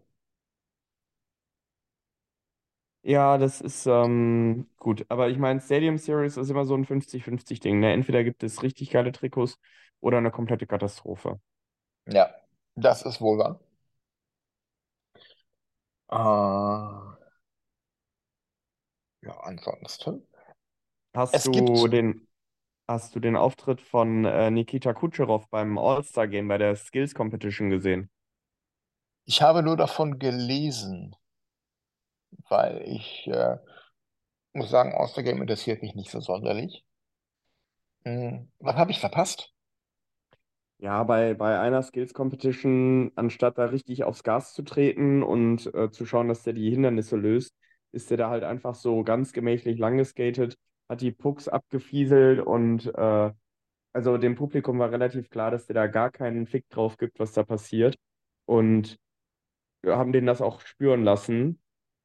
Ja, 3.04 3.38
das 3.40 3.62
ist 3.62 3.88
ähm, 3.88 4.70
gut. 4.78 5.06
Aber 5.10 5.30
ich 5.30 5.38
meine, 5.40 5.60
Stadium 5.60 5.98
Series 5.98 6.38
ist 6.38 6.50
immer 6.52 6.66
so 6.66 6.76
ein 6.76 6.86
50-50-Ding. 6.86 7.80
Ne? 7.80 7.94
Entweder 7.94 8.24
gibt 8.24 8.44
es 8.44 8.62
richtig 8.62 8.92
geile 8.92 9.12
Trikots 9.12 9.58
oder 10.02 10.18
eine 10.20 10.30
komplette 10.32 10.68
Katastrophe. 10.68 11.40
Ja, 12.06 12.30
das 12.76 13.02
ist 13.04 13.22
wohl 13.22 13.40
wahr. 13.40 13.60
Äh, 16.10 16.18
ja, 19.22 19.32
ansonsten. 19.42 20.28
Hast 21.14 21.40
Es 21.40 21.46
du 21.46 21.52
gibt, 21.52 21.88
den, 21.88 22.28
hast 22.92 23.16
du 23.16 23.20
den 23.20 23.36
Auftritt 23.36 23.82
von 23.82 24.26
äh, 24.26 24.52
Nikita 24.52 24.94
Kucherov 24.94 25.50
beim 25.50 25.78
All-Star 25.78 26.28
Game 26.28 26.48
bei 26.48 26.58
der 26.58 26.76
Skills 26.76 27.16
Competition 27.16 27.70
gesehen? 27.70 28.10
ich 29.26 29.42
habe 29.42 29.64
nur 29.64 29.78
davon 29.78 30.20
gelesen, 30.20 31.16
weil 32.50 32.82
ich 32.86 33.28
äh, 33.28 33.58
muss 34.54 34.70
sagen, 34.70 34.94
All-Star-Game 34.94 35.42
interessiert 35.42 35.82
mich 35.82 35.96
nicht 35.96 36.12
so 36.12 36.20
sonderlich. 36.20 36.86
Hm, 38.04 38.52
was 38.60 38.76
habe 38.76 38.92
ich 38.92 39.00
verpasst? 39.00 39.54
Ja, 40.80 41.04
bei, 41.04 41.36
bei 41.36 41.60
einer 41.60 41.84
Skills 41.84 42.14
Competition, 42.14 43.12
anstatt 43.16 43.58
da 43.58 43.66
richtig 43.66 44.04
aufs 44.04 44.24
Gas 44.24 44.54
zu 44.54 44.64
treten 44.64 45.22
und 45.22 45.72
äh, 45.76 45.92
zu 45.92 46.06
schauen, 46.06 46.28
dass 46.28 46.44
der 46.44 46.54
die 46.54 46.72
Hindernisse 46.72 47.18
löst, 47.18 47.56
ist 47.92 48.10
der 48.10 48.18
da 48.18 48.30
halt 48.30 48.44
einfach 48.44 48.74
so 48.74 49.04
ganz 49.04 49.32
gemächlich 49.32 49.78
lang 49.78 49.98
geskatet, 49.98 50.58
hat 50.92 51.02
die 51.02 51.12
Pucks 51.12 51.48
abgefieselt 51.48 52.42
und 52.42 52.86
äh, 52.96 53.32
also 53.94 54.18
dem 54.18 54.36
Publikum 54.36 54.78
war 54.80 54.92
relativ 54.92 55.30
klar, 55.30 55.50
dass 55.50 55.66
der 55.66 55.74
da 55.74 55.88
gar 55.88 56.12
keinen 56.12 56.48
Fick 56.48 56.70
drauf 56.70 56.98
gibt, 56.98 57.18
was 57.18 57.32
da 57.32 57.44
passiert. 57.44 57.98
Und 58.46 59.00
wir 59.84 59.98
haben 59.98 60.12
den 60.12 60.26
das 60.26 60.42
auch 60.42 60.60
spüren 60.62 61.04
lassen. 61.04 61.62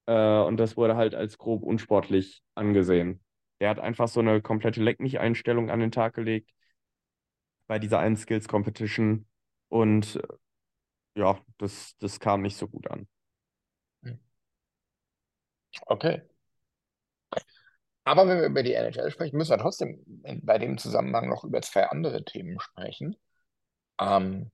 Äh, 0.07 0.41
und 0.41 0.57
das 0.59 0.77
wurde 0.77 0.97
halt 0.97 1.17
als 1.17 1.37
grob 1.37 1.65
unsportlich 1.65 2.43
angesehen. 2.55 3.21
Der 3.61 3.71
hat 3.71 3.81
einfach 3.81 4.07
so 4.07 4.21
eine 4.21 4.41
komplette 4.41 4.83
Leck 4.83 5.01
mich 5.01 5.19
Einstellung 5.19 5.69
an 5.71 5.81
den 5.81 5.91
Tag 5.91 6.15
gelegt 6.15 6.51
bei 7.67 7.81
dieser 7.81 7.99
einen 7.99 8.17
Skills 8.17 8.47
Competition. 8.47 9.27
Und 9.69 10.17
äh, 10.17 11.21
ja, 11.21 11.41
das, 11.59 11.97
das 11.99 12.21
kam 12.21 12.43
nicht 12.43 12.57
so 12.57 12.69
gut 12.69 12.89
an. 12.89 13.09
Okay. 15.89 16.23
Aber 18.07 18.29
wenn 18.29 18.39
wir 18.39 18.47
über 18.47 18.63
die 18.63 18.73
NHL 18.73 19.11
sprechen, 19.11 19.37
müssen 19.37 19.51
wir 19.51 19.59
trotzdem 19.59 20.01
bei 20.43 20.59
dem 20.59 20.79
Zusammenhang 20.79 21.29
noch 21.29 21.43
über 21.45 21.61
zwei 21.61 21.89
andere 21.89 22.25
Themen 22.25 22.61
sprechen. 22.61 23.17
Ähm, 24.01 24.53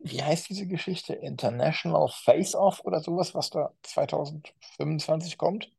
wie 0.00 0.22
heißt 0.22 0.50
diese 0.50 0.66
Geschichte? 0.66 1.14
International 1.14 2.08
Face-Off 2.08 2.80
oder 2.84 3.00
sowas, 3.00 3.34
was 3.34 3.48
da 3.48 3.72
2025 3.82 5.38
kommt? 5.38 5.70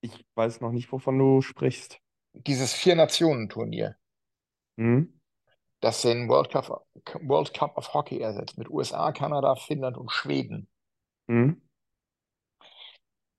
Ich 0.00 0.24
weiß 0.34 0.60
noch 0.60 0.72
nicht, 0.72 0.90
wovon 0.90 1.18
du 1.18 1.42
sprichst. 1.42 2.00
Dieses 2.32 2.72
Vier-Nationen-Turnier, 2.72 3.96
Hm? 4.78 5.18
das 5.80 6.02
den 6.02 6.28
World 6.28 6.50
Cup, 6.50 6.68
World 7.22 7.52
Cup 7.52 7.76
of 7.76 7.92
Hockey 7.92 8.20
ersetzt, 8.20 8.58
mit 8.58 8.70
USA, 8.70 9.10
Kanada, 9.12 9.56
Finnland 9.56 9.96
und 9.96 10.12
Schweden. 10.12 10.68
Hm? 11.28 11.60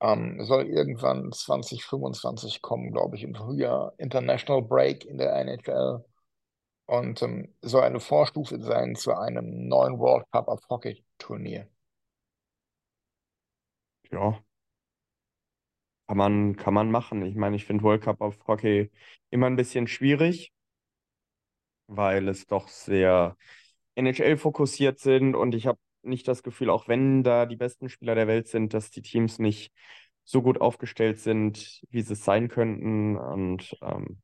Ähm, 0.01 0.43
soll 0.45 0.65
irgendwann 0.67 1.31
2025 1.31 2.61
kommen, 2.61 2.91
glaube 2.91 3.17
ich, 3.17 3.23
im 3.23 3.35
Frühjahr. 3.35 3.93
International 3.97 4.61
Break 4.61 5.05
in 5.05 5.17
der 5.17 5.35
NHL. 5.35 6.03
Und 6.85 7.21
ähm, 7.21 7.53
soll 7.61 7.83
eine 7.83 7.99
Vorstufe 7.99 8.61
sein 8.61 8.95
zu 8.95 9.15
einem 9.15 9.67
neuen 9.67 9.99
World 9.99 10.25
Cup 10.31 10.47
of 10.47 10.61
Hockey 10.69 11.03
Turnier. 11.17 11.67
Ja, 14.11 14.41
kann 16.07 16.17
man, 16.17 16.55
kann 16.57 16.73
man 16.73 16.91
machen. 16.91 17.23
Ich 17.25 17.35
meine, 17.35 17.55
ich 17.55 17.65
finde 17.65 17.83
World 17.83 18.01
Cup 18.03 18.21
of 18.21 18.37
Hockey 18.47 18.91
immer 19.29 19.47
ein 19.47 19.55
bisschen 19.55 19.87
schwierig, 19.87 20.51
weil 21.87 22.27
es 22.27 22.45
doch 22.47 22.67
sehr 22.67 23.35
NHL-fokussiert 23.95 24.99
sind 24.99 25.35
und 25.35 25.55
ich 25.55 25.67
habe 25.67 25.79
nicht 26.03 26.27
das 26.27 26.43
Gefühl, 26.43 26.69
auch 26.69 26.87
wenn 26.87 27.23
da 27.23 27.45
die 27.45 27.55
besten 27.55 27.89
Spieler 27.89 28.15
der 28.15 28.27
Welt 28.27 28.47
sind, 28.47 28.73
dass 28.73 28.91
die 28.91 29.01
Teams 29.01 29.39
nicht 29.39 29.73
so 30.23 30.41
gut 30.41 30.61
aufgestellt 30.61 31.19
sind, 31.19 31.81
wie 31.89 32.01
sie 32.01 32.13
es 32.13 32.23
sein 32.23 32.47
könnten. 32.49 33.17
Und 33.17 33.75
ähm, 33.81 34.21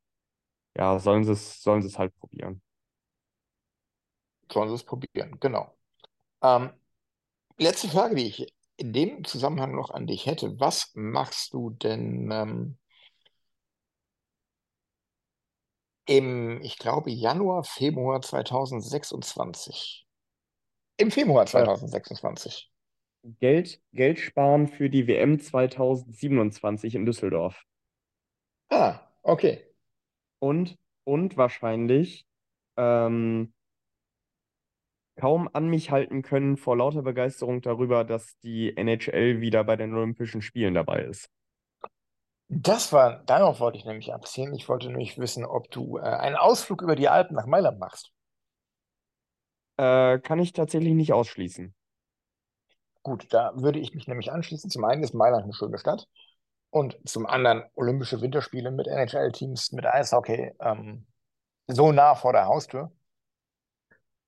ja, 0.76 0.98
sollen 0.98 1.24
sie 1.24 1.32
es, 1.32 1.62
sollen 1.62 1.82
es 1.82 1.98
halt 1.98 2.14
probieren. 2.18 2.62
Sollen 4.52 4.68
sie 4.68 4.74
es 4.76 4.84
probieren, 4.84 5.38
genau. 5.40 5.76
Ähm, 6.42 6.70
letzte 7.58 7.88
Frage, 7.88 8.14
die 8.16 8.26
ich 8.26 8.54
in 8.76 8.92
dem 8.92 9.24
Zusammenhang 9.24 9.74
noch 9.74 9.90
an 9.90 10.06
dich 10.06 10.26
hätte. 10.26 10.58
Was 10.60 10.92
machst 10.94 11.54
du 11.54 11.70
denn 11.70 12.30
ähm, 12.32 12.78
im, 16.06 16.60
ich 16.62 16.78
glaube, 16.78 17.10
Januar, 17.10 17.64
Februar 17.64 18.22
2026? 18.22 20.05
Im 20.96 21.10
Februar 21.10 21.44
Äh, 21.44 21.48
2026. 21.48 22.70
Geld, 23.40 23.80
Geld 23.92 24.18
sparen 24.18 24.68
für 24.68 24.88
die 24.88 25.06
WM 25.06 25.38
2027 25.40 26.94
in 26.94 27.06
Düsseldorf. 27.06 27.64
Ah, 28.70 29.00
okay. 29.22 29.64
Und, 30.38 30.76
und 31.04 31.36
wahrscheinlich 31.36 32.26
ähm, 32.76 33.52
kaum 35.18 35.48
an 35.52 35.68
mich 35.68 35.90
halten 35.90 36.22
können 36.22 36.56
vor 36.56 36.76
lauter 36.76 37.02
Begeisterung 37.02 37.62
darüber, 37.62 38.04
dass 38.04 38.38
die 38.40 38.76
NHL 38.76 39.40
wieder 39.40 39.64
bei 39.64 39.76
den 39.76 39.94
Olympischen 39.94 40.42
Spielen 40.42 40.74
dabei 40.74 41.02
ist. 41.02 41.30
Das 42.48 42.92
war, 42.92 43.24
darauf 43.24 43.58
wollte 43.58 43.78
ich 43.78 43.84
nämlich 43.84 44.14
abzielen. 44.14 44.54
Ich 44.54 44.68
wollte 44.68 44.86
nämlich 44.86 45.18
wissen, 45.18 45.44
ob 45.44 45.70
du 45.70 45.98
äh, 45.98 46.02
einen 46.02 46.36
Ausflug 46.36 46.82
über 46.82 46.94
die 46.94 47.08
Alpen 47.08 47.34
nach 47.34 47.46
Mailand 47.46 47.80
machst. 47.80 48.12
Äh, 49.76 50.18
kann 50.20 50.38
ich 50.38 50.52
tatsächlich 50.52 50.94
nicht 50.94 51.12
ausschließen. 51.12 51.74
Gut, 53.02 53.26
da 53.32 53.52
würde 53.54 53.78
ich 53.78 53.94
mich 53.94 54.08
nämlich 54.08 54.32
anschließen. 54.32 54.70
Zum 54.70 54.84
einen 54.84 55.02
ist 55.02 55.14
Mailand 55.14 55.44
eine 55.44 55.52
schöne 55.52 55.78
Stadt 55.78 56.08
und 56.70 56.98
zum 57.08 57.26
anderen 57.26 57.64
Olympische 57.74 58.20
Winterspiele 58.20 58.70
mit 58.70 58.86
NHL-Teams, 58.88 59.72
mit 59.72 59.86
Eishockey, 59.86 60.52
ähm, 60.60 61.06
so 61.68 61.92
nah 61.92 62.14
vor 62.14 62.32
der 62.32 62.46
Haustür. 62.46 62.92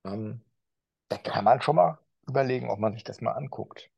Ähm, 0.05 0.45
da 1.09 1.19
kann 1.19 1.45
man 1.45 1.61
schon 1.63 1.77
mal 1.77 1.99
überlegen, 2.29 2.71
ob 2.71 2.79
man 2.81 2.93
sich 2.95 3.05
das 3.05 3.21
mal 3.21 3.33
anguckt. 3.33 3.91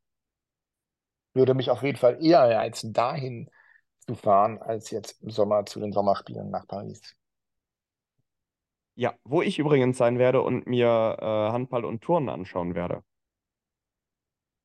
Würde 1.33 1.53
mich 1.53 1.69
auf 1.69 1.83
jeden 1.83 1.97
Fall 1.97 2.23
eher 2.23 2.41
reizen, 2.41 2.93
dahin 2.93 3.49
zu 4.07 4.15
fahren, 4.15 4.59
als 4.59 4.91
jetzt 4.91 5.21
im 5.21 5.29
Sommer 5.29 5.65
zu 5.65 5.79
den 5.79 5.91
Sommerspielen 5.93 6.49
nach 6.49 6.67
Paris. 6.67 7.01
Ja, 8.95 9.15
wo 9.25 9.41
ich 9.41 9.59
übrigens 9.59 9.97
sein 9.97 10.17
werde 10.17 10.41
und 10.41 10.65
mir 10.67 11.17
äh, 11.19 11.25
Handball 11.51 11.83
und 11.85 12.01
Turnen 12.01 12.29
anschauen 12.29 12.73
werde. 12.75 13.03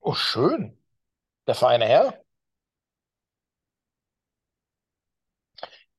Oh, 0.01 0.15
schön. 0.15 0.79
Der 1.49 1.55
feine 1.57 1.87
Herr. 1.87 2.23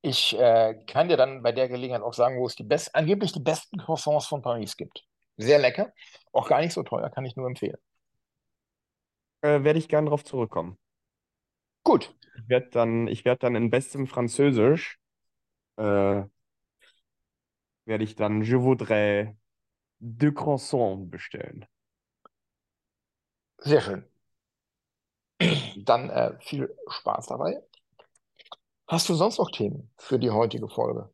Ich 0.02 0.38
äh, 0.38 0.76
kann 0.88 1.10
dir 1.10 1.18
dann 1.18 1.42
bei 1.44 1.52
der 1.52 1.68
Gelegenheit 1.68 2.02
auch 2.02 2.14
sagen, 2.14 2.40
wo 2.40 2.46
es 2.46 2.56
die 2.56 2.64
best 2.64 2.96
angeblich 2.96 3.32
die 3.34 3.40
besten 3.40 3.78
Croissants 3.80 4.28
von 4.28 4.42
Paris 4.42 4.78
gibt. 4.78 5.04
Sehr 5.38 5.60
lecker, 5.60 5.92
auch 6.32 6.48
gar 6.48 6.62
nicht 6.62 6.74
so 6.74 6.84
teuer, 6.84 7.10
kann 7.10 7.26
ich 7.26 7.36
nur 7.36 7.48
empfehlen. 7.48 7.78
Äh, 9.42 9.64
werde 9.64 9.80
ich 9.80 9.90
gern 9.90 10.06
darauf 10.06 10.24
zurückkommen. 10.24 10.78
Gut, 11.84 12.14
Ich 12.36 12.48
werde 12.50 12.70
dann, 12.72 13.08
ich 13.08 13.26
werde 13.26 13.40
dann 13.40 13.56
in 13.56 13.70
bestem 13.70 14.08
Französisch, 14.08 15.00
äh, 15.78 16.24
werde 17.88 18.04
ich 18.04 18.16
dann 18.16 18.42
Je 18.44 18.58
voudrais 18.58 19.36
deux 20.00 20.32
croissants 20.32 21.10
bestellen. 21.10 21.66
sehr 23.60 23.82
schön. 23.82 24.04
Dann 25.76 26.10
äh, 26.10 26.38
viel 26.42 26.76
Spaß 26.88 27.28
dabei. 27.28 27.62
Hast 28.88 29.10
du 29.10 29.14
sonst 29.16 29.38
noch 29.38 29.52
Themen 29.52 29.92
für 29.98 30.18
die 30.20 30.32
heutige 30.32 30.68
Folge? 30.70 31.10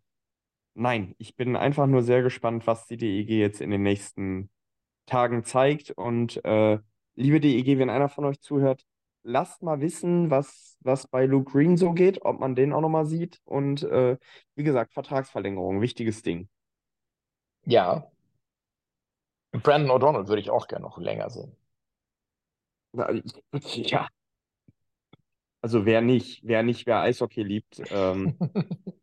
Nein, 0.76 1.16
ich 1.20 1.36
bin 1.36 1.56
einfach 1.56 1.88
nur 1.88 2.02
sehr 2.02 2.24
gespannt, 2.24 2.66
was 2.66 2.88
die 2.88 2.98
DEG 2.98 3.30
jetzt 3.30 3.62
in 3.62 3.70
den 3.70 3.84
nächsten 3.84 4.50
Tagen 5.06 5.44
zeigt. 5.44 5.92
Und 5.92 6.44
äh, 6.46 6.80
liebe 7.16 7.40
DEG, 7.40 7.78
wenn 7.78 7.90
einer 7.90 8.10
von 8.10 8.26
euch 8.26 8.42
zuhört, 8.42 8.84
lasst 9.24 9.62
mal 9.64 9.82
wissen, 9.82 10.30
was, 10.32 10.78
was 10.82 11.08
bei 11.08 11.26
Luke 11.26 11.52
Green 11.52 11.78
so 11.78 11.94
geht, 11.94 12.24
ob 12.26 12.40
man 12.40 12.56
den 12.56 12.74
auch 12.74 12.82
nochmal 12.82 13.06
sieht. 13.06 13.40
Und 13.46 13.84
äh, 13.84 14.18
wie 14.56 14.64
gesagt, 14.64 14.94
Vertragsverlängerung, 14.94 15.82
wichtiges 15.82 16.22
Ding. 16.24 16.50
Ja. 17.66 18.10
Brandon 19.52 19.92
O'Donnell 19.92 20.28
würde 20.28 20.42
ich 20.42 20.50
auch 20.50 20.68
gerne 20.68 20.84
noch 20.84 20.98
länger 20.98 21.30
sehen. 21.30 21.56
Ja. 23.76 24.08
Also 25.62 25.86
wer 25.86 26.02
nicht, 26.02 26.42
wer 26.44 26.62
nicht, 26.62 26.86
wer 26.86 27.00
Eishockey 27.00 27.42
liebt, 27.42 27.82
ähm, 27.90 28.38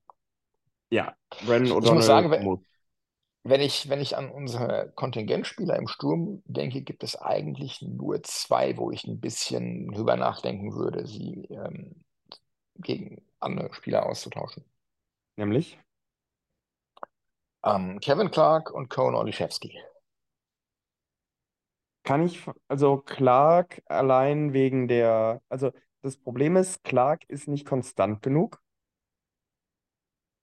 ja, 0.90 1.16
Brandon 1.40 1.82
Ich 1.82 1.90
muss 1.92 2.06
sagen, 2.06 2.28
O'Donnell 2.28 2.30
wenn, 2.30 2.44
muss. 2.44 2.60
wenn 3.44 3.60
ich, 3.60 3.88
wenn 3.88 4.00
ich 4.00 4.16
an 4.16 4.30
unsere 4.30 4.92
Kontingentspieler 4.94 5.76
im 5.76 5.88
Sturm 5.88 6.42
denke, 6.46 6.82
gibt 6.82 7.02
es 7.02 7.16
eigentlich 7.16 7.82
nur 7.82 8.22
zwei, 8.22 8.76
wo 8.76 8.90
ich 8.90 9.04
ein 9.04 9.20
bisschen 9.20 9.90
drüber 9.92 10.16
nachdenken 10.16 10.74
würde, 10.74 11.06
sie 11.06 11.44
ähm, 11.50 12.04
gegen 12.76 13.22
andere 13.40 13.72
Spieler 13.74 14.06
auszutauschen. 14.06 14.64
Nämlich? 15.36 15.78
Ähm, 17.62 18.00
Kevin 18.00 18.30
Clark 18.30 18.70
und 18.70 18.88
Cohen 18.88 19.14
Oliszewski. 19.14 19.78
Kann 22.02 22.24
ich, 22.24 22.46
also 22.68 22.98
Clark 22.98 23.82
allein 23.86 24.52
wegen 24.52 24.88
der, 24.88 25.42
also 25.48 25.70
das 26.02 26.16
Problem 26.16 26.56
ist, 26.56 26.82
Clark 26.82 27.24
ist 27.28 27.46
nicht 27.46 27.66
konstant 27.66 28.22
genug. 28.22 28.60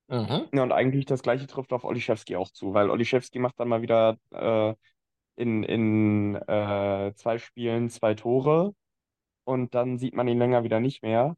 Mhm. 0.07 0.47
Ja, 0.53 0.63
und 0.63 0.71
eigentlich 0.71 1.05
das 1.05 1.21
Gleiche 1.23 1.47
trifft 1.47 1.73
auf 1.73 1.83
Oliszewski 1.83 2.35
auch 2.35 2.49
zu, 2.51 2.73
weil 2.73 2.89
Oliszewski 2.89 3.39
macht 3.39 3.59
dann 3.59 3.67
mal 3.67 3.81
wieder 3.81 4.17
äh, 4.31 4.73
in, 5.35 5.63
in 5.63 6.35
äh, 6.35 7.13
zwei 7.15 7.37
Spielen 7.39 7.89
zwei 7.89 8.13
Tore 8.13 8.73
und 9.43 9.75
dann 9.75 9.97
sieht 9.97 10.15
man 10.15 10.27
ihn 10.27 10.39
länger 10.39 10.63
wieder 10.63 10.79
nicht 10.79 11.03
mehr. 11.03 11.35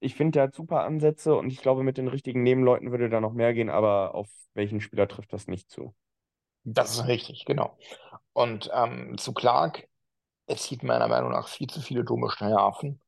Ich 0.00 0.14
finde, 0.14 0.32
der 0.32 0.42
hat 0.44 0.54
super 0.54 0.84
Ansätze 0.84 1.34
und 1.34 1.50
ich 1.50 1.62
glaube, 1.62 1.82
mit 1.82 1.96
den 1.96 2.08
richtigen 2.08 2.42
Nebenleuten 2.42 2.90
würde 2.90 3.08
da 3.08 3.20
noch 3.20 3.32
mehr 3.32 3.54
gehen, 3.54 3.70
aber 3.70 4.14
auf 4.14 4.28
welchen 4.54 4.80
Spieler 4.80 5.08
trifft 5.08 5.32
das 5.32 5.46
nicht 5.46 5.70
zu? 5.70 5.94
Das 6.64 6.90
ist 6.92 7.06
richtig, 7.06 7.44
genau. 7.44 7.78
Und 8.32 8.70
ähm, 8.74 9.16
zu 9.18 9.32
Clark, 9.32 9.88
es 10.46 10.64
sieht 10.64 10.82
meiner 10.82 11.08
Meinung 11.08 11.30
nach 11.30 11.48
viel 11.48 11.68
zu 11.68 11.80
viele 11.80 12.04
dumme 12.04 12.30
Strafen. 12.30 13.00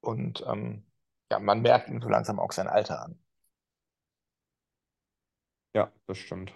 Und 0.00 0.44
ähm, 0.46 0.86
ja, 1.30 1.38
man 1.38 1.62
merkt 1.62 1.88
ihm 1.88 2.02
so 2.02 2.08
langsam 2.08 2.38
auch 2.38 2.52
sein 2.52 2.68
Alter 2.68 3.02
an. 3.02 3.18
Ja, 5.74 5.92
das 6.06 6.18
stimmt. 6.18 6.52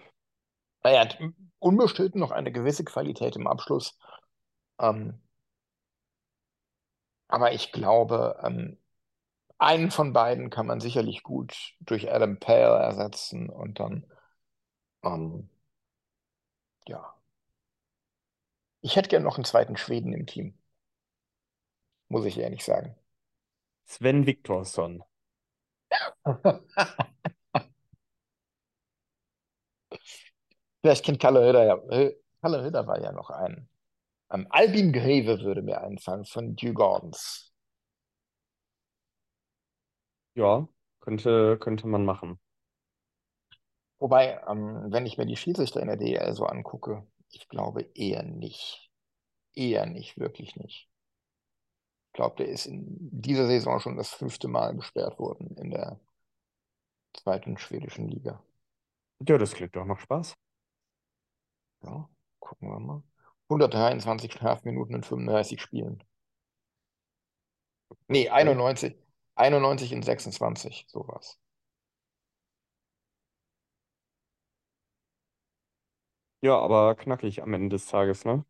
Er 0.83 0.99
hat 1.01 1.19
unbestritten 1.59 2.19
noch 2.19 2.31
eine 2.31 2.51
gewisse 2.51 2.83
Qualität 2.83 3.35
im 3.35 3.47
Abschluss. 3.47 3.97
Ähm, 4.79 5.21
aber 7.27 7.53
ich 7.53 7.71
glaube, 7.71 8.39
ähm, 8.43 8.77
einen 9.57 9.91
von 9.91 10.13
beiden 10.13 10.49
kann 10.49 10.67
man 10.67 10.79
sicherlich 10.79 11.23
gut 11.23 11.75
durch 11.79 12.11
Adam 12.11 12.39
Pale 12.39 12.77
ersetzen 12.83 13.49
und 13.49 13.79
dann, 13.79 14.05
ähm, 15.03 15.49
ja. 16.87 17.15
Ich 18.81 18.95
hätte 18.95 19.09
gern 19.09 19.23
noch 19.23 19.35
einen 19.37 19.43
zweiten 19.45 19.75
Schweden 19.75 20.13
im 20.13 20.25
Team, 20.27 20.57
muss 22.07 22.25
ich 22.25 22.37
ehrlich 22.37 22.63
sagen. 22.63 22.95
Sven 23.85 24.25
Viktorsson. 24.25 25.03
Vielleicht 30.81 31.05
kennt 31.05 31.19
Kalle 31.19 31.45
Hütter 31.47 31.65
ja. 31.65 31.77
Kalle 32.41 32.63
Hütter 32.63 32.87
war 32.87 33.01
ja 33.01 33.11
noch 33.11 33.29
ein. 33.29 33.67
Ähm, 34.31 34.47
Albin 34.51 34.93
Greve 34.93 35.41
würde 35.41 35.61
mir 35.63 35.81
einfallen 35.81 36.25
von 36.25 36.55
Dew 36.55 36.73
Gordons. 36.73 37.54
Ja, 40.35 40.67
könnte, 41.01 41.57
könnte 41.59 41.87
man 41.87 42.05
machen. 42.05 42.39
Wobei, 43.99 44.39
ähm, 44.47 44.85
wenn 44.91 45.05
ich 45.05 45.17
mir 45.17 45.25
die 45.25 45.35
Schiedsrichter 45.37 45.81
in 45.81 45.87
der 45.87 45.97
DEL 45.97 46.33
so 46.33 46.45
angucke, 46.45 47.05
ich 47.29 47.47
glaube 47.49 47.81
eher 47.95 48.23
nicht. 48.23 48.91
Eher 49.53 49.85
nicht, 49.85 50.17
wirklich 50.19 50.55
nicht. 50.57 50.89
Ich 52.07 52.13
glaube, 52.13 52.37
der 52.37 52.47
ist 52.47 52.65
in 52.65 52.85
dieser 53.11 53.47
Saison 53.47 53.79
schon 53.79 53.97
das 53.97 54.09
fünfte 54.13 54.47
Mal 54.47 54.75
gesperrt 54.75 55.19
worden 55.19 55.55
in 55.57 55.71
der 55.71 55.99
zweiten 57.13 57.57
schwedischen 57.57 58.07
Liga. 58.07 58.41
Ja, 59.27 59.37
das 59.37 59.53
klingt 59.53 59.75
doch 59.75 59.85
noch 59.85 59.99
Spaß. 59.99 60.35
Ja, 61.83 62.09
gucken 62.39 62.69
wir 62.69 62.79
mal. 62.79 63.03
123 63.49 64.31
Strafminuten 64.33 64.95
in 64.95 65.03
35 65.03 65.61
Spielen. 65.61 66.03
Nee, 68.07 68.29
91. 68.29 68.95
91 69.35 69.91
in 69.93 70.03
26, 70.03 70.85
sowas. 70.89 71.39
Ja, 76.41 76.57
aber 76.59 76.95
knackig 76.95 77.41
am 77.41 77.53
Ende 77.53 77.69
des 77.75 77.87
Tages, 77.87 78.23
ne? 78.25 78.45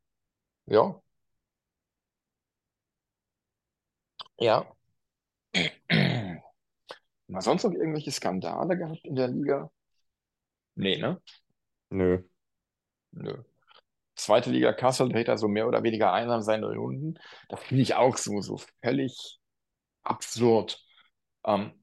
Ja. 0.67 1.01
Ja. 4.39 4.65
Mal 7.27 7.41
sonst 7.41 7.63
noch 7.63 7.71
irgendwelche 7.73 8.11
Skandale 8.11 8.77
gehabt 8.77 9.05
in 9.05 9.15
der 9.15 9.27
Liga? 9.27 9.71
Nee, 10.75 10.97
ne? 10.97 11.21
Nö. 11.91 12.23
Nö. 13.11 13.43
Zweite 14.15 14.51
Liga 14.51 14.73
Kassel 14.73 15.09
dreht 15.09 15.27
da 15.29 15.37
so 15.37 15.47
mehr 15.47 15.67
oder 15.67 15.83
weniger 15.83 16.13
einsam 16.13 16.41
seine 16.41 16.67
Runden. 16.75 17.19
Das 17.49 17.61
finde 17.63 17.83
ich 17.83 17.95
auch 17.95 18.17
so, 18.17 18.41
so 18.41 18.59
völlig 18.83 19.39
absurd. 20.05 20.83
Ähm, 21.45 21.73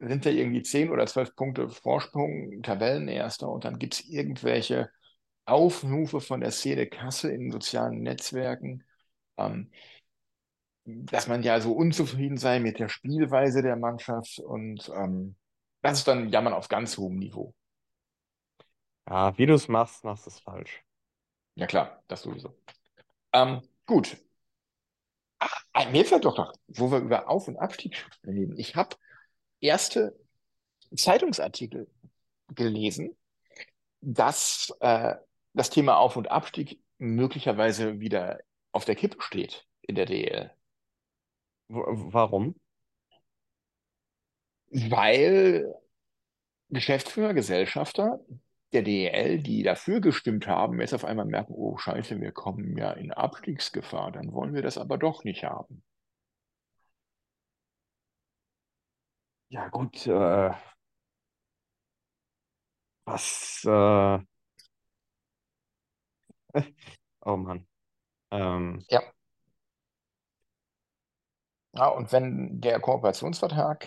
sind 0.00 0.26
da 0.26 0.30
irgendwie 0.30 0.62
10 0.62 0.90
oder 0.90 1.06
12 1.06 1.34
Punkte 1.34 1.68
Vorsprung, 1.68 2.62
Tabellenerster 2.62 3.48
und 3.48 3.64
dann 3.64 3.78
gibt 3.78 3.94
es 3.94 4.06
irgendwelche 4.08 4.90
Aufrufe 5.44 6.20
von 6.20 6.40
der 6.40 6.52
Szene 6.52 6.86
Kassel 6.86 7.32
in 7.32 7.50
sozialen 7.50 8.02
Netzwerken, 8.02 8.84
ähm, 9.38 9.70
dass 10.84 11.26
man 11.28 11.42
ja 11.42 11.60
so 11.60 11.72
unzufrieden 11.72 12.38
sei 12.38 12.60
mit 12.60 12.78
der 12.78 12.88
Spielweise 12.88 13.62
der 13.62 13.76
Mannschaft 13.76 14.38
und 14.40 14.90
ähm, 14.94 15.36
das 15.82 15.98
ist 15.98 16.08
dann 16.08 16.30
Jammern 16.30 16.54
auf 16.54 16.68
ganz 16.68 16.96
hohem 16.98 17.18
Niveau. 17.18 17.54
Ja, 19.08 19.36
wie 19.38 19.46
du 19.46 19.54
es 19.54 19.68
machst, 19.68 20.04
machst 20.04 20.26
du 20.26 20.30
es 20.30 20.40
falsch. 20.40 20.82
Ja 21.54 21.66
klar, 21.66 22.02
das 22.08 22.22
sowieso. 22.22 22.54
Ähm, 23.32 23.62
gut. 23.86 24.16
Mir 25.86 26.04
fällt 26.04 26.24
doch 26.24 26.36
noch, 26.36 26.52
wo 26.68 26.90
wir 26.90 26.98
über 26.98 27.28
Auf- 27.28 27.48
und 27.48 27.56
Abstieg 27.56 28.06
reden. 28.26 28.58
Ich 28.58 28.74
habe 28.76 28.96
erste 29.60 30.18
Zeitungsartikel 30.96 31.88
gelesen, 32.54 33.16
dass 34.00 34.74
äh, 34.80 35.14
das 35.54 35.70
Thema 35.70 35.98
Auf- 35.98 36.16
und 36.16 36.30
Abstieg 36.30 36.80
möglicherweise 36.98 38.00
wieder 38.00 38.40
auf 38.72 38.84
der 38.84 38.96
Kippe 38.96 39.20
steht 39.20 39.66
in 39.82 39.94
der 39.94 40.06
DL. 40.06 40.50
Warum? 41.68 42.54
Weil 44.70 45.74
Geschäftsführer, 46.70 47.34
Gesellschafter 47.34 48.20
der 48.72 48.82
DEL, 48.82 49.42
die 49.42 49.62
dafür 49.62 50.00
gestimmt 50.00 50.46
haben, 50.46 50.80
jetzt 50.80 50.94
auf 50.94 51.04
einmal 51.04 51.26
merken, 51.26 51.54
oh 51.56 51.76
Scheiße, 51.78 52.20
wir 52.20 52.32
kommen 52.32 52.76
ja 52.78 52.92
in 52.92 53.12
Abstiegsgefahr, 53.12 54.12
dann 54.12 54.32
wollen 54.32 54.54
wir 54.54 54.62
das 54.62 54.78
aber 54.78 54.98
doch 54.98 55.24
nicht 55.24 55.44
haben. 55.44 55.82
Ja, 59.50 59.68
gut, 59.70 60.06
äh, 60.06 60.50
was, 63.04 63.64
äh, 63.64 64.18
oh 67.26 67.36
Mann. 67.36 67.66
Ähm, 68.32 68.84
Ja. 68.90 69.02
Ja, 71.74 71.88
und 71.88 72.12
wenn 72.12 72.60
der 72.60 72.80
Kooperationsvertrag, 72.80 73.86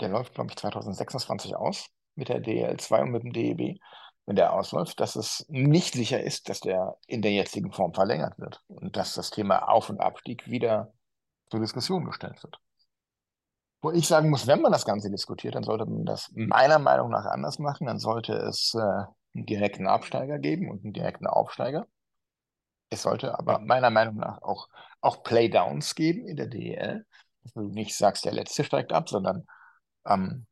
der 0.00 0.08
läuft, 0.08 0.34
glaube 0.34 0.50
ich, 0.50 0.56
2026 0.56 1.56
aus 1.56 1.88
mit 2.14 2.28
der 2.28 2.40
DL2 2.40 3.02
und 3.02 3.10
mit 3.10 3.22
dem 3.22 3.32
DEB, 3.32 3.80
wenn 4.26 4.36
der 4.36 4.52
ausläuft, 4.52 5.00
dass 5.00 5.16
es 5.16 5.44
nicht 5.48 5.94
sicher 5.94 6.20
ist, 6.22 6.48
dass 6.48 6.60
der 6.60 6.96
in 7.06 7.22
der 7.22 7.32
jetzigen 7.32 7.72
Form 7.72 7.92
verlängert 7.92 8.38
wird 8.38 8.62
und 8.68 8.96
dass 8.96 9.14
das 9.14 9.30
Thema 9.30 9.68
Auf- 9.68 9.90
und 9.90 10.00
Abstieg 10.00 10.48
wieder 10.48 10.92
zur 11.50 11.60
Diskussion 11.60 12.04
gestellt 12.04 12.42
wird. 12.42 12.58
Wo 13.82 13.90
ich 13.90 14.06
sagen 14.06 14.30
muss, 14.30 14.46
wenn 14.46 14.62
man 14.62 14.70
das 14.70 14.84
Ganze 14.84 15.10
diskutiert, 15.10 15.56
dann 15.56 15.64
sollte 15.64 15.86
man 15.86 16.04
das 16.04 16.30
meiner 16.34 16.78
Meinung 16.78 17.10
nach 17.10 17.24
anders 17.26 17.58
machen. 17.58 17.88
Dann 17.88 17.98
sollte 17.98 18.34
es 18.34 18.74
äh, 18.74 18.78
einen 19.34 19.46
direkten 19.46 19.88
Absteiger 19.88 20.38
geben 20.38 20.70
und 20.70 20.84
einen 20.84 20.92
direkten 20.92 21.26
Aufsteiger. 21.26 21.86
Es 22.90 23.02
sollte 23.02 23.36
aber 23.36 23.58
meiner 23.58 23.90
Meinung 23.90 24.16
nach 24.16 24.40
auch, 24.42 24.68
auch 25.00 25.24
Playdowns 25.24 25.96
geben 25.96 26.28
in 26.28 26.36
der 26.36 26.46
DEL. 26.46 27.04
Dass 27.42 27.54
du 27.54 27.62
nicht 27.62 27.96
sagst, 27.96 28.24
der 28.24 28.32
Letzte 28.32 28.62
steigt 28.62 28.92
ab, 28.92 29.08
sondern 29.08 29.46
ähm, 30.06 30.46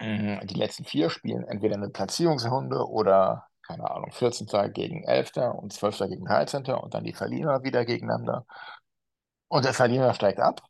mh, 0.00 0.44
die 0.46 0.54
letzten 0.54 0.84
vier 0.84 1.10
spielen 1.10 1.44
entweder 1.44 1.76
eine 1.76 1.90
Platzierungsrunde 1.90 2.88
oder 2.88 3.46
keine 3.62 3.88
Ahnung, 3.90 4.10
14. 4.10 4.72
gegen 4.72 5.04
11. 5.04 5.52
und 5.52 5.72
12. 5.72 5.98
gegen 6.08 6.24
13. 6.24 6.64
und 6.82 6.94
dann 6.94 7.04
die 7.04 7.12
Verlierer 7.12 7.62
wieder 7.62 7.84
gegeneinander. 7.84 8.44
Und 9.48 9.64
der 9.64 9.74
Verlierer 9.74 10.14
steigt 10.14 10.40
ab 10.40 10.62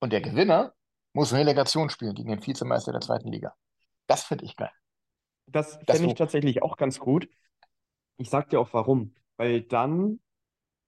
und 0.00 0.12
der 0.12 0.20
Gewinner 0.20 0.74
muss 1.12 1.32
Relegation 1.32 1.90
spielen 1.90 2.14
gegen 2.14 2.30
den 2.30 2.44
Vizemeister 2.44 2.92
der 2.92 3.00
zweiten 3.00 3.28
Liga. 3.28 3.54
Das 4.06 4.24
finde 4.24 4.44
ich 4.44 4.56
geil. 4.56 4.72
Das 5.46 5.78
fände 5.86 6.08
ich 6.08 6.14
tatsächlich 6.14 6.62
auch 6.62 6.76
ganz 6.76 6.98
gut. 6.98 7.28
Ich 8.16 8.30
sag 8.30 8.50
dir 8.50 8.60
auch 8.60 8.72
warum. 8.72 9.14
Weil 9.36 9.62
dann 9.62 10.20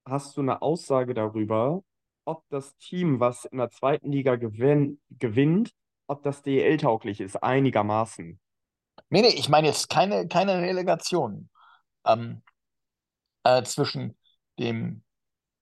hast 0.05 0.37
du 0.37 0.41
eine 0.41 0.63
Aussage 0.63 1.15
darüber, 1.15 1.83
ob 2.25 2.45
das 2.49 2.77
Team, 2.79 3.21
was 3.21 3.45
in 3.45 3.59
der 3.59 3.71
zweiten 3.71 4.11
Liga 4.11 4.37
gewinn, 4.37 5.01
gewinnt, 5.11 5.73
ob 6.07 6.23
das 6.23 6.43
DEL-tauglich 6.43 7.21
ist, 7.21 7.43
einigermaßen. 7.43 8.41
Nee, 9.11 9.23
nee, 9.23 9.29
ich 9.29 9.49
meine 9.49 9.69
jetzt 9.69 9.89
keine, 9.91 10.27
keine 10.29 10.61
Relegation 10.61 11.51
ähm, 12.05 12.43
äh, 13.45 13.63
zwischen 13.63 14.17
dem, 14.59 15.03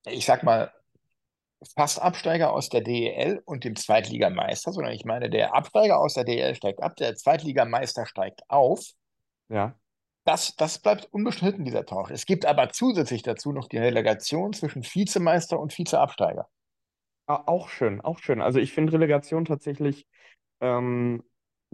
ich 0.06 0.24
sag 0.24 0.42
mal, 0.42 0.72
fast 1.76 2.00
Absteiger 2.00 2.52
aus 2.52 2.68
der 2.68 2.82
DEL 2.82 3.42
und 3.44 3.64
dem 3.64 3.76
Zweitligameister, 3.76 4.72
sondern 4.72 4.92
ich 4.92 5.04
meine, 5.04 5.30
der 5.30 5.54
Absteiger 5.54 5.98
aus 5.98 6.14
der 6.14 6.24
DEL 6.24 6.54
steigt 6.54 6.82
ab, 6.82 6.96
der 6.96 7.14
Zweitligameister 7.16 8.06
steigt 8.06 8.42
auf. 8.48 8.84
Ja. 9.48 9.74
Das, 10.24 10.56
das 10.56 10.78
bleibt 10.78 11.06
unbestritten, 11.12 11.64
dieser 11.64 11.84
Tausch. 11.84 12.10
Es 12.10 12.24
gibt 12.24 12.46
aber 12.46 12.70
zusätzlich 12.70 13.22
dazu 13.22 13.52
noch 13.52 13.68
die 13.68 13.78
Relegation 13.78 14.52
zwischen 14.52 14.82
Vizemeister 14.82 15.58
und 15.58 15.76
Vizeabsteiger. 15.76 16.48
Ah, 17.26 17.42
Auch 17.46 17.68
schön, 17.68 18.00
auch 18.00 18.18
schön. 18.18 18.40
Also 18.40 18.58
ich 18.58 18.72
finde 18.72 18.92
Relegation 18.92 19.44
tatsächlich 19.44 20.06
ähm, 20.60 21.22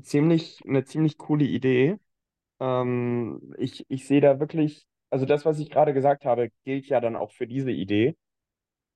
ziemlich, 0.03 0.61
eine 0.67 0.85
ziemlich 0.85 1.19
coole 1.19 1.45
Idee. 1.45 1.99
Ähm, 2.61 3.55
ich, 3.59 3.87
ich 3.91 4.07
sehe 4.07 4.21
da 4.21 4.41
wirklich, 4.41 4.87
also 5.11 5.27
das, 5.27 5.45
was 5.47 5.59
ich 5.61 5.71
gerade 5.71 5.95
gesagt 5.95 6.25
habe, 6.27 6.51
gilt 6.65 6.87
ja 6.89 7.01
dann 7.01 7.17
auch 7.17 7.33
für 7.33 7.47
diese 7.49 7.73
Idee. 7.73 8.17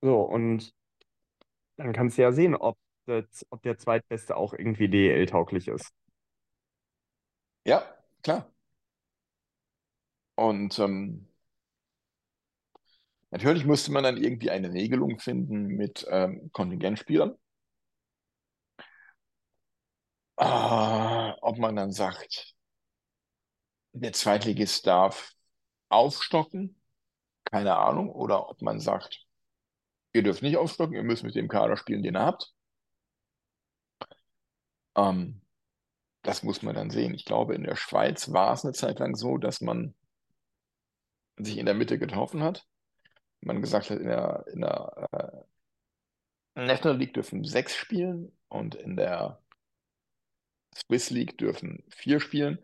So, 0.01 0.21
und 0.21 0.73
dann 1.77 1.93
kannst 1.93 2.17
du 2.17 2.21
ja 2.23 2.31
sehen, 2.31 2.55
ob, 2.55 2.77
das, 3.05 3.45
ob 3.49 3.61
der 3.63 3.77
Zweitbeste 3.77 4.35
auch 4.37 4.53
irgendwie 4.53 4.89
DEL-tauglich 4.89 5.67
ist. 5.67 5.91
Ja, 7.63 7.83
klar. 8.23 8.45
Und 10.35 10.79
ähm, 10.79 11.27
natürlich 13.31 13.65
müsste 13.65 13.91
man 13.91 14.03
dann 14.03 14.17
irgendwie 14.17 14.49
eine 14.51 14.73
Regelung 14.73 15.19
finden 15.19 15.67
mit 15.67 16.05
ähm, 16.09 16.49
Kontingentspielern. 16.53 17.35
Ah, 20.37 21.35
ob 21.41 21.57
man 21.57 21.75
dann 21.75 21.91
sagt, 21.91 22.55
der 23.93 24.13
Zweitligist 24.13 24.85
darf 24.87 25.33
aufstocken, 25.89 26.81
keine 27.45 27.77
Ahnung, 27.77 28.09
oder 28.11 28.49
ob 28.49 28.61
man 28.61 28.79
sagt, 28.79 29.25
ihr 30.13 30.23
dürft 30.23 30.41
nicht 30.43 30.57
aufstocken, 30.57 30.95
ihr 30.95 31.03
müsst 31.03 31.23
mit 31.23 31.35
dem 31.35 31.47
Kader 31.47 31.77
spielen, 31.77 32.03
den 32.03 32.15
ihr 32.15 32.21
habt. 32.21 32.53
Ähm, 34.95 35.41
das 36.23 36.43
muss 36.43 36.61
man 36.63 36.75
dann 36.75 36.89
sehen. 36.89 37.13
Ich 37.13 37.25
glaube, 37.25 37.55
in 37.55 37.63
der 37.63 37.75
Schweiz 37.75 38.31
war 38.33 38.53
es 38.53 38.65
eine 38.65 38.73
Zeit 38.73 38.99
lang 38.99 39.15
so, 39.15 39.37
dass 39.37 39.61
man 39.61 39.95
sich 41.37 41.57
in 41.57 41.65
der 41.65 41.75
Mitte 41.75 41.99
getroffen 41.99 42.43
hat. 42.43 42.65
Man 43.41 43.61
gesagt 43.61 43.89
hat, 43.89 43.99
in 43.99 44.07
der, 44.07 44.45
in 44.51 44.61
der 44.61 45.45
äh, 46.55 46.65
National 46.65 46.97
League 46.97 47.13
dürfen 47.13 47.43
sechs 47.43 47.75
spielen 47.75 48.35
und 48.47 48.75
in 48.75 48.95
der 48.95 49.41
Swiss 50.77 51.09
League 51.09 51.37
dürfen 51.37 51.83
vier 51.89 52.19
spielen 52.19 52.59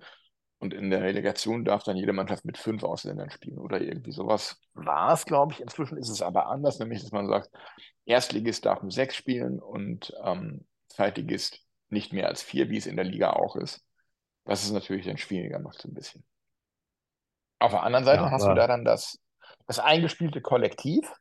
und 0.59 0.73
in 0.73 0.89
der 0.89 1.01
Relegation 1.01 1.65
darf 1.65 1.83
dann 1.83 1.97
jede 1.97 2.13
Mannschaft 2.13 2.45
mit 2.45 2.57
fünf 2.57 2.83
Ausländern 2.83 3.31
spielen 3.31 3.59
oder 3.59 3.81
irgendwie 3.81 4.11
sowas 4.11 4.59
war 4.73 5.13
es, 5.13 5.25
glaube 5.25 5.53
ich. 5.53 5.61
Inzwischen 5.61 5.97
ist 5.97 6.09
es 6.09 6.21
aber 6.21 6.47
anders, 6.47 6.79
nämlich 6.79 7.01
dass 7.01 7.11
man 7.11 7.27
sagt, 7.27 7.49
Erstligist 8.05 8.65
darf 8.65 8.81
mit 8.83 8.93
sechs 8.93 9.15
spielen 9.15 9.59
und 9.59 10.13
ähm, 10.23 10.65
Zweitligist 10.87 11.59
nicht 11.89 12.13
mehr 12.13 12.27
als 12.27 12.41
vier, 12.43 12.69
wie 12.69 12.77
es 12.77 12.85
in 12.85 12.95
der 12.95 13.05
Liga 13.05 13.31
auch 13.31 13.55
ist. 13.55 13.83
Was 14.45 14.63
es 14.63 14.71
natürlich 14.71 15.05
dann 15.05 15.17
schwieriger 15.17 15.59
macht, 15.59 15.81
so 15.81 15.89
ein 15.89 15.93
bisschen. 15.93 16.25
Auf 17.59 17.71
der 17.71 17.83
anderen 17.83 18.05
Seite 18.05 18.23
Ja, 18.23 18.31
hast 18.31 18.47
du 18.47 18.53
da 18.53 18.67
dann 18.67 18.83
das, 18.85 19.19
das 19.67 19.79
eingespielte 19.79 20.41
Kollektiv, 20.41 21.11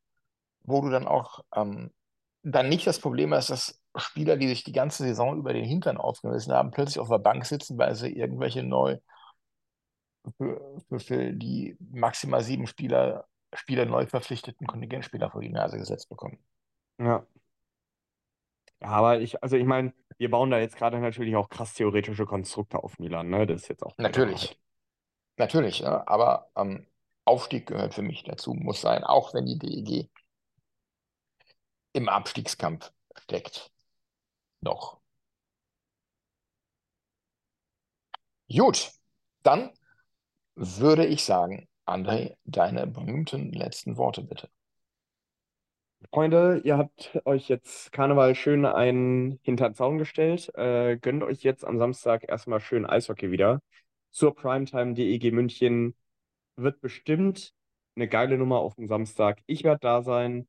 wo 0.62 0.80
du 0.80 0.90
dann 0.90 1.06
auch 1.06 1.40
ähm, 1.54 1.92
dann 2.42 2.68
nicht 2.68 2.86
das 2.86 3.00
Problem 3.00 3.34
hast, 3.34 3.50
dass 3.50 3.79
Spieler, 3.96 4.36
die 4.36 4.48
sich 4.48 4.64
die 4.64 4.72
ganze 4.72 5.02
Saison 5.02 5.36
über 5.36 5.52
den 5.52 5.64
Hintern 5.64 5.96
aufgerissen 5.96 6.52
haben, 6.52 6.70
plötzlich 6.70 7.00
auf 7.00 7.08
der 7.08 7.18
Bank 7.18 7.44
sitzen, 7.44 7.76
weil 7.78 7.94
sie 7.94 8.12
irgendwelche 8.12 8.62
neu 8.62 8.98
für, 10.36 10.80
für, 10.88 11.00
für 11.00 11.32
die 11.32 11.76
maximal 11.80 12.42
sieben 12.42 12.66
Spieler, 12.66 13.26
Spieler 13.52 13.86
neu 13.86 14.06
verpflichteten 14.06 14.66
Kontingentspieler 14.66 15.30
vor 15.30 15.40
die 15.40 15.48
Nase 15.48 15.78
gesetzt 15.78 16.08
bekommen. 16.08 16.38
Ja. 16.98 17.26
Ja, 18.82 18.88
aber 18.88 19.20
ich, 19.20 19.42
also 19.42 19.56
ich 19.56 19.66
meine, 19.66 19.92
wir 20.16 20.30
bauen 20.30 20.50
da 20.50 20.58
jetzt 20.58 20.76
gerade 20.76 20.98
natürlich 21.00 21.36
auch 21.36 21.48
krass 21.48 21.74
theoretische 21.74 22.24
Konstrukte 22.24 22.82
auf 22.82 22.98
Milan, 22.98 23.28
ne? 23.28 23.46
Das 23.46 23.62
ist 23.62 23.68
jetzt 23.68 23.82
auch 23.82 23.96
Natürlich. 23.98 24.58
Natürlich, 25.36 25.80
ja, 25.80 26.06
aber 26.06 26.50
ähm, 26.56 26.86
Aufstieg 27.24 27.66
gehört 27.66 27.94
für 27.94 28.02
mich 28.02 28.24
dazu, 28.24 28.52
muss 28.54 28.80
sein, 28.80 29.04
auch 29.04 29.34
wenn 29.34 29.46
die 29.46 29.58
DEG 29.58 30.10
im 31.92 32.08
Abstiegskampf 32.08 32.92
steckt. 33.16 33.70
Noch. 34.62 35.00
Gut, 38.48 38.90
dann 39.42 39.70
würde 40.56 41.06
ich 41.06 41.24
sagen, 41.24 41.68
André, 41.86 42.36
deine 42.44 42.86
berühmten 42.86 43.52
letzten 43.52 43.96
Worte 43.96 44.22
bitte. 44.22 44.50
Freunde, 46.12 46.60
ihr 46.64 46.78
habt 46.78 47.20
euch 47.24 47.48
jetzt 47.48 47.92
Karneval 47.92 48.34
schön 48.34 48.64
einen 48.64 49.38
hinter 49.42 49.68
den 49.68 49.74
Zaun 49.74 49.98
gestellt. 49.98 50.50
Äh, 50.54 50.96
gönnt 50.96 51.22
euch 51.22 51.42
jetzt 51.42 51.64
am 51.64 51.78
Samstag 51.78 52.28
erstmal 52.28 52.60
schön 52.60 52.86
Eishockey 52.86 53.30
wieder. 53.30 53.60
Zur 54.10 54.34
Primetime 54.34 54.94
DEG 54.94 55.32
München 55.32 55.94
wird 56.56 56.80
bestimmt 56.80 57.54
eine 57.96 58.08
geile 58.08 58.38
Nummer 58.38 58.58
auf 58.60 58.74
dem 58.76 58.86
Samstag. 58.88 59.40
Ich 59.46 59.64
werde 59.64 59.80
da 59.80 60.02
sein. 60.02 60.48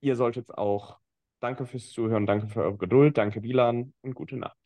Ihr 0.00 0.16
solltet's 0.16 0.50
auch. 0.50 0.98
Danke 1.40 1.66
fürs 1.66 1.90
Zuhören, 1.90 2.26
danke 2.26 2.48
für 2.48 2.62
eure 2.62 2.76
Geduld, 2.76 3.18
danke 3.18 3.40
Bilan 3.40 3.92
und 4.00 4.14
gute 4.14 4.36
Nacht. 4.36 4.56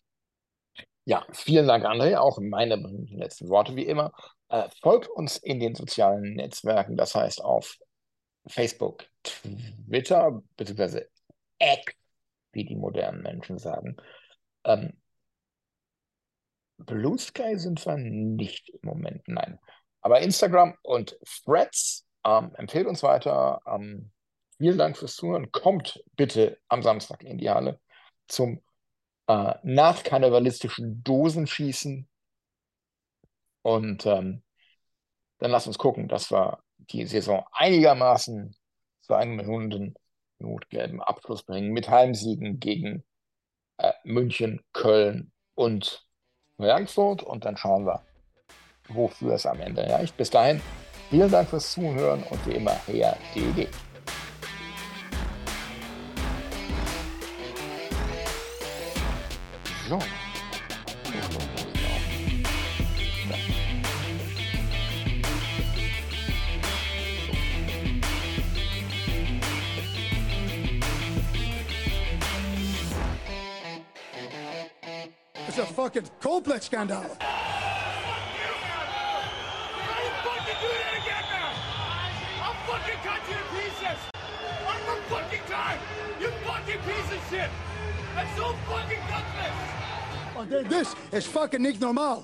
Ja, 1.04 1.26
vielen 1.32 1.66
Dank, 1.66 1.84
André. 1.84 2.16
Auch 2.16 2.38
meine 2.40 2.76
letzten 2.76 3.48
Worte 3.48 3.74
wie 3.74 3.86
immer. 3.86 4.12
Äh, 4.48 4.68
folgt 4.80 5.08
uns 5.08 5.36
in 5.38 5.58
den 5.58 5.74
sozialen 5.74 6.34
Netzwerken, 6.34 6.96
das 6.96 7.14
heißt 7.14 7.42
auf 7.42 7.76
Facebook, 8.46 9.06
Twitter, 9.22 10.42
beziehungsweise 10.56 11.08
X, 11.58 11.94
wie 12.52 12.64
die 12.64 12.76
modernen 12.76 13.22
Menschen 13.22 13.58
sagen. 13.58 13.96
Ähm, 14.64 14.92
Blue 16.78 17.18
Sky 17.18 17.58
sind 17.58 17.84
wir 17.84 17.96
nicht 17.96 18.70
im 18.70 18.80
Moment, 18.82 19.26
nein. 19.26 19.58
Aber 20.00 20.20
Instagram 20.20 20.74
und 20.82 21.18
Threads, 21.44 22.06
ähm, 22.24 22.52
empfehlt 22.54 22.86
uns 22.86 23.02
weiter. 23.02 23.60
Ähm, 23.66 24.10
vielen 24.60 24.76
Dank 24.76 24.98
fürs 24.98 25.16
Zuhören. 25.16 25.50
Kommt 25.52 26.04
bitte 26.16 26.58
am 26.68 26.82
Samstag 26.82 27.22
in 27.22 27.38
die 27.38 27.48
Halle 27.48 27.80
zum 28.28 28.60
äh, 29.26 29.54
nachkarnevalistischen 29.62 31.02
Dosenschießen. 31.02 32.06
Und 33.62 34.04
ähm, 34.04 34.42
dann 35.38 35.50
lasst 35.50 35.66
uns 35.66 35.78
gucken, 35.78 36.08
dass 36.08 36.30
wir 36.30 36.62
die 36.76 37.06
Saison 37.06 37.46
einigermaßen 37.52 38.54
zu 39.00 39.14
einem 39.14 39.40
runden, 39.40 39.94
notgelben 40.38 41.00
Abschluss 41.00 41.42
bringen 41.42 41.72
mit 41.72 41.88
Heimsiegen 41.88 42.60
gegen 42.60 43.02
äh, 43.78 43.92
München, 44.04 44.60
Köln 44.74 45.32
und 45.54 46.06
Frankfurt. 46.58 47.22
Und 47.22 47.46
dann 47.46 47.56
schauen 47.56 47.86
wir, 47.86 48.04
wofür 48.88 49.34
es 49.34 49.46
am 49.46 49.60
Ende 49.60 49.88
reicht. 49.88 50.18
Bis 50.18 50.28
dahin, 50.28 50.60
vielen 51.08 51.30
Dank 51.30 51.48
fürs 51.48 51.72
Zuhören 51.72 52.22
und 52.24 52.46
wie 52.46 52.56
immer, 52.56 52.74
her 52.86 53.16
DEG. 53.34 53.70
So. 59.90 59.98
It's 75.48 75.58
a 75.58 75.66
fucking 75.66 76.08
complex 76.20 76.66
scandal. 76.66 76.98
How 76.98 77.08
you 79.98 80.10
fucking 80.22 80.54
do 80.60 80.68
that 80.70 80.94
again 81.02 81.26
now? 81.32 81.50
I'll 82.44 82.54
fucking 82.68 83.00
cut 83.02 83.22
you 83.28 83.34
to 83.34 83.42
pieces. 83.56 83.98
One 84.64 84.80
more 84.86 85.02
fucking 85.08 85.44
time. 85.48 85.80
You 86.20 86.28
fucking 86.46 86.78
piece 86.78 87.10
of 87.12 87.20
shit. 87.28 87.50
That's 88.14 88.36
so 88.36 88.52
fucking 88.68 88.98
gutless. 89.08 89.69
Oh, 90.36 90.68
This 90.68 90.92
is 91.10 91.26
fucking 91.26 91.62
niet. 91.62 92.22